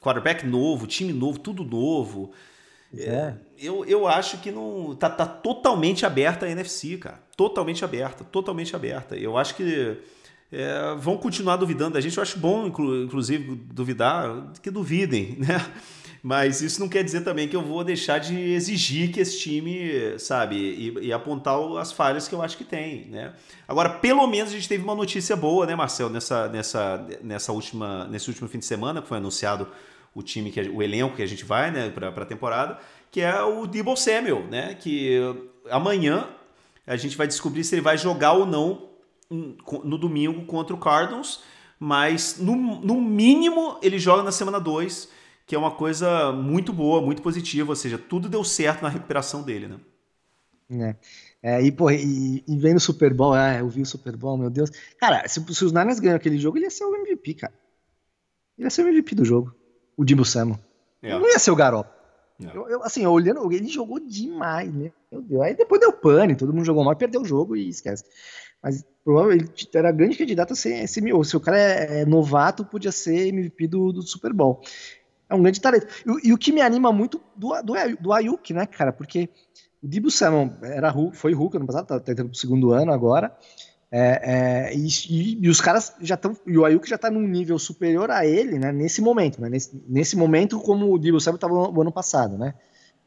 quarterback 0.00 0.44
novo, 0.44 0.88
time 0.88 1.12
novo, 1.12 1.38
tudo 1.38 1.62
novo. 1.62 2.32
É. 2.92 3.04
é. 3.04 3.34
Eu, 3.56 3.84
eu 3.84 4.08
acho 4.08 4.38
que 4.38 4.50
não 4.50 4.96
tá, 4.96 5.08
tá 5.08 5.24
totalmente 5.24 6.04
aberta 6.04 6.46
a 6.46 6.50
NFC, 6.50 6.96
cara. 6.96 7.22
Totalmente 7.36 7.84
aberta, 7.84 8.24
totalmente 8.24 8.74
aberta. 8.74 9.16
Eu 9.16 9.38
acho 9.38 9.54
que 9.54 9.98
é, 10.50 10.96
vão 10.98 11.16
continuar 11.16 11.58
duvidando 11.58 11.94
da 11.94 12.00
gente. 12.00 12.16
Eu 12.16 12.24
acho 12.24 12.40
bom, 12.40 12.66
inclusive, 12.66 13.54
duvidar, 13.54 14.50
que 14.60 14.68
duvidem, 14.68 15.36
né? 15.38 15.64
Mas 16.22 16.60
isso 16.62 16.80
não 16.80 16.88
quer 16.88 17.04
dizer 17.04 17.20
também 17.20 17.48
que 17.48 17.54
eu 17.54 17.62
vou 17.62 17.84
deixar 17.84 18.18
de 18.18 18.36
exigir 18.36 19.12
que 19.12 19.20
esse 19.20 19.38
time, 19.38 20.18
sabe, 20.18 20.56
e, 20.56 21.06
e, 21.06 21.12
apontar 21.12 21.56
as 21.78 21.92
falhas 21.92 22.26
que 22.26 22.34
eu 22.34 22.42
acho 22.42 22.56
que 22.56 22.64
tem, 22.64 23.06
né? 23.06 23.32
Agora, 23.66 23.88
pelo 23.88 24.26
menos 24.26 24.50
a 24.50 24.54
gente 24.54 24.68
teve 24.68 24.82
uma 24.82 24.94
notícia 24.94 25.36
boa, 25.36 25.64
né, 25.64 25.76
Marcel, 25.76 26.10
nessa, 26.10 26.48
nessa, 26.48 27.06
nessa 27.22 27.52
última, 27.52 28.06
nesse 28.08 28.28
último 28.28 28.48
fim 28.48 28.58
de 28.58 28.64
semana, 28.64 29.00
que 29.00 29.08
foi 29.08 29.18
anunciado 29.18 29.68
o 30.14 30.22
time, 30.22 30.50
que 30.50 30.60
o 30.60 30.82
elenco 30.82 31.16
que 31.16 31.22
a 31.22 31.26
gente 31.26 31.44
vai, 31.44 31.70
né, 31.70 31.90
para 31.90 32.08
a 32.08 32.26
temporada, 32.26 32.78
que 33.10 33.20
é 33.20 33.40
o 33.42 33.66
Debo 33.66 33.96
Samuel, 33.96 34.44
né? 34.50 34.74
Que 34.74 35.20
amanhã 35.70 36.28
a 36.86 36.96
gente 36.96 37.16
vai 37.16 37.26
descobrir 37.26 37.64
se 37.64 37.74
ele 37.74 37.82
vai 37.82 37.96
jogar 37.96 38.32
ou 38.32 38.44
não 38.46 38.88
no 39.30 39.98
domingo 39.98 40.44
contra 40.46 40.74
o 40.74 40.78
Cardinals, 40.78 41.40
mas 41.78 42.38
no, 42.38 42.56
no 42.56 43.00
mínimo 43.00 43.78
ele 43.82 43.98
joga 43.98 44.22
na 44.22 44.32
semana 44.32 44.58
2 44.58 45.08
que 45.48 45.54
é 45.54 45.58
uma 45.58 45.70
coisa 45.70 46.30
muito 46.30 46.74
boa, 46.74 47.00
muito 47.00 47.22
positiva, 47.22 47.70
ou 47.70 47.74
seja, 47.74 47.96
tudo 47.96 48.28
deu 48.28 48.44
certo 48.44 48.82
na 48.82 48.90
recuperação 48.90 49.42
dele, 49.42 49.66
né? 49.66 50.94
É. 51.42 51.54
é 51.54 51.62
e, 51.62 51.72
pô, 51.72 51.90
e, 51.90 52.44
e 52.46 52.56
vendo 52.58 52.76
o 52.76 52.80
Super 52.80 53.14
Bowl, 53.14 53.34
é, 53.34 53.62
eu 53.62 53.68
vi 53.68 53.80
o 53.80 53.86
Super 53.86 54.14
Bowl, 54.14 54.36
meu 54.36 54.50
Deus. 54.50 54.70
Cara, 55.00 55.26
se, 55.26 55.42
se 55.54 55.64
os 55.64 55.72
Niners 55.72 56.00
ganham 56.00 56.16
aquele 56.16 56.36
jogo, 56.36 56.58
ele 56.58 56.66
ia 56.66 56.70
ser 56.70 56.84
o 56.84 56.94
MVP, 56.94 57.32
cara. 57.32 57.54
Ele 58.58 58.66
ia 58.66 58.70
ser 58.70 58.84
o 58.84 58.88
MVP 58.88 59.14
do 59.14 59.24
jogo. 59.24 59.54
O 59.96 60.04
Dimo 60.04 60.22
Samuel. 60.22 60.60
É. 61.00 61.18
Não 61.18 61.26
ia 61.26 61.38
ser 61.38 61.50
o 61.50 61.56
Garoppolo. 61.56 61.96
É. 62.44 62.54
Eu, 62.54 62.68
eu, 62.68 62.82
assim, 62.82 63.06
olhando, 63.06 63.50
ele 63.50 63.68
jogou 63.68 63.98
demais, 63.98 64.72
né? 64.72 64.92
Meu 65.10 65.22
Deus. 65.22 65.40
Aí 65.40 65.54
depois 65.54 65.80
deu 65.80 65.92
pane, 65.92 66.36
todo 66.36 66.52
mundo 66.52 66.66
jogou 66.66 66.84
mal, 66.84 66.94
perdeu 66.94 67.22
o 67.22 67.24
jogo 67.24 67.56
e 67.56 67.70
esquece. 67.70 68.04
Mas 68.62 68.84
provavelmente 69.04 69.68
era 69.74 69.90
grande 69.92 70.18
candidato 70.18 70.52
a 70.52 70.56
ser, 70.56 70.86
ser 70.86 71.02
se 71.24 71.36
o 71.36 71.40
cara 71.40 71.58
é, 71.58 72.00
é, 72.00 72.04
novato, 72.04 72.64
podia 72.64 72.92
ser 72.92 73.28
MVP 73.28 73.68
do, 73.68 73.92
do 73.92 74.02
Super 74.02 74.32
Bowl. 74.32 74.60
É 75.28 75.34
um 75.34 75.42
grande 75.42 75.60
talento. 75.60 75.86
E, 76.06 76.28
e, 76.28 76.32
o 76.32 76.38
que 76.38 76.52
me 76.52 76.60
anima 76.60 76.92
muito 76.92 77.20
do, 77.36 77.60
do, 77.62 77.74
do 78.00 78.12
Ayuk, 78.12 78.52
né, 78.52 78.66
cara? 78.66 78.92
Porque 78.92 79.28
o 79.82 79.86
Dibu 79.86 80.10
Samuel 80.10 80.52
era, 80.62 80.92
foi 81.12 81.32
Hulk 81.32 81.56
ano 81.56 81.66
passado, 81.66 81.86
tá, 81.86 82.00
tá 82.00 82.12
entrando 82.12 82.30
pro 82.30 82.38
segundo 82.38 82.72
ano 82.72 82.92
agora. 82.92 83.36
É, 83.90 84.70
é, 84.70 84.76
e, 84.76 84.86
e, 85.08 85.46
e, 85.46 85.48
os 85.48 85.60
caras 85.60 85.94
já 86.00 86.14
estão. 86.14 86.36
E 86.46 86.58
o 86.58 86.64
Ayuk 86.64 86.88
já 86.88 86.96
está 86.96 87.10
num 87.10 87.26
nível 87.26 87.58
superior 87.58 88.10
a 88.10 88.26
ele, 88.26 88.58
né? 88.58 88.70
Nesse 88.70 89.00
momento, 89.00 89.40
né? 89.40 89.48
Nesse, 89.48 89.82
nesse 89.88 90.16
momento, 90.16 90.60
como 90.60 90.92
o 90.92 90.98
Debo 90.98 91.20
Samuel 91.20 91.36
estava 91.36 91.54
no 91.54 91.80
ano 91.80 91.92
passado, 91.92 92.36
né? 92.36 92.54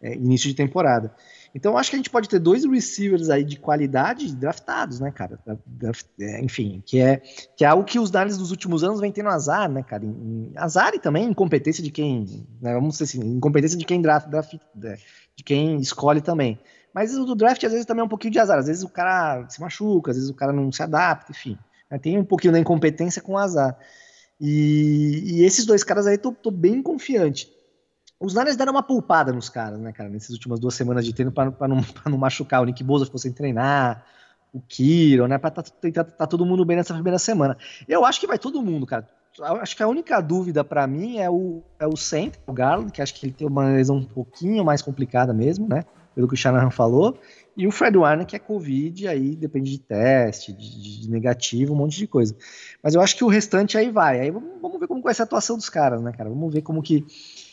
É, 0.02 0.16
início 0.16 0.50
de 0.50 0.56
temporada. 0.56 1.14
Então, 1.54 1.78
acho 1.78 1.90
que 1.90 1.96
a 1.96 2.00
gente 2.00 2.10
pode 2.10 2.30
ter 2.30 2.40
dois 2.40 2.64
receivers 2.66 3.30
aí 3.30 3.44
de 3.44 3.58
qualidade 3.58 4.34
draftados, 4.34 5.00
né, 5.00 5.12
cara? 5.12 5.38
Draft, 5.66 6.06
é, 6.20 6.42
enfim, 6.42 6.82
que 6.86 7.00
é, 7.00 7.18
que 7.58 7.66
é 7.66 7.68
algo 7.68 7.84
que 7.84 8.00
os 8.00 8.10
Dallas 8.10 8.38
dos 8.38 8.52
últimos 8.52 8.84
anos 8.84 9.02
vem 9.02 9.12
tendo 9.12 9.30
azar, 9.30 9.70
né, 9.70 9.84
cara? 9.84 10.06
Em, 10.06 10.52
azar 10.56 10.94
e 10.94 11.00
também 11.00 11.26
incompetência 11.26 11.84
de 11.84 11.92
quem. 11.92 12.46
Né, 12.62 12.74
vamos 12.74 12.98
dizer 12.98 13.04
assim, 13.04 13.20
incompetência 13.20 13.78
de 13.78 13.86
quem 13.86 14.02
draft, 14.02 14.30
draft 14.30 14.56
de 15.36 15.44
quem 15.44 15.78
escolhe 15.78 16.22
também. 16.22 16.60
Mas 16.94 17.16
o 17.16 17.26
do 17.26 17.36
draft, 17.36 17.64
às 17.64 17.72
vezes, 17.72 17.86
também 17.86 18.02
é 18.02 18.06
um 18.06 18.10
pouquinho 18.10 18.34
de 18.34 18.40
azar. 18.40 18.58
Às 18.58 18.68
vezes 18.68 18.84
o 18.84 18.90
cara 18.90 19.48
se 19.50 19.62
machuca, 19.62 20.12
às 20.12 20.18
vezes 20.18 20.30
o 20.30 20.34
cara 20.34 20.52
não 20.52 20.72
se 20.72 20.84
adapta, 20.84 21.32
enfim. 21.32 21.58
Né? 21.90 21.98
Tem 21.98 22.18
um 22.18 22.26
pouquinho 22.26 22.54
da 22.54 22.60
incompetência 22.60 23.22
com 23.22 23.38
azar. 23.38 23.78
E, 24.40 25.22
e 25.26 25.44
esses 25.44 25.66
dois 25.66 25.84
caras 25.84 26.08
aí, 26.08 26.18
tô, 26.18 26.32
tô 26.32 26.52
bem 26.52 26.82
confiante. 26.82 27.50
Os 28.22 28.36
Niners 28.36 28.56
deram 28.56 28.72
uma 28.72 28.84
poupada 28.84 29.34
nos 29.34 29.50
caras, 29.50 29.80
né, 29.80 29.92
cara, 29.92 30.08
nessas 30.08 30.30
últimas 30.30 30.60
duas 30.60 30.76
semanas 30.76 31.04
de 31.04 31.12
treino 31.12 31.32
para 31.32 31.68
não, 31.68 31.84
não 32.06 32.18
machucar. 32.18 32.62
O 32.62 32.66
Nick 32.66 32.84
Bosa 32.84 33.06
ficou 33.06 33.20
sem 33.20 33.34
treinar, 33.34 34.06
o 34.54 34.62
Kiro, 34.62 35.28
né, 35.28 35.40
para 35.40 35.50
tá, 35.50 35.64
tá, 35.64 36.04
tá, 36.04 36.28
todo 36.28 36.46
mundo 36.46 36.64
bem 36.64 36.78
nessa 36.78 36.94
primeira 36.94 37.18
semana. 37.18 37.58
Eu 37.88 38.06
acho 38.06 38.20
que 38.20 38.28
vai 38.28 38.38
todo 38.38 38.62
mundo, 38.62 38.86
cara. 38.86 39.10
Acho 39.62 39.76
que 39.76 39.82
a 39.82 39.88
única 39.88 40.22
dúvida 40.22 40.64
para 40.64 40.86
mim 40.86 41.18
é 41.18 41.30
o, 41.30 41.64
é 41.80 41.88
o 41.88 41.96
center, 41.96 42.40
o 42.46 42.54
Garland, 42.54 42.92
que 42.92 43.02
acho 43.02 43.14
que 43.16 43.26
ele 43.26 43.34
tem 43.34 43.48
uma 43.48 43.70
lesão 43.70 43.96
um 43.96 44.06
pouquinho 44.06 44.64
mais 44.64 44.82
complicada 44.82 45.34
mesmo, 45.34 45.68
né? 45.68 45.86
pelo 46.14 46.28
que 46.28 46.34
o 46.34 46.38
Shanahan 46.38 46.70
falou, 46.70 47.18
e 47.56 47.68
o 47.68 47.72
Fred 47.72 47.98
Warner, 47.98 48.26
que 48.26 48.36
é 48.36 48.40
Covid, 48.40 49.08
aí 49.08 49.36
depende 49.36 49.72
de 49.72 49.80
teste, 49.80 50.54
de, 50.54 51.02
de, 51.02 51.10
negativo, 51.10 51.74
um 51.74 51.78
monte 51.78 51.98
de 51.98 52.08
coisa. 52.08 52.36
Mas 52.82 52.96
eu 52.96 53.02
acho 53.02 53.16
que 53.16 53.26
o 53.26 53.28
restante 53.28 53.78
aí 53.78 53.92
vai. 53.92 54.22
Aí 54.22 54.32
vamos, 54.32 54.50
vamos, 54.62 54.80
ver 54.80 54.88
como 54.88 55.02
vai 55.02 55.14
ser 55.14 55.24
a 55.24 55.26
atuação 55.26 55.58
dos 55.58 55.68
caras, 55.68 56.02
né, 56.02 56.14
cara? 56.14 56.30
Vamos 56.30 56.54
ver 56.54 56.62
como 56.62 56.82
que. 56.82 57.06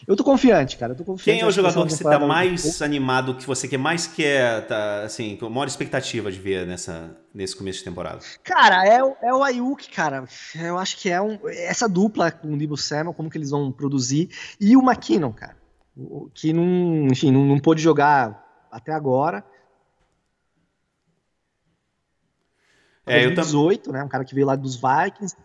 Eu 0.07 0.15
tô 0.15 0.23
confiante, 0.23 0.77
cara. 0.77 0.93
Eu 0.93 0.97
tô 0.97 1.05
confiante. 1.05 1.39
Quem 1.39 1.41
é 1.45 1.47
o 1.47 1.51
jogador 1.51 1.85
que 1.85 1.93
você 1.93 2.05
tá 2.05 2.19
mais 2.21 2.81
animado, 2.81 3.35
que 3.35 3.45
você 3.45 3.67
quer 3.67 3.77
mais 3.77 4.07
quer, 4.07 4.67
tá, 4.69 5.03
assim, 5.03 5.37
com 5.37 5.47
a 5.47 5.51
maior 5.51 5.67
expectativa 5.67 6.31
de 6.31 6.39
ver 6.39 6.65
nessa, 6.65 7.17
nesse 7.35 7.57
começo 7.57 7.81
de 7.81 7.85
temporada? 7.85 8.21
Cara, 8.45 8.87
é, 8.87 9.01
é 9.23 9.35
o 9.35 9.43
Ayuk, 9.43 9.91
cara. 9.91 10.25
Eu 10.55 10.79
acho 10.79 10.97
que 10.97 11.11
é 11.11 11.21
um, 11.21 11.41
essa 11.49 11.89
dupla 11.89 12.31
com 12.31 12.55
o 12.55 12.57
Debo 12.57 12.77
Samuel, 12.77 13.15
como 13.15 13.29
que 13.29 13.37
eles 13.37 13.51
vão 13.51 13.73
produzir, 13.73 14.31
e 14.61 14.77
o 14.77 14.81
McKinnon, 14.81 15.33
cara. 15.33 15.57
Que 16.33 16.53
não, 16.53 17.09
enfim, 17.09 17.33
não, 17.33 17.45
não 17.45 17.59
pôde 17.59 17.83
jogar 17.83 18.45
até 18.71 18.93
agora. 18.93 19.45
É, 23.09 23.25
2018, 23.25 23.93
né? 23.93 24.05
Um 24.05 24.09
cara 24.09 24.25
que 24.25 24.35
veio 24.35 24.47
lá 24.47 24.57
dos 24.57 24.77
Vikings. 24.77 25.37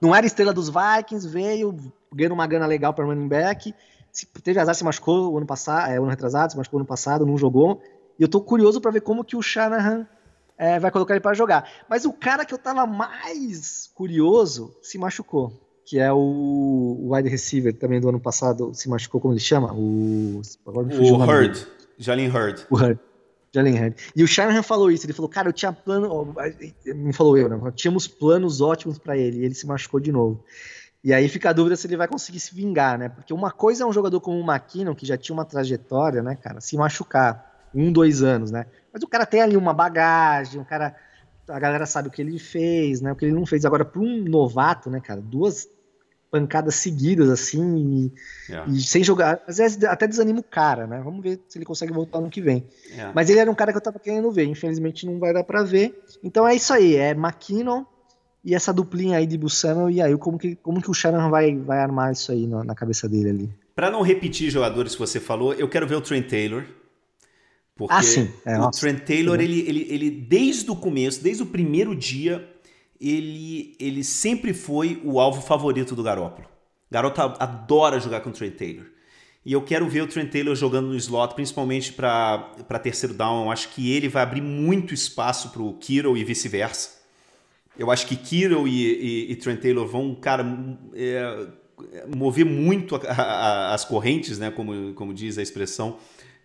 Não 0.00 0.14
era 0.14 0.26
estrela 0.26 0.52
dos 0.52 0.68
Vikings, 0.68 1.28
veio, 1.28 1.76
ganhou 2.12 2.34
uma 2.34 2.46
grana 2.46 2.66
legal 2.66 2.94
para 2.94 3.04
running 3.04 3.28
back. 3.28 3.74
Se, 4.12 4.26
teve 4.26 4.58
azar, 4.58 4.74
se 4.74 4.84
machucou 4.84 5.32
o 5.32 5.36
ano 5.36 5.46
passado, 5.46 5.90
é, 5.90 5.96
ano 5.96 6.06
retrasado, 6.06 6.52
se 6.52 6.58
machucou 6.58 6.78
ano 6.78 6.86
passado, 6.86 7.26
não 7.26 7.36
jogou. 7.36 7.82
E 8.18 8.22
eu 8.22 8.28
tô 8.28 8.40
curioso 8.40 8.80
para 8.80 8.90
ver 8.90 9.00
como 9.00 9.24
que 9.24 9.36
o 9.36 9.42
Shanahan 9.42 10.06
é, 10.56 10.78
vai 10.78 10.90
colocar 10.90 11.14
ele 11.14 11.20
para 11.20 11.34
jogar. 11.34 11.68
Mas 11.88 12.04
o 12.04 12.12
cara 12.12 12.44
que 12.44 12.52
eu 12.52 12.58
tava 12.58 12.86
mais 12.86 13.90
curioso 13.94 14.76
se 14.82 14.98
machucou, 14.98 15.52
que 15.84 15.98
é 15.98 16.12
o, 16.12 16.18
o 16.18 17.14
wide 17.14 17.28
receiver 17.28 17.74
também 17.74 18.00
do 18.00 18.08
ano 18.08 18.20
passado, 18.20 18.72
se 18.74 18.88
machucou, 18.88 19.20
como 19.20 19.34
ele 19.34 19.40
chama? 19.40 19.72
O, 19.72 20.42
o 20.64 21.22
Hurd. 21.22 21.66
Jalen 21.96 22.28
Hurd. 22.28 22.66
O 22.70 22.76
Hurd. 22.76 22.98
Jalen 23.54 23.74
Hurd. 23.74 23.96
E 24.14 24.22
o 24.22 24.26
Shanahan 24.26 24.62
falou 24.62 24.90
isso, 24.90 25.06
ele 25.06 25.12
falou, 25.12 25.28
cara, 25.28 25.48
eu 25.48 25.52
tinha 25.52 25.72
plano, 25.72 26.34
não 26.86 27.12
falou 27.12 27.36
eu, 27.36 27.48
né? 27.48 27.58
Tínhamos 27.74 28.06
planos 28.06 28.60
ótimos 28.60 28.98
para 28.98 29.16
ele, 29.16 29.38
e 29.38 29.44
ele 29.44 29.54
se 29.54 29.66
machucou 29.66 30.00
de 30.00 30.12
novo. 30.12 30.44
E 31.02 31.12
aí 31.12 31.28
fica 31.28 31.50
a 31.50 31.52
dúvida 31.52 31.76
se 31.76 31.86
ele 31.86 31.96
vai 31.96 32.08
conseguir 32.08 32.40
se 32.40 32.54
vingar, 32.54 32.98
né? 32.98 33.08
Porque 33.08 33.32
uma 33.32 33.50
coisa 33.50 33.84
é 33.84 33.86
um 33.86 33.92
jogador 33.92 34.20
como 34.20 34.38
o 34.38 34.50
McKinnon, 34.50 34.94
que 34.94 35.06
já 35.06 35.16
tinha 35.16 35.34
uma 35.34 35.44
trajetória, 35.44 36.22
né, 36.22 36.36
cara, 36.36 36.60
se 36.60 36.76
machucar 36.76 37.68
um, 37.74 37.92
dois 37.92 38.22
anos, 38.22 38.50
né? 38.50 38.66
Mas 38.92 39.02
o 39.02 39.06
cara 39.06 39.24
tem 39.24 39.40
ali 39.40 39.56
uma 39.56 39.72
bagagem, 39.72 40.60
o 40.60 40.64
cara. 40.64 40.94
A 41.46 41.58
galera 41.58 41.86
sabe 41.86 42.08
o 42.08 42.10
que 42.10 42.20
ele 42.20 42.38
fez, 42.38 43.00
né? 43.00 43.10
O 43.12 43.16
que 43.16 43.24
ele 43.24 43.32
não 43.32 43.46
fez. 43.46 43.64
Agora, 43.64 43.82
para 43.82 44.02
um 44.02 44.22
novato, 44.24 44.90
né, 44.90 45.00
cara, 45.00 45.20
duas 45.20 45.66
pancadas 46.30 46.74
seguidas, 46.74 47.28
assim, 47.30 48.12
e, 48.48 48.52
yeah. 48.52 48.70
e, 48.70 48.80
sem 48.80 49.02
jogar. 49.02 49.42
Às 49.46 49.58
vezes 49.58 49.82
até 49.84 50.06
desanima 50.06 50.40
o 50.40 50.44
cara, 50.44 50.86
né? 50.86 51.00
Vamos 51.02 51.22
ver 51.22 51.40
se 51.48 51.58
ele 51.58 51.64
consegue 51.64 51.92
voltar 51.92 52.20
no 52.20 52.30
que 52.30 52.40
vem. 52.40 52.66
Yeah. 52.90 53.12
Mas 53.14 53.30
ele 53.30 53.40
era 53.40 53.50
um 53.50 53.54
cara 53.54 53.72
que 53.72 53.78
eu 53.78 53.82
tava 53.82 53.98
querendo 53.98 54.30
ver, 54.30 54.44
infelizmente 54.44 55.06
não 55.06 55.18
vai 55.18 55.32
dar 55.32 55.44
para 55.44 55.62
ver. 55.62 56.02
Então 56.22 56.46
é 56.46 56.54
isso 56.54 56.72
aí, 56.72 56.96
é 56.96 57.10
McKinnon 57.10 57.84
e 58.44 58.54
essa 58.54 58.72
duplinha 58.72 59.18
aí 59.18 59.26
de 59.26 59.36
Bussano, 59.36 59.90
e 59.90 60.00
aí 60.00 60.16
como 60.16 60.38
que, 60.38 60.56
como 60.56 60.80
que 60.80 60.90
o 60.90 60.94
Shannon 60.94 61.28
vai, 61.30 61.56
vai 61.56 61.80
armar 61.80 62.12
isso 62.12 62.32
aí 62.32 62.46
na, 62.46 62.64
na 62.64 62.74
cabeça 62.74 63.08
dele 63.08 63.30
ali. 63.30 63.50
Para 63.74 63.90
não 63.90 64.02
repetir 64.02 64.50
jogadores 64.50 64.94
que 64.94 64.98
você 64.98 65.20
falou, 65.20 65.54
eu 65.54 65.68
quero 65.68 65.86
ver 65.86 65.96
o 65.96 66.00
Trent 66.00 66.28
Taylor. 66.28 66.64
Porque 67.76 67.94
ah, 67.94 68.02
sim. 68.02 68.28
É, 68.44 68.58
o 68.58 68.70
Trent 68.70 69.04
Taylor, 69.04 69.40
ele, 69.40 69.60
ele, 69.60 69.86
ele, 69.88 70.10
desde 70.10 70.68
o 70.70 70.74
começo, 70.74 71.22
desde 71.22 71.42
o 71.42 71.46
primeiro 71.46 71.94
dia, 71.94 72.46
ele, 73.00 73.76
ele 73.78 74.02
sempre 74.02 74.52
foi 74.52 75.00
o 75.04 75.20
alvo 75.20 75.40
favorito 75.40 75.94
do 75.94 76.02
Garoppolo. 76.02 76.48
Garoto 76.90 77.20
adora 77.20 78.00
jogar 78.00 78.20
com 78.20 78.30
o 78.30 78.32
Trent 78.32 78.54
Taylor. 78.54 78.86
E 79.44 79.52
eu 79.52 79.62
quero 79.62 79.88
ver 79.88 80.02
o 80.02 80.06
Trent 80.06 80.30
Taylor 80.30 80.54
jogando 80.54 80.88
no 80.88 80.96
slot, 80.96 81.34
principalmente 81.34 81.92
para 81.92 82.78
terceiro 82.82 83.14
down. 83.14 83.44
Eu 83.44 83.50
acho 83.50 83.70
que 83.70 83.92
ele 83.92 84.08
vai 84.08 84.22
abrir 84.22 84.40
muito 84.40 84.92
espaço 84.92 85.50
para 85.50 85.62
o 85.62 85.74
Kiro 85.74 86.16
e 86.16 86.24
vice-versa. 86.24 86.98
Eu 87.78 87.90
acho 87.90 88.06
que 88.06 88.16
Kiro 88.16 88.66
e, 88.66 89.28
e, 89.28 89.32
e, 89.32 89.36
Trent 89.36 89.60
Taylor 89.60 89.86
vão, 89.86 90.14
cara, 90.14 90.44
é, 90.94 91.46
mover 92.14 92.44
muito 92.44 92.96
a, 92.96 93.00
a, 93.00 93.74
as 93.74 93.84
correntes, 93.84 94.38
né? 94.38 94.50
Como, 94.50 94.92
como 94.94 95.14
diz 95.14 95.38
a 95.38 95.42
expressão 95.42 95.96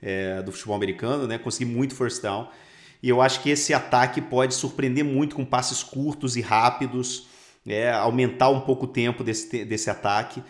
é, 0.01 0.41
do 0.43 0.51
futebol 0.51 0.75
americano, 0.75 1.25
né? 1.25 1.37
Conseguir 1.37 1.65
muito 1.65 1.95
first 1.95 2.21
down. 2.21 2.47
E 3.03 3.09
eu 3.09 3.21
acho 3.21 3.41
que 3.41 3.49
esse 3.49 3.73
ataque 3.73 4.21
pode 4.21 4.53
surpreender 4.53 5.03
muito 5.03 5.35
com 5.35 5.43
passes 5.43 5.83
curtos 5.83 6.37
e 6.37 6.41
rápidos, 6.41 7.27
é, 7.67 7.91
aumentar 7.91 8.49
um 8.49 8.61
pouco 8.61 8.85
o 8.85 8.87
tempo 8.87 9.25
desse, 9.25 9.65
desse 9.65 9.89
ataque. 9.89 10.41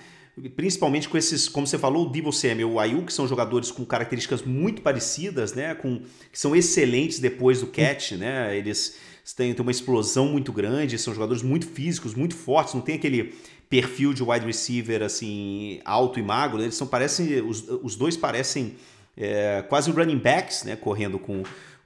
Principalmente 0.55 1.09
com 1.09 1.17
esses, 1.17 1.49
como 1.49 1.65
você 1.65 1.79
falou, 1.79 2.05
o 2.05 2.09
Debo 2.09 2.31
Samuel 2.31 2.59
e 2.59 2.63
o 2.65 2.79
Ayuk, 2.79 3.07
que 3.07 3.13
são 3.13 3.27
jogadores 3.27 3.71
com 3.71 3.83
características 3.83 4.43
muito 4.43 4.83
parecidas, 4.83 5.53
né? 5.53 5.73
Com, 5.73 6.01
que 6.31 6.39
são 6.39 6.55
excelentes 6.55 7.17
depois 7.17 7.61
do 7.61 7.67
catch, 7.67 8.11
né? 8.13 8.55
Eles 8.55 8.97
têm, 9.35 9.51
têm 9.51 9.61
uma 9.61 9.71
explosão 9.71 10.27
muito 10.27 10.53
grande, 10.53 10.99
são 10.99 11.13
jogadores 11.13 11.41
muito 11.41 11.65
físicos, 11.67 12.13
muito 12.13 12.35
fortes, 12.35 12.75
não 12.75 12.81
tem 12.81 12.95
aquele 12.95 13.33
perfil 13.67 14.13
de 14.13 14.21
wide 14.21 14.45
receiver 14.45 15.01
assim 15.01 15.79
alto 15.83 16.19
e 16.19 16.21
magro, 16.21 16.61
eles 16.61 16.75
são 16.75 16.85
parecem 16.85 17.41
os, 17.41 17.67
os 17.81 17.95
dois 17.95 18.15
parecem 18.15 18.75
é, 19.17 19.63
quase 19.67 19.89
running 19.89 20.19
backs, 20.19 20.63
né, 20.63 20.75
correndo 20.75 21.17
com 21.17 21.43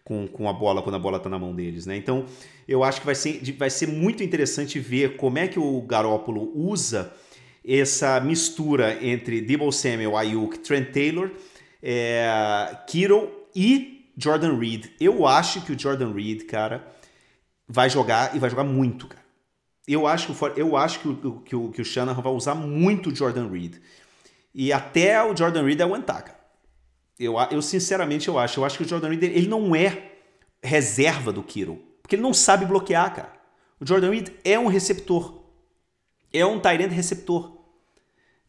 com, 0.08 0.26
com 0.26 0.48
a 0.48 0.54
bola 0.54 0.82
quando 0.82 0.96
a 0.96 1.00
bola 1.00 1.18
está 1.18 1.30
na 1.30 1.38
mão 1.38 1.54
deles, 1.54 1.86
né? 1.86 1.98
Então 1.98 2.26
eu 2.66 2.82
acho 2.82 3.02
que 3.02 3.06
vai 3.06 3.14
ser, 3.14 3.42
vai 3.58 3.70
ser 3.70 3.88
muito 3.88 4.24
interessante 4.24 4.80
ver 4.80 5.18
como 5.18 5.38
é 5.38 5.50
que 5.50 5.60
o 5.60 5.82
Garópolo 5.82 6.50
usa 6.56 7.14
essa 7.68 8.18
mistura 8.22 9.04
entre 9.06 9.42
Debo 9.42 9.70
Samuel, 9.70 10.16
Ayuk, 10.16 10.60
Trent 10.60 10.94
Taylor, 10.94 11.30
é, 11.84 12.74
Kittle 12.88 13.30
e 13.54 14.14
Jordan 14.18 14.58
Reed. 14.58 14.86
Eu 14.98 15.28
acho 15.28 15.66
que 15.66 15.74
o 15.74 15.80
Jordan 15.80 16.14
Reed, 16.14 16.44
cara, 16.44 16.88
vai 17.68 17.90
jogar 17.90 18.34
e 18.34 18.40
vai 18.40 18.50
jogar 18.50 18.64
muito, 18.64 19.08
cara. 19.08 19.26
Eu 19.86 20.08
acho 20.08 20.34
que, 20.34 20.62
eu 20.62 20.78
acho 20.78 21.00
que, 21.02 21.08
o, 21.10 21.42
que, 21.42 21.56
o, 21.56 21.70
que 21.70 21.82
o 21.82 21.86
Shanahan 21.86 22.22
vai 22.22 22.32
usar 22.32 22.56
muito 22.56 23.10
o 23.10 23.16
Jordan 23.16 23.50
Reed. 23.50 23.76
E 24.54 24.72
até 24.72 25.22
o 25.22 25.36
Jordan 25.36 25.64
Reed 25.64 25.82
aguentar, 25.82 26.24
cara. 26.24 26.37
Eu, 27.20 27.36
eu 27.52 27.62
sinceramente 27.62 28.28
eu 28.28 28.38
acho. 28.38 28.60
Eu 28.60 28.66
acho 28.66 28.78
que 28.78 28.84
o 28.84 28.88
Jordan 28.88 29.10
Reed 29.10 29.24
ele 29.24 29.48
não 29.48 29.76
é 29.76 30.12
reserva 30.62 31.32
do 31.32 31.44
Kiro. 31.44 31.82
Porque 32.02 32.16
ele 32.16 32.24
não 32.24 32.34
sabe 32.34 32.66
bloquear, 32.66 33.14
cara. 33.14 33.34
O 33.80 33.86
Jordan 33.86 34.12
Reed 34.12 34.30
é 34.44 34.58
um 34.58 34.68
receptor. 34.68 35.44
É 36.32 36.46
um 36.46 36.60
Tyrant 36.60 36.92
receptor. 36.92 37.58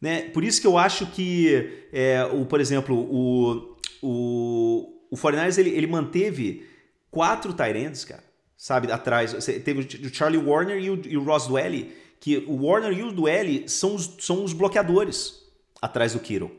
Né? 0.00 0.22
Por 0.30 0.44
isso 0.44 0.60
que 0.60 0.66
eu 0.66 0.78
acho 0.78 1.06
que, 1.06 1.88
é, 1.92 2.24
o, 2.32 2.46
por 2.46 2.60
exemplo, 2.60 2.96
o, 2.96 3.76
o, 4.00 5.02
o 5.10 5.16
49ers 5.16 5.58
ele, 5.58 5.70
ele 5.70 5.86
manteve 5.86 6.66
quatro 7.10 7.52
Tyrants, 7.52 8.04
cara, 8.04 8.22
sabe, 8.56 8.90
atrás. 8.92 9.44
Teve 9.64 9.80
o 10.06 10.14
Charlie 10.14 10.42
Warner 10.42 10.78
e 10.78 10.90
o, 10.90 11.02
e 11.04 11.16
o 11.16 11.24
Ross 11.24 11.46
Dwelly, 11.48 11.92
que 12.20 12.38
o 12.46 12.64
Warner 12.64 12.96
e 12.96 13.02
o 13.02 13.12
Dwelly 13.12 13.68
são 13.68 13.94
os, 13.94 14.16
são 14.20 14.44
os 14.44 14.52
bloqueadores 14.52 15.42
atrás 15.80 16.12
do 16.12 16.20
Kiro. 16.20 16.50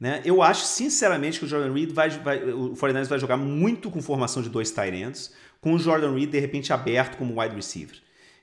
Né? 0.00 0.22
Eu 0.24 0.42
acho, 0.42 0.64
sinceramente, 0.64 1.38
que 1.38 1.44
o 1.44 1.48
Jordan 1.48 1.74
Reed 1.74 1.92
vai, 1.92 2.08
vai 2.08 2.42
o 2.42 2.72
49ers 2.72 3.06
vai 3.06 3.18
jogar 3.18 3.36
muito 3.36 3.90
com 3.90 4.00
formação 4.00 4.42
de 4.42 4.48
dois 4.48 4.70
tight 4.70 4.96
ends, 4.96 5.32
com 5.60 5.74
o 5.74 5.78
Jordan 5.78 6.14
Reed, 6.14 6.30
de 6.30 6.40
repente, 6.40 6.72
aberto 6.72 7.18
como 7.18 7.38
wide 7.38 7.54
receiver. 7.54 7.96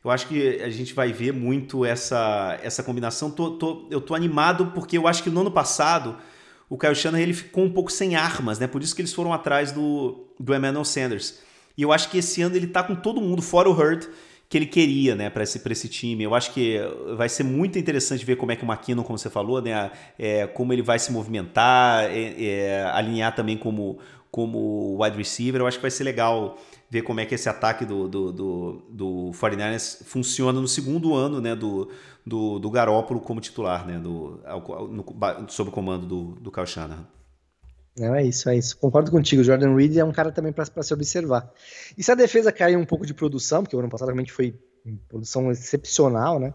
Eu 0.04 0.12
acho 0.12 0.28
que 0.28 0.62
a 0.62 0.70
gente 0.70 0.94
vai 0.94 1.12
ver 1.12 1.34
muito 1.34 1.84
essa, 1.84 2.60
essa 2.62 2.84
combinação. 2.84 3.32
Tô, 3.32 3.52
tô, 3.52 3.88
eu 3.90 4.00
tô 4.00 4.14
animado 4.14 4.68
porque 4.68 4.98
eu 4.98 5.08
acho 5.08 5.24
que 5.24 5.30
no 5.30 5.42
ano 5.42 5.52
passado 5.52 6.16
o 6.70 6.78
Kyle 6.78 6.96
Shanahan 6.96 7.24
ele 7.24 7.34
ficou 7.34 7.64
um 7.64 7.72
pouco 7.72 7.92
sem 7.92 8.16
armas, 8.16 8.60
né? 8.60 8.68
Por 8.68 8.84
isso 8.84 8.96
que 8.96 9.02
eles 9.02 9.12
foram 9.12 9.34
atrás 9.34 9.72
do, 9.72 10.28
do 10.40 10.54
Emmanuel 10.54 10.86
Sanders. 10.86 11.40
E 11.76 11.82
eu 11.82 11.92
acho 11.92 12.10
que 12.10 12.20
esse 12.20 12.42
ano 12.42 12.56
ele 12.56 12.68
tá 12.68 12.84
com 12.84 12.96
todo 12.96 13.20
mundo, 13.20 13.42
fora 13.42 13.70
o 13.70 13.74
Hurt. 13.74 14.08
Que 14.50 14.58
ele 14.58 14.66
queria, 14.66 15.16
né, 15.16 15.30
para 15.30 15.44
esse, 15.44 15.62
esse 15.70 15.90
time. 15.90 16.24
Eu 16.24 16.34
acho 16.34 16.54
que 16.54 16.80
vai 17.18 17.28
ser 17.28 17.44
muito 17.44 17.78
interessante 17.78 18.26
ver 18.26 18.38
como 18.38 18.52
é 18.52 18.56
que 18.56 18.64
o 18.64 18.68
McKinnon, 18.68 19.04
como 19.04 19.18
você 19.18 19.30
falou, 19.30 19.62
né, 19.62 19.92
é, 20.18 20.48
como 20.48 20.72
ele 20.72 20.82
vai 20.82 21.00
se 21.00 21.12
movimentar, 21.12 22.06
é, 22.06 22.44
é, 22.44 22.84
alinhar 22.94 23.36
também 23.36 23.58
como, 23.58 24.00
como 24.32 25.02
wide 25.02 25.18
receiver. 25.18 25.62
Eu 25.62 25.68
acho 25.68 25.78
que 25.78 25.82
vai 25.82 25.92
ser 25.92 26.06
legal 26.06 26.58
ver 26.90 27.02
como 27.02 27.20
é 27.20 27.26
que 27.26 27.36
esse 27.36 27.50
ataque 27.50 27.84
do, 27.84 28.08
do, 28.08 28.32
do, 28.32 28.82
do 28.90 29.32
49ers 29.34 30.06
funciona 30.06 30.62
no 30.62 30.68
segundo 30.68 31.14
ano 31.14 31.42
né, 31.42 31.54
do, 31.54 31.92
do, 32.26 32.58
do 32.58 32.72
Garópolo 32.72 33.20
como 33.20 33.42
titular, 33.42 33.86
né, 33.86 34.00
do, 34.00 34.40
no, 34.90 35.50
sob 35.50 35.70
o 35.70 35.74
comando 35.74 36.06
do, 36.06 36.24
do 36.40 36.52
Kyle 36.52 36.66
Shanahan. 36.66 37.06
Não, 37.98 38.14
é 38.14 38.24
isso, 38.24 38.50
é 38.50 38.56
isso. 38.56 38.78
Concordo 38.78 39.10
contigo. 39.10 39.44
Jordan 39.44 39.76
Reed 39.76 39.98
é 39.98 40.04
um 40.04 40.12
cara 40.12 40.32
também 40.32 40.54
para 40.54 40.84
se 40.84 40.94
observar. 40.94 41.52
E 41.98 42.04
se 42.04 42.12
a 42.12 42.16
defesa 42.16 42.52
cair 42.52 42.78
um 42.78 42.86
pouco 42.86 43.06
de 43.06 43.14
produção, 43.14 43.64
porque 43.64 43.76
o 43.76 43.80
ano 43.80 43.90
passado 43.90 44.10
realmente 44.10 44.32
foi 44.32 44.56
produção 45.10 45.52
excepcional, 45.52 46.40
né? 46.40 46.54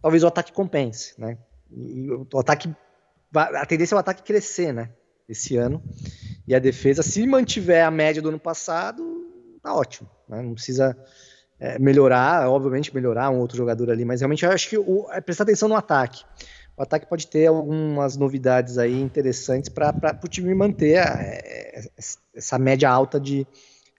Talvez 0.00 0.24
o 0.24 0.26
ataque 0.26 0.52
compense, 0.52 1.14
né? 1.18 1.36
E 1.70 2.10
o 2.10 2.38
ataque, 2.38 2.74
a 3.34 3.66
tendência 3.66 3.94
é 3.94 3.96
o 3.96 4.00
ataque 4.00 4.22
crescer, 4.22 4.72
né? 4.72 4.90
Esse 5.28 5.56
ano. 5.56 5.82
E 6.48 6.54
a 6.54 6.58
defesa, 6.58 7.02
se 7.02 7.24
mantiver 7.26 7.84
a 7.84 7.90
média 7.90 8.22
do 8.22 8.30
ano 8.30 8.40
passado, 8.40 9.02
tá 9.62 9.74
ótimo. 9.74 10.08
Né? 10.28 10.42
Não 10.42 10.54
precisa 10.54 10.96
é, 11.60 11.78
melhorar, 11.78 12.48
obviamente 12.48 12.92
melhorar 12.94 13.30
um 13.30 13.38
outro 13.38 13.56
jogador 13.56 13.90
ali, 13.90 14.04
mas 14.04 14.20
realmente 14.20 14.44
eu 14.44 14.50
acho 14.50 14.68
que 14.68 14.78
o, 14.78 15.06
é 15.12 15.20
prestar 15.20 15.44
atenção 15.44 15.68
no 15.68 15.76
ataque 15.76 16.24
o 16.80 16.82
ataque 16.82 17.06
pode 17.06 17.26
ter 17.26 17.46
algumas 17.46 18.16
novidades 18.16 18.78
aí 18.78 18.98
interessantes 18.98 19.68
para 19.68 20.18
o 20.24 20.26
time 20.26 20.54
manter 20.54 20.96
a, 20.96 21.20
é, 21.20 21.84
essa 22.34 22.58
média 22.58 22.88
alta 22.88 23.20
de, 23.20 23.46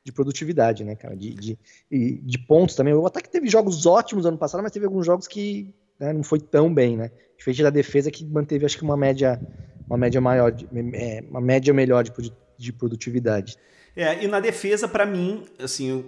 de 0.03 0.11
produtividade, 0.11 0.83
né, 0.83 0.95
cara? 0.95 1.15
De, 1.15 1.31
de, 1.35 1.59
de, 1.91 2.39
pontos 2.39 2.75
também. 2.75 2.91
O 2.91 3.05
ataque 3.05 3.29
teve 3.29 3.47
jogos 3.47 3.85
ótimos 3.85 4.25
ano 4.25 4.35
passado, 4.35 4.63
mas 4.63 4.71
teve 4.71 4.87
alguns 4.87 5.05
jogos 5.05 5.27
que 5.27 5.71
né, 5.99 6.11
não 6.11 6.23
foi 6.23 6.39
tão 6.39 6.73
bem, 6.73 6.97
né? 6.97 7.11
Diferente 7.37 7.61
da 7.61 7.69
defesa 7.69 8.09
que 8.09 8.25
manteve, 8.25 8.65
acho 8.65 8.79
que 8.79 8.83
uma 8.83 8.97
média, 8.97 9.39
uma 9.85 9.97
média 9.97 10.19
maior, 10.19 10.51
de, 10.51 10.67
é, 10.95 11.23
uma 11.29 11.39
média 11.39 11.71
melhor 11.71 12.03
de, 12.03 12.11
de 12.57 12.73
produtividade. 12.73 13.57
É, 13.95 14.23
e 14.23 14.27
na 14.27 14.39
defesa, 14.39 14.87
para 14.87 15.05
mim, 15.05 15.43
assim, 15.59 16.03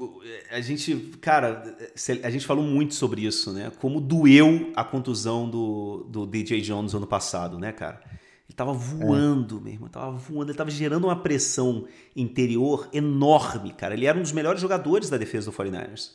a 0.49 0.61
gente, 0.61 0.95
cara, 1.19 1.75
a 2.23 2.29
gente 2.29 2.45
falou 2.45 2.63
muito 2.63 2.95
sobre 2.95 3.25
isso, 3.25 3.51
né? 3.51 3.71
Como 3.79 3.99
doeu 3.99 4.71
a 4.73 4.83
contusão 4.85 5.49
do, 5.49 6.05
do 6.09 6.25
DJ 6.25 6.61
Jones 6.61 6.93
ano 6.93 7.05
passado, 7.05 7.59
né, 7.59 7.73
cara? 7.73 8.01
Ele 8.47 8.55
tava 8.55 8.71
voando, 8.71 9.57
é. 9.57 9.61
mesmo, 9.61 9.89
tava 9.89 10.11
voando, 10.11 10.51
ele 10.51 10.57
tava 10.57 10.71
gerando 10.71 11.05
uma 11.05 11.15
pressão 11.15 11.85
interior 12.15 12.87
enorme, 12.93 13.73
cara. 13.73 13.93
Ele 13.93 14.05
era 14.05 14.17
um 14.17 14.21
dos 14.21 14.31
melhores 14.31 14.61
jogadores 14.61 15.09
da 15.09 15.17
defesa 15.17 15.51
do 15.51 15.57
49ers. 15.57 16.11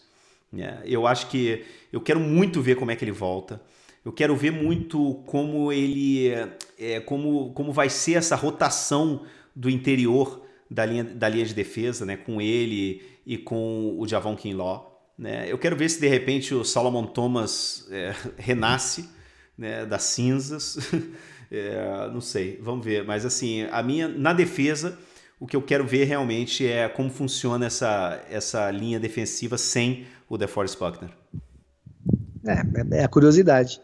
É, 0.57 0.79
eu 0.85 1.07
acho 1.07 1.29
que 1.29 1.65
eu 1.93 2.01
quero 2.01 2.21
muito 2.21 2.63
ver 2.63 2.77
como 2.77 2.91
é 2.91 2.97
que 2.97 3.05
ele 3.05 3.13
volta. 3.13 3.61
Eu 4.03 4.13
quero 4.13 4.35
ver 4.35 4.51
muito 4.51 5.23
como 5.27 5.71
ele, 5.71 6.31
é, 6.79 7.01
como, 7.01 7.53
como 7.53 7.73
vai 7.73 7.91
ser 7.91 8.15
essa 8.15 8.37
rotação 8.37 9.27
do 9.55 9.69
interior 9.69 10.48
da 10.71 10.85
linha, 10.85 11.05
da 11.05 11.29
linha 11.29 11.45
de 11.45 11.55
defesa, 11.55 12.05
né, 12.05 12.17
com 12.17 12.41
ele 12.41 13.03
e 13.27 13.39
com 13.39 13.97
o 13.99 14.07
Javon 14.07 14.37
Kinlaw. 14.37 15.13
Né? 15.19 15.51
Eu 15.51 15.59
quero 15.59 15.77
ver 15.77 15.89
se 15.89 16.01
de 16.01 16.09
repente 16.09 16.55
o 16.55 16.65
Solomon 16.65 17.07
Thomas 17.07 17.87
é, 17.91 18.15
renasce 18.37 19.09
né, 19.57 19.85
das 19.85 20.05
cinzas. 20.05 20.79
é, 21.51 22.09
não 22.13 22.21
sei, 22.21 22.59
vamos 22.63 22.85
ver. 22.85 23.05
Mas 23.05 23.27
assim, 23.27 23.67
a 23.71 23.83
minha 23.83 24.07
na 24.09 24.33
defesa, 24.33 24.99
o 25.41 25.47
que 25.47 25.57
eu 25.57 25.63
quero 25.63 25.87
ver 25.87 26.05
realmente 26.05 26.67
é 26.67 26.89
como 26.89 27.11
funciona 27.11 27.67
essa, 27.67 28.23
essa 28.31 28.71
linha 28.71 29.01
defensiva 29.01 29.59
sem 29.59 30.07
o 30.29 30.39
DeForest 30.39 30.79
Buckner. 30.79 31.11
É, 32.47 32.99
é 32.99 33.05
a 33.05 33.09
curiosidade. 33.09 33.81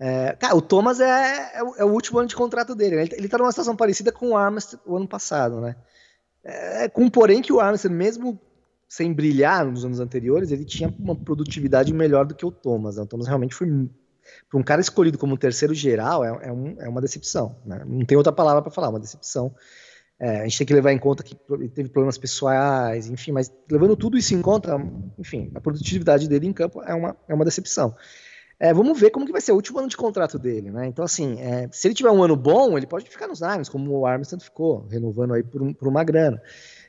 É, 0.00 0.36
cara, 0.38 0.54
o 0.54 0.62
Thomas 0.62 1.00
é, 1.00 1.50
é, 1.54 1.62
o, 1.62 1.74
é, 1.76 1.84
último 1.84 2.18
ano 2.20 2.28
de 2.28 2.36
contrato 2.36 2.74
dele. 2.74 2.96
Né? 2.96 3.02
Ele, 3.02 3.14
ele 3.16 3.28
tá 3.28 3.38
numa 3.38 3.50
situação 3.50 3.74
parecida 3.74 4.12
com 4.12 4.30
o 4.30 4.36
Armstrong 4.36 4.82
o 4.86 4.96
ano 4.96 5.08
passado, 5.08 5.60
né? 5.60 5.74
É, 6.44 6.88
com 6.88 7.08
porém 7.08 7.42
que 7.42 7.52
o 7.52 7.60
Armstrong, 7.60 7.94
mesmo 7.94 8.40
sem 8.88 9.12
brilhar 9.12 9.66
nos 9.66 9.84
anos 9.84 10.00
anteriores, 10.00 10.50
ele 10.50 10.64
tinha 10.64 10.92
uma 10.98 11.14
produtividade 11.14 11.92
melhor 11.92 12.24
do 12.24 12.34
que 12.34 12.46
o 12.46 12.50
Thomas. 12.50 12.96
Né? 12.96 13.02
O 13.02 13.06
Thomas 13.06 13.26
realmente 13.26 13.54
foi 13.54 13.68
para 14.48 14.58
um 14.58 14.62
cara 14.62 14.80
escolhido 14.80 15.18
como 15.18 15.36
terceiro 15.36 15.74
geral 15.74 16.24
é, 16.24 16.48
é, 16.48 16.52
um, 16.52 16.76
é 16.80 16.88
uma 16.88 17.00
decepção. 17.00 17.56
Né? 17.64 17.82
Não 17.86 18.04
tem 18.04 18.16
outra 18.16 18.32
palavra 18.32 18.62
para 18.62 18.70
falar, 18.70 18.88
uma 18.88 19.00
decepção. 19.00 19.54
É, 20.18 20.40
a 20.40 20.44
gente 20.44 20.58
tem 20.58 20.66
que 20.66 20.74
levar 20.74 20.92
em 20.92 20.98
conta 20.98 21.22
que 21.22 21.36
teve 21.68 21.90
problemas 21.90 22.18
pessoais, 22.18 23.08
enfim, 23.08 23.30
mas 23.30 23.52
levando 23.70 23.94
tudo 23.94 24.18
isso 24.18 24.34
em 24.34 24.42
conta, 24.42 24.76
enfim, 25.16 25.48
a 25.54 25.60
produtividade 25.60 26.28
dele 26.28 26.48
em 26.48 26.52
campo 26.52 26.82
é 26.82 26.92
uma, 26.92 27.16
é 27.28 27.34
uma 27.34 27.44
decepção. 27.44 27.94
É, 28.60 28.74
vamos 28.74 28.98
ver 28.98 29.10
como 29.10 29.24
que 29.24 29.30
vai 29.30 29.40
ser 29.40 29.52
o 29.52 29.54
último 29.54 29.78
ano 29.78 29.88
de 29.88 29.96
contrato 29.96 30.36
dele, 30.36 30.70
né? 30.70 30.86
Então, 30.86 31.04
assim, 31.04 31.40
é, 31.40 31.68
se 31.70 31.86
ele 31.86 31.94
tiver 31.94 32.10
um 32.10 32.22
ano 32.22 32.34
bom, 32.34 32.76
ele 32.76 32.86
pode 32.86 33.08
ficar 33.08 33.28
nos 33.28 33.40
Niners, 33.40 33.68
como 33.68 33.90
o 33.92 34.06
Armstrong 34.06 34.42
ficou, 34.42 34.84
renovando 34.90 35.34
aí 35.34 35.44
por, 35.44 35.62
um, 35.62 35.72
por 35.72 35.86
uma 35.86 36.02
grana. 36.02 36.42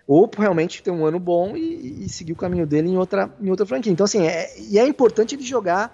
Ou 0.07 0.27
realmente 0.35 0.81
ter 0.81 0.89
um 0.89 1.05
ano 1.05 1.19
bom 1.19 1.55
e, 1.55 2.05
e, 2.05 2.09
seguir 2.09 2.33
o 2.33 2.35
caminho 2.35 2.65
dele 2.65 2.89
em 2.89 2.97
outra, 2.97 3.31
em 3.39 3.51
outra 3.51 3.67
franquia. 3.67 3.91
Então, 3.91 4.03
assim, 4.03 4.25
é, 4.25 4.49
e 4.59 4.79
é 4.79 4.87
importante 4.87 5.35
ele 5.35 5.43
jogar 5.43 5.93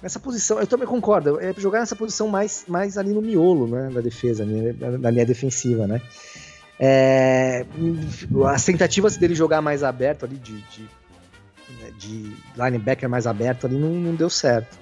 nessa 0.00 0.20
posição. 0.20 0.60
Eu 0.60 0.66
também 0.68 0.86
concordo, 0.86 1.40
é 1.40 1.52
jogar 1.54 1.80
nessa 1.80 1.96
posição 1.96 2.28
mais, 2.28 2.64
mais 2.68 2.96
ali 2.96 3.12
no 3.12 3.20
miolo, 3.20 3.66
né? 3.66 3.90
Da 3.92 4.00
defesa, 4.00 4.44
né, 4.44 4.72
da, 4.72 5.10
linha 5.10 5.26
defensiva, 5.26 5.88
né? 5.88 6.00
É, 6.78 7.66
as 8.46 8.64
tentativas 8.64 9.16
dele 9.16 9.34
jogar 9.34 9.60
mais 9.60 9.82
aberto 9.82 10.24
ali, 10.24 10.36
de, 10.36 10.60
de, 10.68 10.88
de 11.92 12.36
linebacker 12.56 13.08
mais 13.08 13.26
aberto 13.26 13.66
ali, 13.66 13.76
não, 13.76 13.90
não 13.90 14.14
deu 14.14 14.30
certo. 14.30 14.78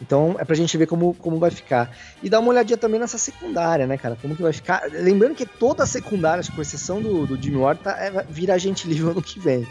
Então 0.00 0.36
é 0.38 0.44
pra 0.44 0.54
gente 0.54 0.76
ver 0.76 0.86
como, 0.86 1.14
como 1.14 1.38
vai 1.38 1.50
ficar. 1.50 1.96
E 2.22 2.28
dar 2.28 2.40
uma 2.40 2.50
olhadinha 2.50 2.76
também 2.76 3.00
nessa 3.00 3.18
secundária, 3.18 3.86
né, 3.86 3.96
cara? 3.96 4.16
Como 4.20 4.34
que 4.34 4.42
vai 4.42 4.52
ficar. 4.52 4.82
Lembrando 4.90 5.34
que 5.34 5.46
toda 5.46 5.84
a 5.84 5.86
secundária, 5.86 6.42
com 6.54 6.60
exceção 6.60 7.00
do, 7.00 7.26
do 7.26 7.40
Jimmy 7.40 7.56
Ward, 7.56 7.80
tá, 7.80 7.92
é, 7.92 8.24
vira 8.28 8.54
agente 8.54 8.88
livre 8.88 9.10
ano 9.10 9.22
que 9.22 9.38
vem. 9.38 9.66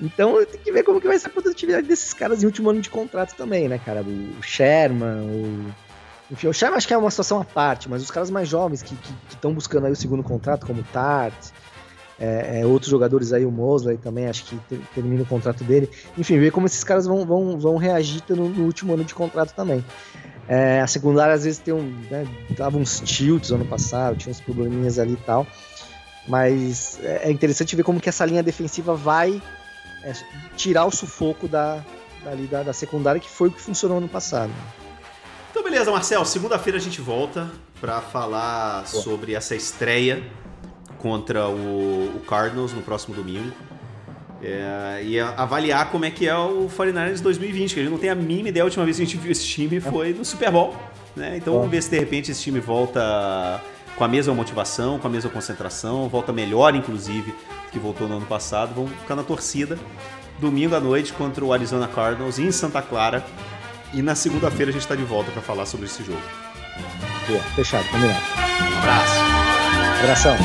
Então 0.00 0.44
tem 0.44 0.60
que 0.60 0.72
ver 0.72 0.82
como 0.82 1.00
que 1.00 1.06
vai 1.06 1.18
ser 1.18 1.28
a 1.28 1.30
produtividade 1.30 1.86
desses 1.86 2.12
caras 2.12 2.42
em 2.42 2.46
último 2.46 2.70
ano 2.70 2.80
de 2.80 2.90
contrato 2.90 3.34
também, 3.36 3.68
né, 3.68 3.78
cara? 3.78 4.02
O 4.02 4.42
Sherman, 4.42 5.20
o. 5.20 5.74
Enfim, 6.30 6.48
o 6.48 6.52
Sherman 6.52 6.78
acho 6.78 6.88
que 6.88 6.94
é 6.94 6.98
uma 6.98 7.10
situação 7.10 7.40
à 7.40 7.44
parte, 7.44 7.88
mas 7.88 8.02
os 8.02 8.10
caras 8.10 8.30
mais 8.30 8.48
jovens 8.48 8.82
que 8.82 8.96
estão 9.28 9.52
buscando 9.52 9.86
aí 9.86 9.92
o 9.92 9.96
segundo 9.96 10.22
contrato, 10.22 10.66
como 10.66 10.80
o 10.80 10.84
Tart, 10.84 11.34
é, 12.18 12.60
é, 12.60 12.66
outros 12.66 12.90
jogadores 12.90 13.32
aí, 13.32 13.44
o 13.44 13.50
Mosley 13.50 13.96
também, 13.96 14.28
acho 14.28 14.44
que 14.44 14.56
termina 14.94 15.22
o 15.22 15.26
contrato 15.26 15.64
dele. 15.64 15.90
Enfim, 16.16 16.38
ver 16.38 16.52
como 16.52 16.66
esses 16.66 16.84
caras 16.84 17.06
vão, 17.06 17.26
vão, 17.26 17.58
vão 17.58 17.76
reagir 17.76 18.22
no, 18.28 18.48
no 18.48 18.64
último 18.64 18.94
ano 18.94 19.04
de 19.04 19.14
contrato 19.14 19.52
também. 19.54 19.84
É, 20.46 20.80
a 20.80 20.86
secundária 20.86 21.34
às 21.34 21.44
vezes 21.44 21.58
tem 21.58 21.72
um, 21.72 21.90
né, 22.10 22.26
dava 22.50 22.76
uns 22.76 23.00
tilts 23.00 23.50
ano 23.50 23.64
passado, 23.64 24.16
tinha 24.16 24.30
uns 24.30 24.40
probleminhas 24.40 24.98
ali 24.98 25.14
e 25.14 25.16
tal. 25.16 25.46
Mas 26.28 26.98
é, 27.02 27.28
é 27.28 27.30
interessante 27.30 27.74
ver 27.74 27.82
como 27.82 28.00
que 28.00 28.08
essa 28.08 28.24
linha 28.24 28.42
defensiva 28.42 28.94
vai 28.94 29.42
é, 30.04 30.12
tirar 30.56 30.84
o 30.84 30.90
sufoco 30.90 31.48
da, 31.48 31.84
dali, 32.22 32.46
da, 32.46 32.62
da 32.62 32.72
secundária, 32.72 33.20
que 33.20 33.28
foi 33.28 33.48
o 33.48 33.52
que 33.52 33.60
funcionou 33.60 33.98
ano 33.98 34.08
passado. 34.08 34.52
Então 35.50 35.62
beleza, 35.62 35.90
Marcel, 35.90 36.24
segunda-feira 36.24 36.78
a 36.78 36.80
gente 36.80 37.00
volta 37.00 37.50
para 37.80 38.00
falar 38.00 38.84
Boa. 38.90 39.02
sobre 39.02 39.34
essa 39.34 39.54
estreia 39.54 40.22
contra 41.04 41.46
o, 41.46 42.16
o 42.16 42.20
Cardinals 42.26 42.72
no 42.72 42.80
próximo 42.80 43.14
domingo. 43.14 43.52
É, 44.42 45.02
e 45.04 45.20
avaliar 45.20 45.90
como 45.90 46.06
é 46.06 46.10
que 46.10 46.26
é 46.26 46.34
o 46.34 46.66
49ers 46.66 47.20
2020, 47.20 47.74
que 47.74 47.80
a 47.80 47.82
gente 47.82 47.92
não 47.92 47.98
tem 47.98 48.08
a 48.08 48.14
mínima 48.14 48.48
ideia. 48.48 48.62
A 48.62 48.64
última 48.64 48.86
vez 48.86 48.96
que 48.96 49.02
a 49.02 49.04
gente 49.04 49.18
viu 49.18 49.30
esse 49.30 49.44
time 49.44 49.80
foi 49.80 50.14
no 50.14 50.24
Super 50.24 50.50
Bowl. 50.50 50.74
Né? 51.14 51.36
Então 51.36 51.52
vamos 51.52 51.70
ver 51.70 51.82
se 51.82 51.90
de 51.90 51.98
repente 51.98 52.30
esse 52.30 52.42
time 52.42 52.58
volta 52.58 53.62
com 53.96 54.02
a 54.02 54.08
mesma 54.08 54.32
motivação, 54.32 54.98
com 54.98 55.06
a 55.06 55.10
mesma 55.10 55.30
concentração, 55.30 56.08
volta 56.08 56.32
melhor, 56.32 56.74
inclusive, 56.74 57.34
que 57.70 57.78
voltou 57.78 58.08
no 58.08 58.16
ano 58.16 58.26
passado. 58.26 58.72
Vamos 58.74 58.92
ficar 58.92 59.14
na 59.14 59.22
torcida. 59.22 59.78
Domingo 60.38 60.74
à 60.74 60.80
noite 60.80 61.12
contra 61.12 61.44
o 61.44 61.52
Arizona 61.52 61.86
Cardinals 61.86 62.38
em 62.38 62.50
Santa 62.50 62.80
Clara. 62.80 63.22
E 63.92 64.00
na 64.00 64.14
segunda-feira 64.14 64.70
a 64.70 64.72
gente 64.72 64.82
está 64.82 64.94
de 64.94 65.04
volta 65.04 65.30
para 65.30 65.42
falar 65.42 65.66
sobre 65.66 65.84
esse 65.84 66.02
jogo. 66.02 66.22
Boa, 67.28 67.42
fechado, 67.54 67.86
combinado. 67.90 68.20
Um 68.62 68.78
abraço. 68.78 69.23
Abração. 70.04 70.36